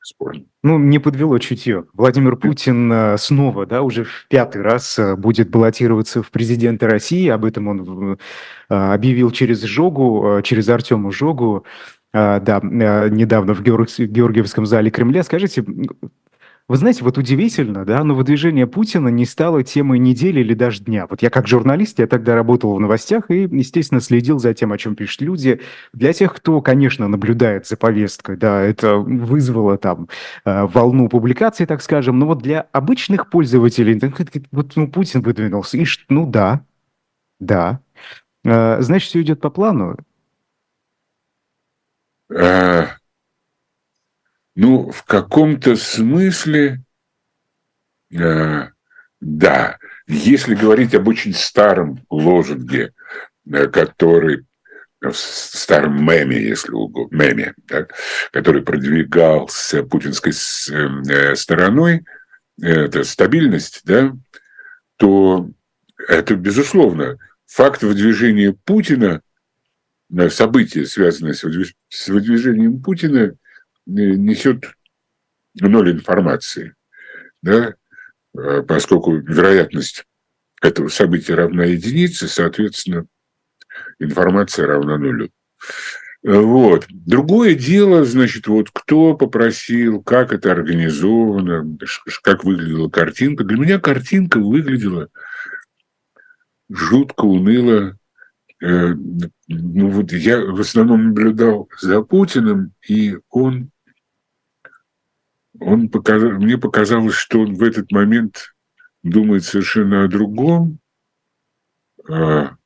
Спорно. 0.00 0.44
Ну, 0.62 0.78
не 0.78 1.00
подвело 1.00 1.36
чутье. 1.38 1.86
Владимир 1.94 2.36
Путин 2.36 2.92
э, 2.92 3.18
снова, 3.18 3.66
да, 3.66 3.82
уже 3.82 4.04
в 4.04 4.26
пятый 4.28 4.62
раз 4.62 5.00
э, 5.00 5.16
будет 5.16 5.50
баллотироваться 5.50 6.22
в 6.22 6.30
президенты 6.30 6.86
России. 6.86 7.26
Об 7.26 7.44
этом 7.44 7.66
он 7.66 8.12
э, 8.12 8.74
объявил 8.74 9.32
через 9.32 9.64
Жогу, 9.64 10.42
через 10.44 10.68
Артему 10.68 11.10
Жогу. 11.10 11.64
Да, 12.12 12.60
недавно 12.62 13.52
в 13.52 13.62
Георгиевском 13.62 14.64
зале 14.64 14.90
Кремля. 14.90 15.22
Скажите, 15.24 15.64
вы 16.68 16.76
знаете, 16.76 17.02
вот 17.02 17.16
удивительно, 17.16 17.86
да, 17.86 18.04
но 18.04 18.14
выдвижение 18.14 18.66
Путина 18.66 19.08
не 19.08 19.24
стало 19.24 19.64
темой 19.64 19.98
недели 19.98 20.40
или 20.40 20.52
даже 20.52 20.82
дня. 20.82 21.06
Вот 21.08 21.22
я 21.22 21.30
как 21.30 21.48
журналист, 21.48 21.98
я 21.98 22.06
тогда 22.06 22.34
работал 22.34 22.74
в 22.74 22.80
новостях 22.80 23.30
и, 23.30 23.48
естественно, 23.50 24.02
следил 24.02 24.38
за 24.38 24.52
тем, 24.52 24.72
о 24.72 24.78
чем 24.78 24.94
пишут 24.94 25.22
люди. 25.22 25.62
Для 25.94 26.12
тех, 26.12 26.34
кто, 26.34 26.60
конечно, 26.60 27.08
наблюдает 27.08 27.66
за 27.66 27.78
повесткой, 27.78 28.36
да, 28.36 28.60
это 28.60 28.98
вызвало 28.98 29.78
там 29.78 30.08
э, 30.44 30.66
волну 30.66 31.08
публикаций, 31.08 31.64
так 31.64 31.80
скажем, 31.80 32.18
но 32.18 32.26
вот 32.26 32.42
для 32.42 32.60
обычных 32.72 33.30
пользователей, 33.30 33.98
вот 34.52 34.76
ну, 34.76 34.88
Путин 34.88 35.22
выдвинулся, 35.22 35.78
и 35.78 35.86
ну 36.10 36.26
да, 36.26 36.66
да, 37.40 37.80
э, 38.44 38.82
значит, 38.82 39.08
все 39.08 39.22
идет 39.22 39.40
по 39.40 39.48
плану. 39.48 39.96
Ну, 44.60 44.90
в 44.90 45.04
каком-то 45.04 45.76
смысле, 45.76 46.82
э, 48.12 48.68
да, 49.20 49.78
если 50.08 50.56
говорить 50.56 50.96
об 50.96 51.06
очень 51.06 51.32
старом 51.32 52.04
лозунге, 52.10 52.92
э, 53.48 53.68
который 53.68 54.46
в 55.00 55.12
старом 55.14 56.04
меме, 56.04 56.42
если 56.42 56.72
угодно, 56.72 57.16
меме, 57.16 57.54
да, 57.68 57.86
который 58.32 58.62
продвигался 58.62 59.84
путинской 59.84 60.32
э, 60.32 61.36
стороной, 61.36 62.04
это 62.60 63.04
стабильность, 63.04 63.82
да, 63.84 64.12
то 64.96 65.48
это, 66.08 66.34
безусловно, 66.34 67.16
факт 67.46 67.84
выдвижения 67.84 68.56
Путина, 68.64 69.22
события, 70.30 70.84
связанные 70.84 71.34
с 71.34 72.08
выдвижением 72.08 72.82
Путина– 72.82 73.36
несет 73.88 74.64
ноль 75.60 75.92
информации, 75.92 76.74
да, 77.42 77.74
а 78.36 78.62
поскольку 78.62 79.16
вероятность 79.16 80.04
этого 80.60 80.88
события 80.88 81.34
равна 81.34 81.64
единице, 81.64 82.28
соответственно, 82.28 83.06
информация 83.98 84.66
равна 84.66 84.98
нулю. 84.98 85.30
Вот. 86.22 86.86
Другое 86.88 87.54
дело, 87.54 88.04
значит, 88.04 88.48
вот 88.48 88.70
кто 88.72 89.14
попросил, 89.14 90.02
как 90.02 90.32
это 90.32 90.50
организовано, 90.50 91.78
как 92.22 92.44
выглядела 92.44 92.88
картинка. 92.88 93.44
Для 93.44 93.56
меня 93.56 93.78
картинка 93.78 94.38
выглядела 94.38 95.08
жутко 96.68 97.24
уныло. 97.24 97.96
Э, 98.60 98.94
ну 99.46 99.90
вот 99.90 100.12
я 100.12 100.40
в 100.40 100.60
основном 100.60 101.08
наблюдал 101.08 101.68
за 101.80 102.02
Путиным, 102.02 102.72
и 102.86 103.16
он 103.30 103.70
он 105.60 105.88
показал, 105.88 106.32
мне 106.32 106.58
показалось, 106.58 107.14
что 107.14 107.40
он 107.40 107.54
в 107.54 107.62
этот 107.62 107.90
момент 107.92 108.54
думает 109.02 109.44
совершенно 109.44 110.04
о 110.04 110.08
другом, 110.08 110.78
а, 112.08 112.56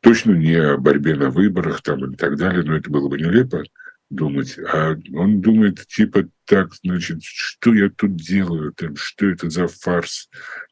точно 0.00 0.32
не 0.32 0.54
о 0.54 0.76
борьбе 0.76 1.14
на 1.16 1.30
выборах 1.30 1.82
там 1.82 2.12
и 2.12 2.16
так 2.16 2.36
далее, 2.36 2.62
но 2.62 2.76
это 2.76 2.90
было 2.90 3.08
бы 3.08 3.18
нелепо 3.18 3.62
думать, 4.10 4.58
а 4.58 4.94
он 5.14 5.40
думает 5.40 5.86
типа 5.86 6.28
так, 6.44 6.74
значит, 6.82 7.22
что 7.22 7.72
я 7.72 7.88
тут 7.88 8.16
делаю, 8.16 8.72
там, 8.72 8.96
что 8.96 9.26
это 9.26 9.48
за 9.50 9.66
фарс, 9.66 10.28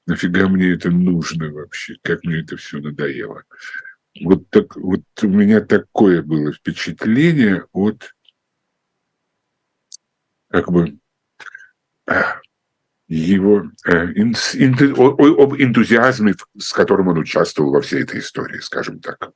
нафига 0.06 0.48
мне 0.48 0.72
это 0.72 0.90
нужно 0.90 1.50
вообще, 1.50 1.96
как 2.02 2.24
мне 2.24 2.40
это 2.40 2.56
все 2.56 2.78
надоело. 2.78 3.42
Вот, 4.20 4.48
так, 4.50 4.76
вот 4.76 5.02
у 5.22 5.28
меня 5.28 5.60
такое 5.60 6.22
было 6.22 6.52
впечатление 6.52 7.64
от 7.72 8.14
как 10.48 10.70
бы 10.70 10.98
его 13.08 13.70
э, 13.86 14.06
об 14.96 15.54
энтузиазме, 15.54 16.34
с 16.58 16.72
которым 16.72 17.08
он 17.08 17.18
участвовал 17.18 17.72
во 17.72 17.80
всей 17.80 18.02
этой 18.02 18.20
истории, 18.20 18.60
скажем 18.60 19.00
так. 19.00 19.30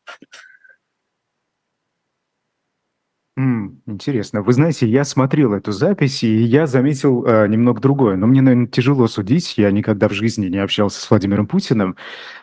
М, 3.38 3.82
интересно. 3.84 4.40
Вы 4.40 4.54
знаете, 4.54 4.88
я 4.88 5.04
смотрел 5.04 5.52
эту 5.52 5.70
запись, 5.70 6.24
и 6.24 6.42
я 6.42 6.66
заметил 6.66 7.22
э, 7.26 7.46
немного 7.48 7.82
другое. 7.82 8.16
Но 8.16 8.26
мне, 8.26 8.40
наверное, 8.40 8.66
тяжело 8.66 9.06
судить. 9.08 9.58
Я 9.58 9.70
никогда 9.72 10.08
в 10.08 10.12
жизни 10.12 10.46
не 10.46 10.56
общался 10.56 11.02
с 11.02 11.10
Владимиром 11.10 11.46
Путиным, 11.46 11.96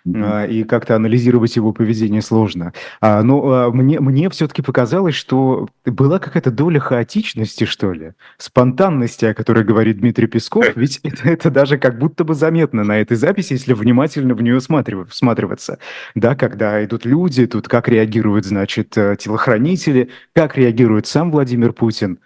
э, 0.06 0.48
и 0.52 0.64
как-то 0.64 0.96
анализировать 0.96 1.56
его 1.56 1.74
поведение 1.74 2.22
сложно. 2.22 2.74
А, 3.02 3.24
но 3.24 3.70
э, 3.70 3.72
мне, 3.72 4.00
мне 4.00 4.30
все-таки 4.30 4.62
показалось, 4.62 5.16
что 5.16 5.68
была 5.84 6.20
какая-то 6.20 6.52
доля 6.52 6.80
хаотичности, 6.80 7.64
что 7.64 7.92
ли, 7.92 8.14
спонтанности, 8.38 9.26
о 9.26 9.34
которой 9.34 9.64
говорит 9.64 9.98
Дмитрий 9.98 10.28
Песков. 10.28 10.76
Ведь 10.76 11.00
это, 11.04 11.28
это 11.28 11.50
даже 11.50 11.80
как 11.80 11.98
будто 11.98 12.24
бы 12.24 12.36
заметно 12.36 12.84
на 12.84 13.00
этой 13.02 13.18
записи, 13.18 13.54
если 13.54 13.74
внимательно 13.74 14.36
в 14.36 14.44
нее 14.44 14.60
всматриваться. 14.60 15.80
Да, 16.14 16.36
когда 16.36 16.86
идут 16.86 17.04
люди, 17.06 17.48
тут 17.48 17.68
как 17.68 17.90
реагируют, 17.90 18.46
значит, 18.46 18.96
э, 18.96 19.16
телохранители, 19.20 20.12
как 20.36 20.56
реагируют 20.56 20.83
реагирует 20.84 21.08
сам 21.08 21.32
Владимир 21.32 21.74
Путин? 21.74 22.20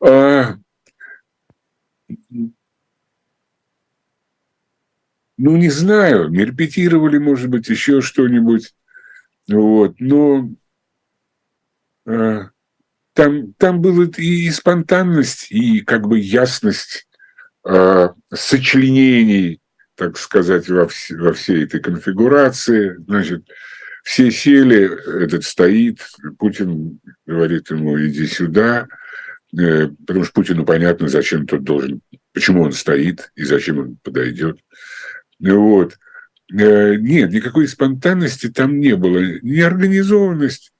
А... 0.00 0.54
Ну, 5.40 5.56
не 5.56 5.70
знаю, 5.70 6.28
не 6.30 6.44
репетировали, 6.44 7.18
может 7.18 7.48
быть, 7.48 7.68
еще 7.68 8.00
что-нибудь. 8.00 8.74
Вот, 9.48 9.94
но 10.00 10.50
а, 12.06 12.50
там, 13.12 13.52
там 13.54 13.80
была 13.80 14.06
и, 14.16 14.46
и 14.46 14.50
спонтанность, 14.50 15.50
и 15.50 15.80
как 15.80 16.08
бы 16.08 16.18
ясность 16.18 17.08
а, 17.64 18.14
сочленений, 18.34 19.60
так 19.94 20.18
сказать, 20.18 20.68
во, 20.68 20.86
вс- 20.86 21.16
во 21.16 21.32
всей 21.32 21.64
этой 21.64 21.80
конфигурации. 21.80 22.96
Значит, 23.06 23.48
все 24.08 24.30
сели, 24.30 25.22
этот 25.22 25.44
стоит, 25.44 26.00
Путин 26.38 26.98
говорит 27.26 27.68
ему, 27.68 28.00
иди 28.00 28.26
сюда, 28.26 28.88
э, 29.52 29.88
потому 30.06 30.24
что 30.24 30.32
Путину 30.32 30.64
понятно, 30.64 31.08
зачем 31.08 31.46
тот 31.46 31.62
должен, 31.62 32.00
почему 32.32 32.62
он 32.62 32.72
стоит 32.72 33.30
и 33.34 33.44
зачем 33.44 33.78
он 33.78 33.96
подойдет. 33.96 34.60
Вот. 35.38 35.98
Э, 36.50 36.94
нет, 36.94 37.32
никакой 37.32 37.68
спонтанности 37.68 38.48
там 38.48 38.80
не 38.80 38.96
было. 38.96 39.18
Неорганизованность 39.42 40.72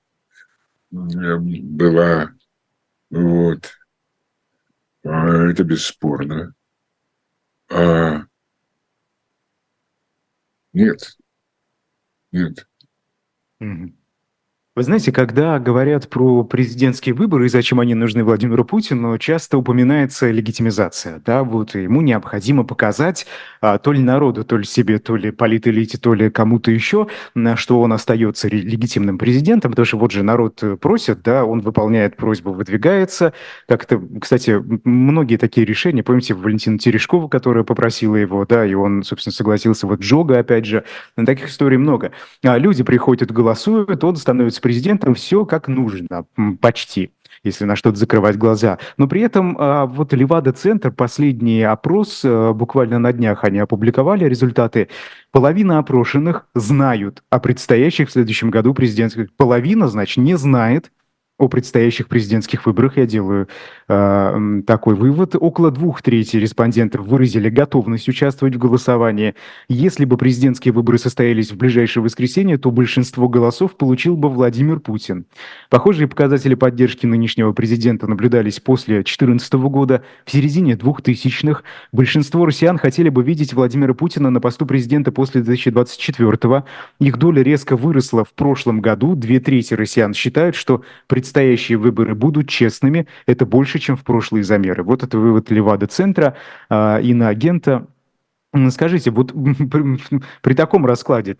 э, 0.90 1.36
была. 1.36 2.32
Вот. 3.10 3.74
А 5.04 5.50
это 5.50 5.64
бесспорно. 5.64 6.54
А... 7.70 8.22
Нет. 10.72 11.18
Нет. 12.32 12.66
Мгм. 13.60 13.97
Вы 14.78 14.84
знаете, 14.84 15.10
когда 15.10 15.58
говорят 15.58 16.08
про 16.08 16.44
президентские 16.44 17.12
выборы 17.12 17.46
и 17.46 17.48
зачем 17.48 17.80
они 17.80 17.94
нужны 17.94 18.22
Владимиру 18.22 18.64
Путину, 18.64 19.18
часто 19.18 19.58
упоминается 19.58 20.30
легитимизация. 20.30 21.20
Да, 21.26 21.42
вот 21.42 21.74
ему 21.74 22.00
необходимо 22.00 22.62
показать 22.62 23.26
а, 23.60 23.78
то 23.78 23.90
ли 23.90 23.98
народу, 23.98 24.44
то 24.44 24.56
ли 24.56 24.62
себе, 24.62 25.00
то 25.00 25.16
ли 25.16 25.32
политэлите, 25.32 25.98
то 25.98 26.14
ли 26.14 26.30
кому-то 26.30 26.70
еще, 26.70 27.08
на 27.34 27.56
что 27.56 27.80
он 27.80 27.92
остается 27.92 28.46
легитимным 28.46 29.18
президентом, 29.18 29.72
потому 29.72 29.84
что 29.84 29.98
вот 29.98 30.12
же 30.12 30.22
народ 30.22 30.62
э, 30.62 30.76
просит, 30.76 31.22
да, 31.22 31.44
он 31.44 31.58
выполняет 31.58 32.16
просьбу, 32.16 32.52
выдвигается. 32.52 33.32
Как-то, 33.66 34.00
кстати, 34.20 34.62
многие 34.84 35.38
такие 35.38 35.66
решения, 35.66 36.04
помните, 36.04 36.34
Валентина 36.34 36.78
Терешкова, 36.78 37.26
которая 37.26 37.64
попросила 37.64 38.14
его, 38.14 38.46
да, 38.46 38.64
и 38.64 38.74
он, 38.74 39.02
собственно, 39.02 39.34
согласился, 39.34 39.88
вот 39.88 40.02
Джога, 40.02 40.38
опять 40.38 40.66
же, 40.66 40.84
таких 41.16 41.48
историй 41.48 41.78
много. 41.78 42.12
А 42.44 42.56
люди 42.58 42.84
приходят, 42.84 43.32
голосуют, 43.32 44.04
он 44.04 44.14
становится 44.14 44.60
президентом 44.68 45.14
все 45.14 45.46
как 45.46 45.66
нужно, 45.66 46.26
почти 46.60 47.10
если 47.44 47.64
на 47.64 47.76
что-то 47.76 47.96
закрывать 47.96 48.36
глаза. 48.36 48.78
Но 48.96 49.06
при 49.06 49.22
этом 49.22 49.56
а, 49.58 49.86
вот 49.86 50.12
Левада-центр, 50.12 50.90
последний 50.90 51.62
опрос, 51.62 52.22
а, 52.24 52.52
буквально 52.52 52.98
на 52.98 53.12
днях 53.12 53.44
они 53.44 53.60
опубликовали 53.60 54.24
результаты, 54.24 54.88
половина 55.30 55.78
опрошенных 55.78 56.46
знают 56.54 57.22
о 57.30 57.38
предстоящих 57.38 58.08
в 58.08 58.12
следующем 58.12 58.50
году 58.50 58.74
президентских, 58.74 59.32
половина, 59.36 59.88
значит, 59.88 60.18
не 60.18 60.36
знает, 60.36 60.90
о 61.38 61.46
предстоящих 61.46 62.08
президентских 62.08 62.66
выборах 62.66 62.96
я 62.96 63.06
делаю 63.06 63.48
э, 63.86 64.60
такой 64.66 64.96
вывод. 64.96 65.36
Около 65.38 65.70
двух 65.70 66.02
третей 66.02 66.40
респондентов 66.40 67.06
выразили 67.06 67.48
готовность 67.48 68.08
участвовать 68.08 68.56
в 68.56 68.58
голосовании. 68.58 69.36
Если 69.68 70.04
бы 70.04 70.16
президентские 70.16 70.74
выборы 70.74 70.98
состоялись 70.98 71.52
в 71.52 71.56
ближайшее 71.56 72.02
воскресенье, 72.02 72.58
то 72.58 72.72
большинство 72.72 73.28
голосов 73.28 73.76
получил 73.76 74.16
бы 74.16 74.28
Владимир 74.28 74.80
Путин. 74.80 75.26
Похожие 75.70 76.08
показатели 76.08 76.56
поддержки 76.56 77.06
нынешнего 77.06 77.52
президента 77.52 78.08
наблюдались 78.08 78.58
после 78.58 78.96
2014 78.96 79.52
года. 79.54 80.02
В 80.24 80.32
середине 80.32 80.74
2000-х 80.74 81.62
большинство 81.92 82.46
россиян 82.46 82.78
хотели 82.78 83.10
бы 83.10 83.22
видеть 83.22 83.54
Владимира 83.54 83.94
Путина 83.94 84.30
на 84.30 84.40
посту 84.40 84.66
президента 84.66 85.12
после 85.12 85.42
2024 85.42 86.30
-го. 86.30 86.64
Их 86.98 87.16
доля 87.16 87.42
резко 87.44 87.76
выросла 87.76 88.24
в 88.24 88.32
прошлом 88.34 88.80
году. 88.80 89.14
Две 89.14 89.38
трети 89.38 89.74
россиян 89.74 90.14
считают, 90.14 90.56
что 90.56 90.82
предстоящие 91.06 91.27
предстоящие 91.28 91.76
выборы 91.76 92.14
будут 92.14 92.48
честными. 92.48 93.06
Это 93.26 93.44
больше, 93.44 93.78
чем 93.78 93.96
в 93.96 94.02
прошлые 94.02 94.44
замеры. 94.44 94.82
Вот 94.82 95.02
это 95.02 95.18
вывод 95.18 95.50
Левада-центра, 95.50 96.36
э, 96.70 97.02
иноагента. 97.02 97.86
Скажите, 98.70 99.10
вот 99.10 99.32
при, 99.34 100.00
при 100.40 100.54
таком 100.54 100.86
раскладе 100.86 101.36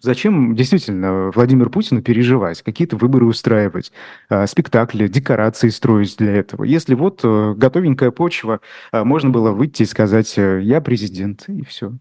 зачем 0.00 0.54
действительно 0.54 1.32
Владимиру 1.34 1.70
Путину 1.70 2.02
переживать, 2.02 2.62
какие-то 2.62 2.96
выборы 2.96 3.26
устраивать, 3.26 3.90
э, 4.28 4.46
спектакли, 4.46 5.08
декорации 5.08 5.70
строить 5.70 6.16
для 6.18 6.36
этого? 6.36 6.62
Если 6.62 6.94
вот 6.94 7.20
э, 7.24 7.54
готовенькая 7.56 8.12
почва, 8.12 8.60
э, 8.92 9.02
можно 9.02 9.30
было 9.30 9.50
выйти 9.50 9.82
и 9.82 9.86
сказать, 9.86 10.36
я 10.36 10.80
президент, 10.80 11.48
и 11.48 11.64
все. 11.64 11.94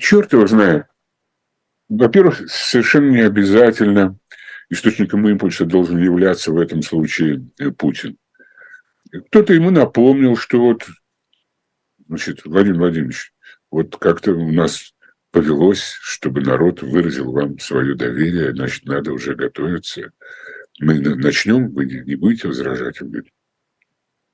Черт 0.00 0.32
его 0.32 0.48
знает. 0.48 0.86
Во-первых, 1.88 2.50
совершенно 2.50 3.10
не 3.10 3.20
обязательно 3.20 4.18
источником 4.70 5.28
импульса 5.28 5.64
должен 5.64 5.98
являться 5.98 6.52
в 6.52 6.58
этом 6.58 6.82
случае 6.82 7.46
э, 7.58 7.70
Путин. 7.70 8.16
Кто-то 9.26 9.52
ему 9.52 9.70
напомнил, 9.70 10.36
что 10.36 10.60
вот, 10.60 10.86
значит, 12.06 12.44
Владимир 12.44 12.78
Владимирович, 12.78 13.32
вот 13.70 13.96
как-то 13.96 14.32
у 14.32 14.50
нас 14.50 14.94
повелось, 15.30 15.96
чтобы 16.00 16.40
народ 16.40 16.82
выразил 16.82 17.32
вам 17.32 17.58
свое 17.58 17.94
доверие, 17.94 18.52
значит, 18.52 18.84
надо 18.84 19.12
уже 19.12 19.34
готовиться. 19.34 20.12
Мы 20.80 21.00
начнем, 21.00 21.72
вы 21.72 21.86
не 21.86 22.14
будете 22.16 22.48
возражать, 22.48 23.00
он 23.00 23.10
говорит, 23.10 23.32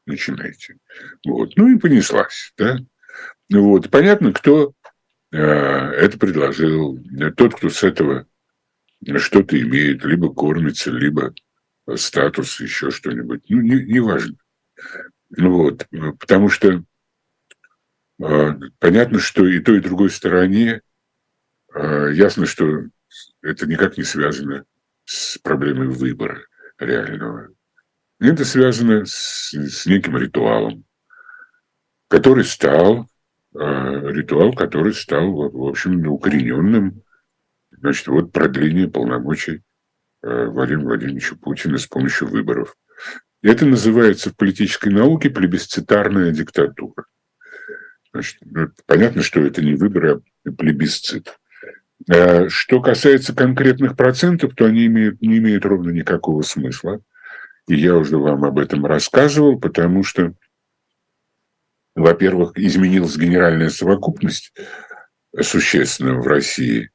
начинайте. 0.06 0.76
Вот. 1.26 1.56
Ну 1.56 1.74
и 1.74 1.78
понеслась, 1.78 2.52
да. 2.56 2.78
Вот. 3.50 3.90
Понятно, 3.90 4.32
кто 4.32 4.72
э, 5.32 5.38
это 5.38 6.18
предложил. 6.18 6.98
Тот, 7.36 7.54
кто 7.54 7.68
с 7.70 7.82
этого 7.82 8.26
что-то 9.18 9.60
имеет, 9.60 10.04
либо 10.04 10.32
кормится, 10.32 10.90
либо 10.90 11.34
статус, 11.96 12.60
еще 12.60 12.90
что-нибудь. 12.90 13.44
Ну, 13.48 13.60
не, 13.60 13.82
не 13.84 14.00
важно. 14.00 14.36
Вот. 15.36 15.86
Потому 16.18 16.48
что 16.48 16.82
э, 18.22 18.54
понятно, 18.78 19.18
что 19.18 19.46
и 19.46 19.60
той, 19.60 19.78
и 19.78 19.82
другой 19.82 20.10
стороне 20.10 20.82
э, 21.74 22.10
ясно, 22.12 22.46
что 22.46 22.84
это 23.42 23.66
никак 23.66 23.96
не 23.96 24.04
связано 24.04 24.64
с 25.04 25.38
проблемой 25.38 25.88
выбора 25.88 26.44
реального. 26.78 27.48
Это 28.20 28.44
связано 28.44 29.06
с, 29.06 29.52
с 29.52 29.86
неким 29.86 30.16
ритуалом, 30.18 30.84
который 32.08 32.44
стал, 32.44 33.08
э, 33.54 33.58
ритуал, 33.58 34.52
который 34.52 34.92
стал, 34.92 35.32
в 35.32 35.68
общем, 35.68 36.06
укорененным 36.06 37.02
Значит, 37.80 38.08
вот 38.08 38.32
продление 38.32 38.88
полномочий 38.88 39.62
э, 40.22 40.44
Владимира 40.46 40.88
Владимировича 40.88 41.36
Путина 41.36 41.78
с 41.78 41.86
помощью 41.86 42.28
выборов. 42.28 42.76
Это 43.42 43.64
называется 43.64 44.30
в 44.30 44.36
политической 44.36 44.90
науке 44.90 45.30
плебисцитарная 45.30 46.30
диктатура. 46.30 47.06
Значит, 48.12 48.36
ну, 48.42 48.68
понятно, 48.84 49.22
что 49.22 49.40
это 49.40 49.62
не 49.62 49.74
выборы, 49.74 50.20
а 50.44 50.50
плебисцит. 50.50 51.38
Э, 52.06 52.50
что 52.50 52.82
касается 52.82 53.34
конкретных 53.34 53.96
процентов, 53.96 54.54
то 54.54 54.66
они 54.66 54.84
имеют, 54.86 55.22
не 55.22 55.38
имеют 55.38 55.64
ровно 55.64 55.90
никакого 55.90 56.42
смысла. 56.42 57.00
И 57.66 57.76
я 57.76 57.96
уже 57.96 58.18
вам 58.18 58.44
об 58.44 58.58
этом 58.58 58.84
рассказывал, 58.84 59.58
потому 59.58 60.02
что, 60.02 60.34
во-первых, 61.94 62.58
изменилась 62.58 63.16
генеральная 63.16 63.70
совокупность 63.70 64.52
существенно 65.40 66.20
в 66.20 66.26
России 66.26 66.90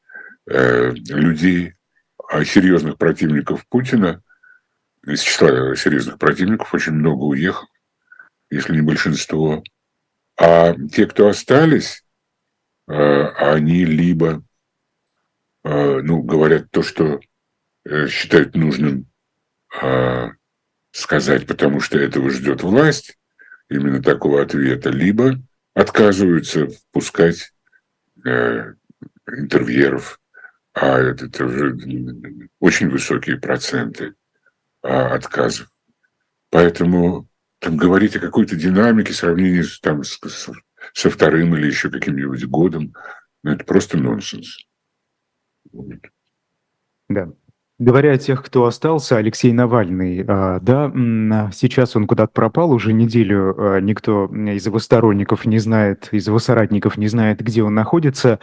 э, 0.48 0.92
людей, 0.92 1.74
а 2.28 2.44
серьезных 2.44 2.98
противников 2.98 3.66
Путина, 3.68 4.22
из 5.06 5.22
числа 5.22 5.76
серьезных 5.76 6.18
противников 6.18 6.74
очень 6.74 6.94
много 6.94 7.24
уехало, 7.24 7.68
если 8.50 8.74
не 8.76 8.82
большинство. 8.82 9.64
А 10.38 10.74
те, 10.92 11.06
кто 11.06 11.28
остались, 11.28 12.04
э, 12.88 12.94
они 12.94 13.86
либо 13.86 14.44
а, 15.64 16.00
ну, 16.02 16.22
говорят 16.22 16.70
то, 16.72 16.84
что 16.84 17.20
э, 17.86 18.08
считают 18.08 18.56
нужным 18.56 19.08
сказать, 20.92 21.46
потому 21.46 21.82
что 21.82 22.00
этого 22.00 22.30
ждет 22.30 22.64
власть, 22.64 23.18
именно 23.70 24.02
такого 24.02 24.42
ответа, 24.42 24.90
либо 24.90 25.36
отказываются 25.74 26.68
впускать 26.68 27.54
э, 28.26 28.74
интервьюеров, 29.28 30.20
а 30.76 31.00
это, 31.00 31.46
уже 31.46 31.78
очень 32.60 32.90
высокие 32.90 33.38
проценты 33.38 34.14
а, 34.84 35.16
отказов. 35.16 35.70
Поэтому 36.50 37.30
там 37.60 37.78
говорить 37.78 38.16
о 38.18 38.20
какой-то 38.20 38.58
динамике, 38.58 39.14
сравнении 39.14 39.62
с, 39.62 39.80
там, 39.80 40.04
с, 40.04 40.20
со 40.94 41.10
вторым 41.10 41.56
или 41.56 41.68
еще 41.68 41.90
каким-нибудь 41.90 42.46
годом, 42.48 42.94
ну, 43.42 43.52
это 43.52 43.64
просто 43.64 43.98
нонсенс. 43.98 44.66
Да. 47.08 47.32
Говоря 47.78 48.14
о 48.14 48.18
тех, 48.18 48.44
кто 48.44 48.66
остался, 48.66 49.18
Алексей 49.18 49.54
Навальный, 49.54 50.26
а, 50.28 50.60
да, 50.60 50.90
сейчас 51.54 51.96
он 51.96 52.06
куда-то 52.06 52.34
пропал, 52.34 52.72
уже 52.72 52.92
неделю 52.92 53.56
а, 53.58 53.80
никто 53.80 54.26
из 54.26 54.66
его 54.66 54.80
сторонников 54.80 55.46
не 55.46 55.60
знает, 55.60 56.10
из 56.12 56.28
его 56.28 56.40
соратников 56.40 56.98
не 56.98 57.08
знает, 57.08 57.40
где 57.40 57.64
он 57.64 57.76
находится. 57.76 58.40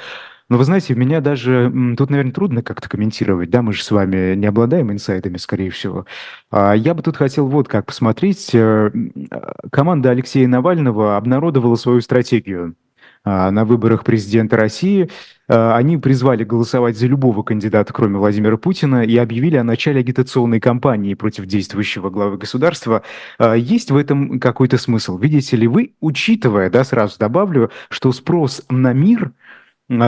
Но 0.53 0.59
вы 0.59 0.65
знаете, 0.65 0.95
меня 0.95 1.23
даже 1.23 1.73
тут, 1.97 2.11
наверное, 2.11 2.35
трудно 2.35 2.63
как-то 2.63 2.87
комментировать, 2.87 3.49
да, 3.49 3.63
мы 3.63 3.73
же 3.73 3.83
с 3.83 3.91
вами 3.91 4.35
не 4.35 4.45
обладаем 4.45 4.93
инсайдами, 4.93 5.39
скорее 5.39 5.71
всего. 5.71 6.05
А 6.51 6.75
я 6.75 6.93
бы 6.93 7.01
тут 7.01 7.17
хотел 7.17 7.47
вот 7.47 7.69
как 7.69 7.87
посмотреть. 7.87 8.51
Э, 8.55 8.91
команда 9.71 10.11
Алексея 10.11 10.47
Навального 10.49 11.17
обнародовала 11.17 11.77
свою 11.77 12.03
стратегию 12.03 12.75
а, 13.25 13.51
на 13.51 13.65
выборах 13.65 14.05
президента 14.05 14.59
России. 14.59 15.09
А, 15.49 15.75
они 15.75 15.97
призвали 15.97 16.45
голосовать 16.45 16.99
за 16.99 17.07
любого 17.07 17.43
кандидата, 17.43 17.91
кроме 17.95 18.19
Владимира 18.19 18.59
Путина, 18.59 19.05
и 19.05 19.17
объявили 19.17 19.57
о 19.57 19.65
начале 19.65 20.01
агитационной 20.01 20.61
кампании 20.61 21.15
против 21.15 21.47
действующего 21.47 22.11
главы 22.11 22.37
государства. 22.37 23.05
А, 23.39 23.55
есть 23.55 23.91
в 23.91 23.97
этом 23.97 24.39
какой-то 24.39 24.77
смысл? 24.77 25.17
Видите 25.17 25.57
ли 25.57 25.67
вы, 25.67 25.95
учитывая, 26.03 26.69
да, 26.69 26.85
сразу 26.85 27.19
добавлю, 27.19 27.71
что 27.89 28.13
спрос 28.13 28.61
на 28.69 28.93
мир– 28.93 29.33
а, 29.42 29.42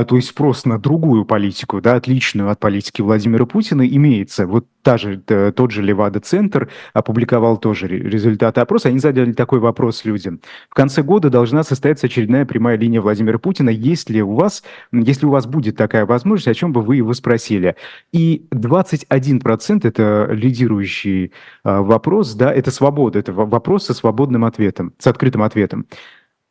то 0.05 0.17
есть 0.17 0.29
спрос 0.29 0.65
на 0.65 0.79
другую 0.79 1.25
политику, 1.25 1.81
да, 1.81 1.97
отличную 1.97 2.51
от 2.51 2.59
политики 2.59 3.03
Владимира 3.03 3.45
Путина, 3.45 3.87
имеется. 3.87 4.47
Вот 4.47 4.67
та 4.83 4.99
же, 4.99 5.19
тот 5.19 5.71
же 5.71 5.83
Левада-центр 5.83 6.71
опубликовал 6.93 7.57
тоже 7.57 7.89
результаты 7.89 8.61
опроса. 8.61 8.89
Они 8.89 8.99
задали 8.99 9.33
такой 9.33 9.59
вопрос 9.59 10.05
людям. 10.05 10.41
В 10.71 10.75
конце 10.75 11.03
года 11.03 11.31
должна 11.31 11.65
состояться 11.65 12.07
очередная 12.07 12.45
прямая 12.45 12.79
линия 12.79 13.01
Владимира 13.01 13.39
Путина. 13.39 13.71
Если 13.71 14.21
у 14.21 14.35
вас, 14.35 14.63
если 14.93 15.27
у 15.27 15.31
вас 15.31 15.47
будет 15.47 15.77
такая 15.77 16.07
возможность, 16.07 16.49
о 16.49 16.55
чем 16.55 16.73
бы 16.73 16.81
вы 16.81 16.97
его 16.97 17.13
спросили? 17.13 17.77
И 18.13 18.47
21% 18.53 19.89
это 19.89 20.29
лидирующий 20.31 21.33
а, 21.63 21.83
вопрос, 21.83 22.35
да, 22.35 22.53
это 22.53 22.71
свобода, 22.71 23.19
это 23.19 23.33
вопрос 23.33 23.87
со 23.87 23.95
свободным 23.95 24.45
ответом, 24.45 24.95
с 24.99 25.07
открытым 25.07 25.43
ответом. 25.43 25.87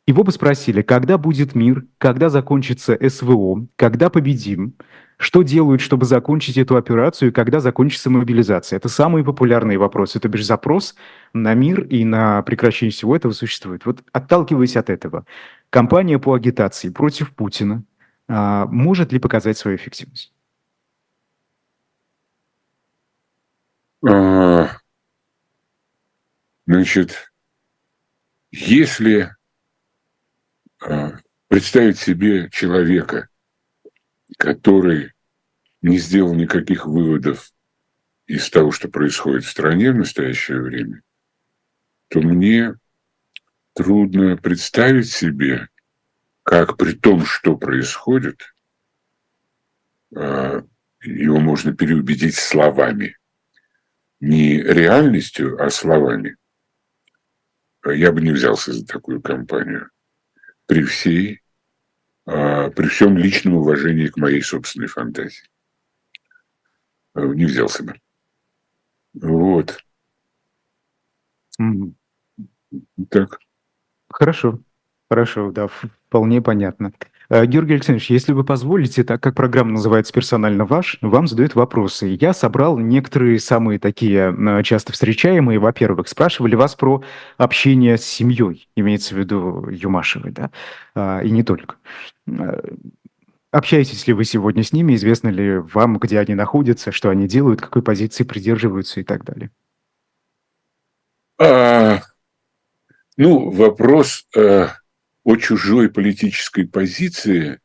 Его 0.06 0.22
бы 0.22 0.32
спросили, 0.32 0.82
когда 0.82 1.16
будет 1.16 1.54
мир, 1.54 1.86
когда 1.98 2.28
закончится 2.28 2.98
СВО, 3.08 3.66
когда 3.76 4.10
победим, 4.10 4.74
что 5.16 5.42
делают, 5.42 5.80
чтобы 5.80 6.04
закончить 6.04 6.58
эту 6.58 6.76
операцию, 6.76 7.30
и 7.30 7.32
когда 7.32 7.60
закончится 7.60 8.10
мобилизация. 8.10 8.76
Это 8.76 8.90
самые 8.90 9.24
популярные 9.24 9.78
вопросы. 9.78 10.18
Это 10.18 10.28
бишь 10.28 10.44
запрос 10.44 10.94
на 11.32 11.54
мир 11.54 11.84
и 11.84 12.04
на 12.04 12.42
прекращение 12.42 12.92
всего 12.92 13.16
этого 13.16 13.32
существует. 13.32 13.86
Вот 13.86 14.02
отталкиваясь 14.12 14.76
от 14.76 14.90
этого, 14.90 15.24
кампания 15.70 16.18
по 16.18 16.34
агитации 16.34 16.90
против 16.90 17.34
Путина 17.34 17.84
а, 18.28 18.66
может 18.66 19.12
ли 19.12 19.18
показать 19.18 19.56
свою 19.56 19.76
эффективность? 19.76 20.32
А, 24.06 24.68
значит, 26.66 27.32
если 28.50 29.34
представить 31.48 31.98
себе 31.98 32.50
человека, 32.50 33.28
который 34.38 35.12
не 35.82 35.98
сделал 35.98 36.34
никаких 36.34 36.86
выводов 36.86 37.52
из 38.26 38.48
того, 38.50 38.70
что 38.70 38.88
происходит 38.88 39.44
в 39.44 39.50
стране 39.50 39.92
в 39.92 39.96
настоящее 39.96 40.60
время, 40.60 41.02
то 42.08 42.20
мне 42.20 42.74
трудно 43.74 44.36
представить 44.36 45.10
себе, 45.10 45.68
как 46.42 46.76
при 46.76 46.92
том, 46.92 47.24
что 47.24 47.56
происходит, 47.56 48.54
а, 50.14 50.64
его 51.02 51.38
можно 51.38 51.74
переубедить 51.74 52.36
словами. 52.36 53.16
Не 54.20 54.62
реальностью, 54.62 55.62
а 55.62 55.68
словами. 55.70 56.36
Я 57.84 58.10
бы 58.10 58.22
не 58.22 58.30
взялся 58.30 58.72
за 58.72 58.86
такую 58.86 59.20
кампанию 59.20 59.90
при 60.66 60.82
всей, 60.84 61.42
а, 62.26 62.70
при 62.70 62.86
всем 62.88 63.16
личном 63.16 63.54
уважении 63.54 64.08
к 64.08 64.16
моей 64.16 64.42
собственной 64.42 64.88
фантазии. 64.88 65.48
А, 67.14 67.22
не 67.22 67.44
взялся 67.44 67.82
бы. 67.84 68.00
Вот. 69.14 69.78
Mm. 71.60 71.94
Так. 73.10 73.38
Хорошо. 74.08 74.60
Хорошо, 75.08 75.50
да, 75.52 75.68
вполне 75.68 76.42
понятно. 76.42 76.92
Э, 77.30 77.46
Георгий 77.46 77.74
Александрович, 77.74 78.10
если 78.10 78.32
вы 78.32 78.44
позволите, 78.44 79.04
так 79.04 79.22
как 79.22 79.34
программа 79.34 79.72
называется 79.72 80.12
«Персонально 80.12 80.64
ваш», 80.64 80.98
вам 81.00 81.26
задают 81.26 81.54
вопросы. 81.54 82.16
Я 82.20 82.34
собрал 82.34 82.78
некоторые 82.78 83.38
самые 83.40 83.78
такие 83.78 84.62
часто 84.62 84.92
встречаемые. 84.92 85.58
Во-первых, 85.58 86.08
спрашивали 86.08 86.54
вас 86.54 86.74
про 86.74 87.02
общение 87.36 87.96
с 87.96 88.04
семьей, 88.04 88.68
имеется 88.76 89.14
в 89.14 89.18
виду 89.18 89.68
Юмашевой, 89.68 90.32
да, 90.32 90.50
а, 90.94 91.20
и 91.20 91.30
не 91.30 91.42
только. 91.42 91.76
Э, 92.26 92.60
общаетесь 93.50 94.06
ли 94.06 94.12
вы 94.12 94.24
сегодня 94.24 94.62
с 94.62 94.72
ними? 94.72 94.94
Известно 94.94 95.28
ли 95.28 95.58
вам, 95.58 95.98
где 95.98 96.18
они 96.18 96.34
находятся, 96.34 96.92
что 96.92 97.10
они 97.10 97.26
делают, 97.26 97.60
какой 97.60 97.82
позиции 97.82 98.24
придерживаются 98.24 99.00
и 99.00 99.04
так 99.04 99.24
далее? 99.24 99.50
А, 101.38 102.00
ну, 103.16 103.50
вопрос... 103.50 104.26
А 104.36 104.83
о 105.24 105.36
чужой 105.36 105.90
политической 105.90 106.64
позиции 106.64 107.60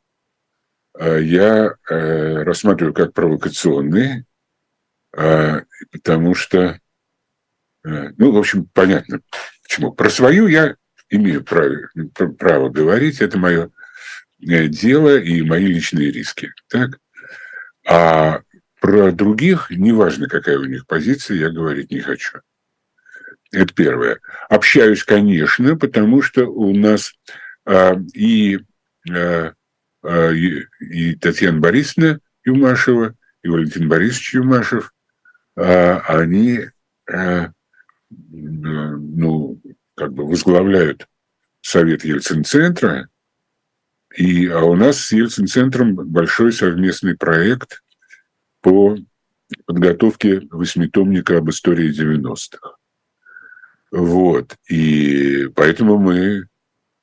э, 0.98 1.22
я 1.22 1.76
э, 1.90 2.44
рассматриваю 2.44 2.94
как 2.94 3.14
провокационные, 3.14 4.26
э, 5.16 5.62
потому 5.92 6.36
что, 6.36 6.80
ну, 7.84 8.32
в 8.32 8.38
общем, 8.38 8.68
понятно 8.74 9.22
почему. 9.64 9.92
Про 9.92 10.10
свою 10.10 10.48
я 10.48 10.76
имею 11.10 11.44
право, 11.44 11.90
право 12.38 12.70
говорить, 12.70 13.22
это 13.22 13.38
мое 13.38 13.72
дело 14.40 15.18
и 15.18 15.42
мои 15.42 15.66
личные 15.66 16.12
риски. 16.12 16.54
Так? 16.68 17.00
А 17.88 18.42
про 18.80 19.12
других, 19.12 19.70
неважно, 19.70 20.28
какая 20.28 20.58
у 20.58 20.66
них 20.66 20.88
позиция, 20.88 21.38
я 21.38 21.50
говорить 21.50 21.92
не 21.92 22.00
хочу. 22.00 22.40
Это 23.52 23.74
первое. 23.74 24.20
Общаюсь, 24.48 25.04
конечно, 25.04 25.76
потому 25.76 26.22
что 26.22 26.46
у 26.46 26.74
нас 26.76 27.14
а, 27.28 27.49
и, 28.14 28.60
а, 29.10 29.54
а, 30.04 30.32
и, 30.32 30.66
и 30.80 31.16
Татьяна 31.16 31.60
Борисовна 31.60 32.20
Юмашева, 32.44 33.16
и 33.44 33.48
Валентин 33.48 33.88
Борисович 33.88 34.36
Юмашев, 34.36 34.94
они 35.56 36.62
ну, 38.32 39.62
как 39.96 40.14
бы 40.14 40.26
возглавляют 40.26 41.08
Совет 41.62 42.06
Ельцин-центра, 42.06 43.10
и, 44.16 44.48
а 44.48 44.62
у 44.62 44.76
нас 44.76 45.00
с 45.00 45.12
Ельцин-центром 45.12 45.96
большой 45.96 46.54
совместный 46.54 47.16
проект 47.18 47.84
по 48.62 48.98
подготовке 49.66 50.42
восьмитомника 50.52 51.38
об 51.38 51.50
истории 51.50 51.92
90-х. 51.92 52.76
Вот. 53.92 54.56
И 54.70 55.50
поэтому 55.56 55.98
мы 55.98 56.48
Э, 56.50 56.59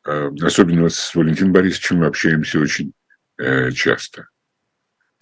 особенно 0.06 0.88
с 0.88 1.14
Валентином 1.14 1.52
Борисовичем 1.52 1.98
мы 1.98 2.06
общаемся 2.06 2.60
очень 2.60 2.92
э, 3.38 3.70
часто. 3.72 4.28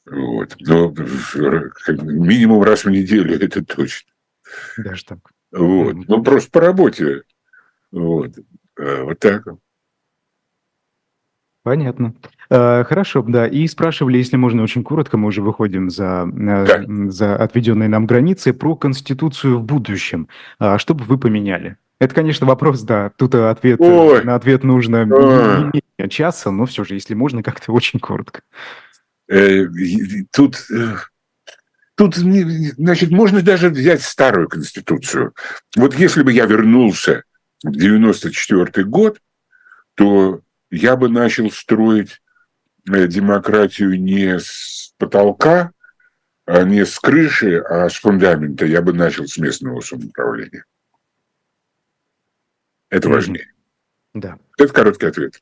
Вот. 0.06 0.54
Но 0.60 0.90
минимум 0.90 2.62
раз 2.62 2.84
в 2.84 2.90
неделю 2.90 3.34
это 3.40 3.64
точно. 3.64 4.12
Даже 4.76 5.04
так. 5.04 5.18
Вот. 5.52 5.96
Ну, 6.08 6.22
просто 6.22 6.50
по 6.50 6.60
работе. 6.60 7.22
Вот. 7.90 8.32
А, 8.78 9.04
вот 9.04 9.18
так. 9.18 9.46
Понятно. 11.62 12.14
Э, 12.50 12.84
хорошо, 12.84 13.22
да. 13.22 13.46
И 13.46 13.66
спрашивали, 13.66 14.18
если 14.18 14.36
можно 14.36 14.62
очень 14.62 14.84
коротко, 14.84 15.16
мы 15.16 15.28
уже 15.28 15.40
выходим 15.40 15.88
за, 15.88 16.28
э, 16.30 16.66
Да. 16.66 17.10
за 17.10 17.36
отведенные 17.36 17.88
нам 17.88 18.06
границы, 18.06 18.52
про 18.52 18.76
Конституцию 18.76 19.58
в 19.58 19.64
будущем. 19.64 20.28
А 20.58 20.76
Что 20.78 20.94
бы 20.94 21.04
вы 21.04 21.18
поменяли? 21.18 21.78
Это, 22.04 22.14
конечно, 22.14 22.46
вопрос, 22.46 22.82
да. 22.82 23.10
Тут 23.16 23.34
ответ, 23.34 23.80
э, 23.80 23.84
Ой. 23.84 24.22
на 24.24 24.34
ответ 24.34 24.62
нужно 24.62 25.06
не- 25.06 25.12
А. 25.14 25.70
не 25.72 25.80
менее 25.98 26.10
часа, 26.10 26.50
но 26.50 26.66
все 26.66 26.84
же, 26.84 26.92
если 26.92 27.14
можно, 27.14 27.42
как-то 27.42 27.72
очень 27.72 27.98
коротко. 27.98 28.42
Э, 29.26 29.64
Тут, 30.30 30.66
э, 30.70 30.96
тут, 31.94 32.14
значит, 32.16 33.10
можно 33.10 33.40
даже 33.40 33.70
взять 33.70 34.02
старую 34.02 34.48
конституцию. 34.50 35.32
Вот 35.76 35.94
если 35.94 36.22
бы 36.22 36.30
я 36.30 36.44
вернулся 36.44 37.22
в 37.62 37.70
94 37.72 38.84
год, 38.84 39.18
то 39.94 40.40
я 40.70 40.96
бы 40.96 41.08
начал 41.08 41.50
строить 41.50 42.20
э, 42.92 43.06
демократию 43.08 43.98
не 43.98 44.38
с 44.40 44.92
потолка, 44.98 45.70
а 46.44 46.64
не 46.64 46.84
с 46.84 46.98
крыши, 46.98 47.56
а 47.60 47.88
с 47.88 47.94
фундамента. 47.94 48.66
Я 48.66 48.82
бы 48.82 48.92
начал 48.92 49.26
с 49.26 49.38
местного 49.38 49.80
самоуправления. 49.80 50.64
Это 52.94 53.08
Мгм. 53.08 53.14
важнее. 53.16 53.46
Да. 54.14 54.36
Это 54.58 54.72
короткий 54.72 55.06
ответ. 55.06 55.40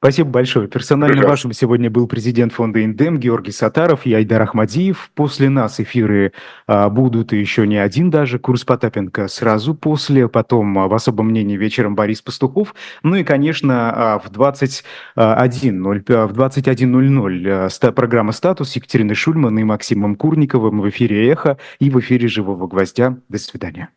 Спасибо 0.00 0.30
большое. 0.30 0.68
Персонально 0.68 1.16
Пожалуйста. 1.16 1.30
вашим 1.48 1.52
сегодня 1.52 1.90
был 1.90 2.06
президент 2.06 2.52
фонда 2.52 2.78
«Индем» 2.78 3.18
Георгий 3.18 3.50
Сатаров 3.50 4.06
и 4.06 4.12
Айдар 4.14 4.40
Ахмадиев. 4.42 5.10
После 5.16 5.48
нас 5.48 5.80
эфиры 5.80 6.32
а, 6.68 6.88
будут 6.88 7.32
и 7.32 7.36
еще 7.40 7.66
не 7.66 7.78
один 7.78 8.08
даже. 8.08 8.38
Курс 8.38 8.62
Потапенко 8.64 9.26
сразу 9.26 9.74
после, 9.74 10.28
потом 10.28 10.78
а, 10.78 10.86
в 10.86 10.94
особом 10.94 11.30
мнении 11.30 11.56
вечером 11.56 11.96
Борис 11.96 12.22
Пастухов. 12.22 12.76
Ну 13.02 13.16
и, 13.16 13.24
конечно, 13.24 14.14
а, 14.14 14.18
в 14.20 14.30
21.00 14.30 16.04
а, 16.14 16.26
в 16.28 16.32
21.00 16.32 17.48
а, 17.48 17.68
ста- 17.68 17.90
программа 17.90 18.30
«Статус» 18.30 18.76
Екатерины 18.76 19.16
Шульман 19.16 19.58
и 19.58 19.64
Максимом 19.64 20.14
Курниковым 20.14 20.80
в 20.80 20.88
эфире 20.90 21.28
«Эхо» 21.28 21.58
и 21.80 21.90
в 21.90 21.98
эфире 21.98 22.28
«Живого 22.28 22.68
гвоздя». 22.68 23.18
До 23.28 23.38
свидания. 23.38 23.88